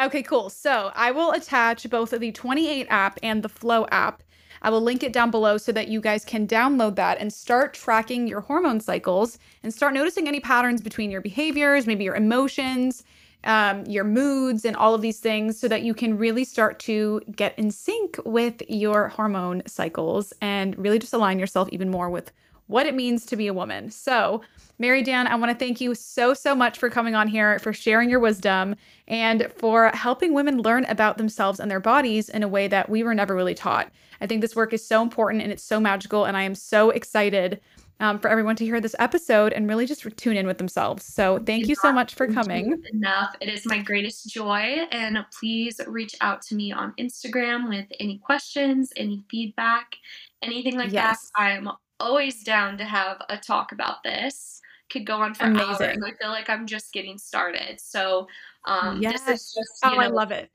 Okay, 0.00 0.22
cool. 0.22 0.50
So 0.50 0.90
I 0.94 1.10
will 1.10 1.32
attach 1.32 1.88
both 1.88 2.12
of 2.12 2.20
the 2.20 2.32
28 2.32 2.86
app 2.90 3.18
and 3.22 3.42
the 3.42 3.48
Flow 3.48 3.86
app. 3.90 4.22
I 4.62 4.70
will 4.70 4.80
link 4.80 5.02
it 5.02 5.12
down 5.12 5.30
below 5.30 5.56
so 5.58 5.70
that 5.72 5.88
you 5.88 6.00
guys 6.00 6.24
can 6.24 6.46
download 6.46 6.96
that 6.96 7.18
and 7.20 7.32
start 7.32 7.72
tracking 7.74 8.26
your 8.26 8.40
hormone 8.40 8.80
cycles 8.80 9.38
and 9.62 9.72
start 9.72 9.94
noticing 9.94 10.26
any 10.26 10.40
patterns 10.40 10.80
between 10.82 11.10
your 11.10 11.20
behaviors, 11.20 11.86
maybe 11.86 12.04
your 12.04 12.16
emotions, 12.16 13.04
um, 13.46 13.84
your 13.86 14.04
moods, 14.04 14.64
and 14.64 14.76
all 14.76 14.94
of 14.94 15.00
these 15.00 15.18
things 15.18 15.58
so 15.58 15.68
that 15.68 15.82
you 15.82 15.94
can 15.94 16.18
really 16.18 16.44
start 16.44 16.78
to 16.80 17.20
get 17.34 17.58
in 17.58 17.70
sync 17.70 18.18
with 18.24 18.62
your 18.68 19.08
hormone 19.08 19.62
cycles 19.66 20.32
and 20.40 20.76
really 20.76 20.98
just 20.98 21.14
align 21.14 21.38
yourself 21.38 21.68
even 21.72 21.90
more 21.90 22.10
with 22.10 22.32
what 22.66 22.86
it 22.86 22.94
means 22.94 23.24
to 23.26 23.36
be 23.36 23.46
a 23.46 23.54
woman. 23.54 23.90
So, 23.90 24.42
Maridan, 24.80 25.26
I 25.26 25.36
want 25.36 25.52
to 25.52 25.58
thank 25.58 25.80
you 25.80 25.94
so, 25.94 26.34
so 26.34 26.54
much 26.54 26.78
for 26.78 26.90
coming 26.90 27.14
on 27.14 27.28
here, 27.28 27.58
for 27.60 27.72
sharing 27.72 28.10
your 28.10 28.20
wisdom, 28.20 28.74
and 29.08 29.50
for 29.56 29.88
helping 29.94 30.34
women 30.34 30.60
learn 30.60 30.84
about 30.86 31.16
themselves 31.16 31.60
and 31.60 31.70
their 31.70 31.80
bodies 31.80 32.28
in 32.28 32.42
a 32.42 32.48
way 32.48 32.68
that 32.68 32.88
we 32.88 33.02
were 33.02 33.14
never 33.14 33.34
really 33.34 33.54
taught. 33.54 33.90
I 34.20 34.26
think 34.26 34.40
this 34.40 34.56
work 34.56 34.72
is 34.72 34.84
so 34.84 35.02
important 35.02 35.42
and 35.42 35.52
it's 35.52 35.62
so 35.62 35.80
magical, 35.80 36.24
and 36.24 36.36
I 36.36 36.42
am 36.42 36.54
so 36.54 36.90
excited 36.90 37.60
um, 38.00 38.18
for 38.18 38.28
everyone 38.28 38.56
to 38.56 38.64
hear 38.64 38.80
this 38.80 38.94
episode 38.98 39.52
and 39.52 39.68
really 39.68 39.86
just 39.86 40.06
tune 40.16 40.36
in 40.36 40.46
with 40.46 40.58
themselves. 40.58 41.04
So, 41.04 41.38
thank 41.38 41.66
you 41.68 41.74
so 41.74 41.92
much 41.92 42.14
for 42.14 42.26
coming. 42.26 42.82
Enough. 42.92 43.34
It 43.40 43.48
is 43.48 43.64
my 43.66 43.78
greatest 43.80 44.28
joy. 44.28 44.86
And 44.92 45.24
please 45.38 45.80
reach 45.86 46.14
out 46.20 46.42
to 46.42 46.54
me 46.54 46.72
on 46.72 46.92
Instagram 46.98 47.68
with 47.68 47.86
any 48.00 48.18
questions, 48.18 48.92
any 48.96 49.24
feedback, 49.30 49.96
anything 50.42 50.76
like 50.76 50.92
Yes. 50.92 51.30
that. 51.36 51.40
I'm 51.42 51.68
always 51.98 52.42
down 52.44 52.76
to 52.78 52.84
have 52.84 53.22
a 53.28 53.38
talk 53.38 53.72
about 53.72 54.02
this. 54.02 54.60
Could 54.90 55.06
go 55.06 55.16
on 55.16 55.34
for 55.34 55.44
hours. 55.44 55.80
Amazing. 55.80 56.04
I 56.04 56.12
feel 56.20 56.30
like 56.30 56.48
I'm 56.48 56.66
just 56.66 56.92
getting 56.92 57.18
started. 57.18 57.80
So 57.80 58.28
um, 58.66 59.00
this 59.00 59.14
is 59.22 59.26
Yes. 59.26 59.54
just, 59.54 59.78
Oh, 59.84 59.94
you 59.94 60.00
I 60.00 60.06
love 60.08 60.30
it. 60.30 60.50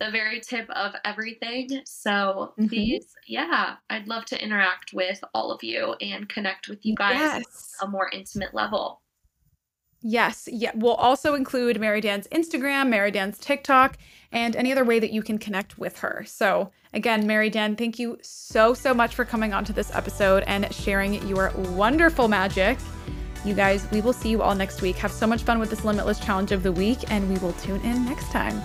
The 0.00 0.10
very 0.10 0.40
tip 0.40 0.68
of 0.70 0.94
everything. 1.04 1.68
So 1.84 2.54
Mhm. 2.58 2.68
please, 2.68 3.14
yeah, 3.26 3.76
I'd 3.90 4.08
love 4.08 4.24
to 4.26 4.42
interact 4.42 4.92
with 4.92 5.22
all 5.34 5.50
of 5.50 5.62
you 5.62 5.94
and 6.00 6.28
connect 6.28 6.68
with 6.68 6.84
you 6.84 6.94
guys 6.94 7.16
Yes. 7.18 7.76
on 7.80 7.88
a 7.88 7.90
more 7.90 8.08
intimate 8.12 8.54
level. 8.54 9.02
Yes. 10.00 10.48
Yeah. 10.50 10.70
We'll 10.76 10.94
also 10.94 11.34
include 11.34 11.80
Maridan's 11.80 12.28
Instagram, 12.28 12.88
Maridan's 12.88 13.36
TikTok, 13.38 13.98
and 14.30 14.54
any 14.54 14.70
other 14.70 14.84
way 14.84 15.00
that 15.00 15.10
you 15.10 15.22
can 15.22 15.38
connect 15.38 15.76
with 15.76 15.98
her. 15.98 16.24
So, 16.24 16.70
again, 16.94 17.26
Maridan, 17.26 17.76
thank 17.76 17.98
you 17.98 18.16
so, 18.22 18.74
so 18.74 18.94
much 18.94 19.16
for 19.16 19.24
coming 19.24 19.52
onto 19.52 19.72
this 19.72 19.92
episode 19.94 20.44
and 20.46 20.72
sharing 20.72 21.26
your 21.26 21.50
wonderful 21.74 22.28
magic. 22.28 22.78
You 23.44 23.54
guys, 23.54 23.90
we 23.90 24.00
will 24.00 24.12
see 24.12 24.28
you 24.28 24.40
all 24.40 24.54
next 24.54 24.82
week. 24.82 24.96
Have 24.96 25.12
so 25.12 25.26
much 25.26 25.42
fun 25.42 25.58
with 25.58 25.70
this 25.70 25.84
Limitless 25.84 26.20
Challenge 26.20 26.52
of 26.52 26.62
the 26.62 26.72
Week, 26.72 26.98
and 27.10 27.28
we 27.28 27.38
will 27.38 27.52
tune 27.54 27.80
in 27.80 28.04
next 28.04 28.30
time. 28.30 28.60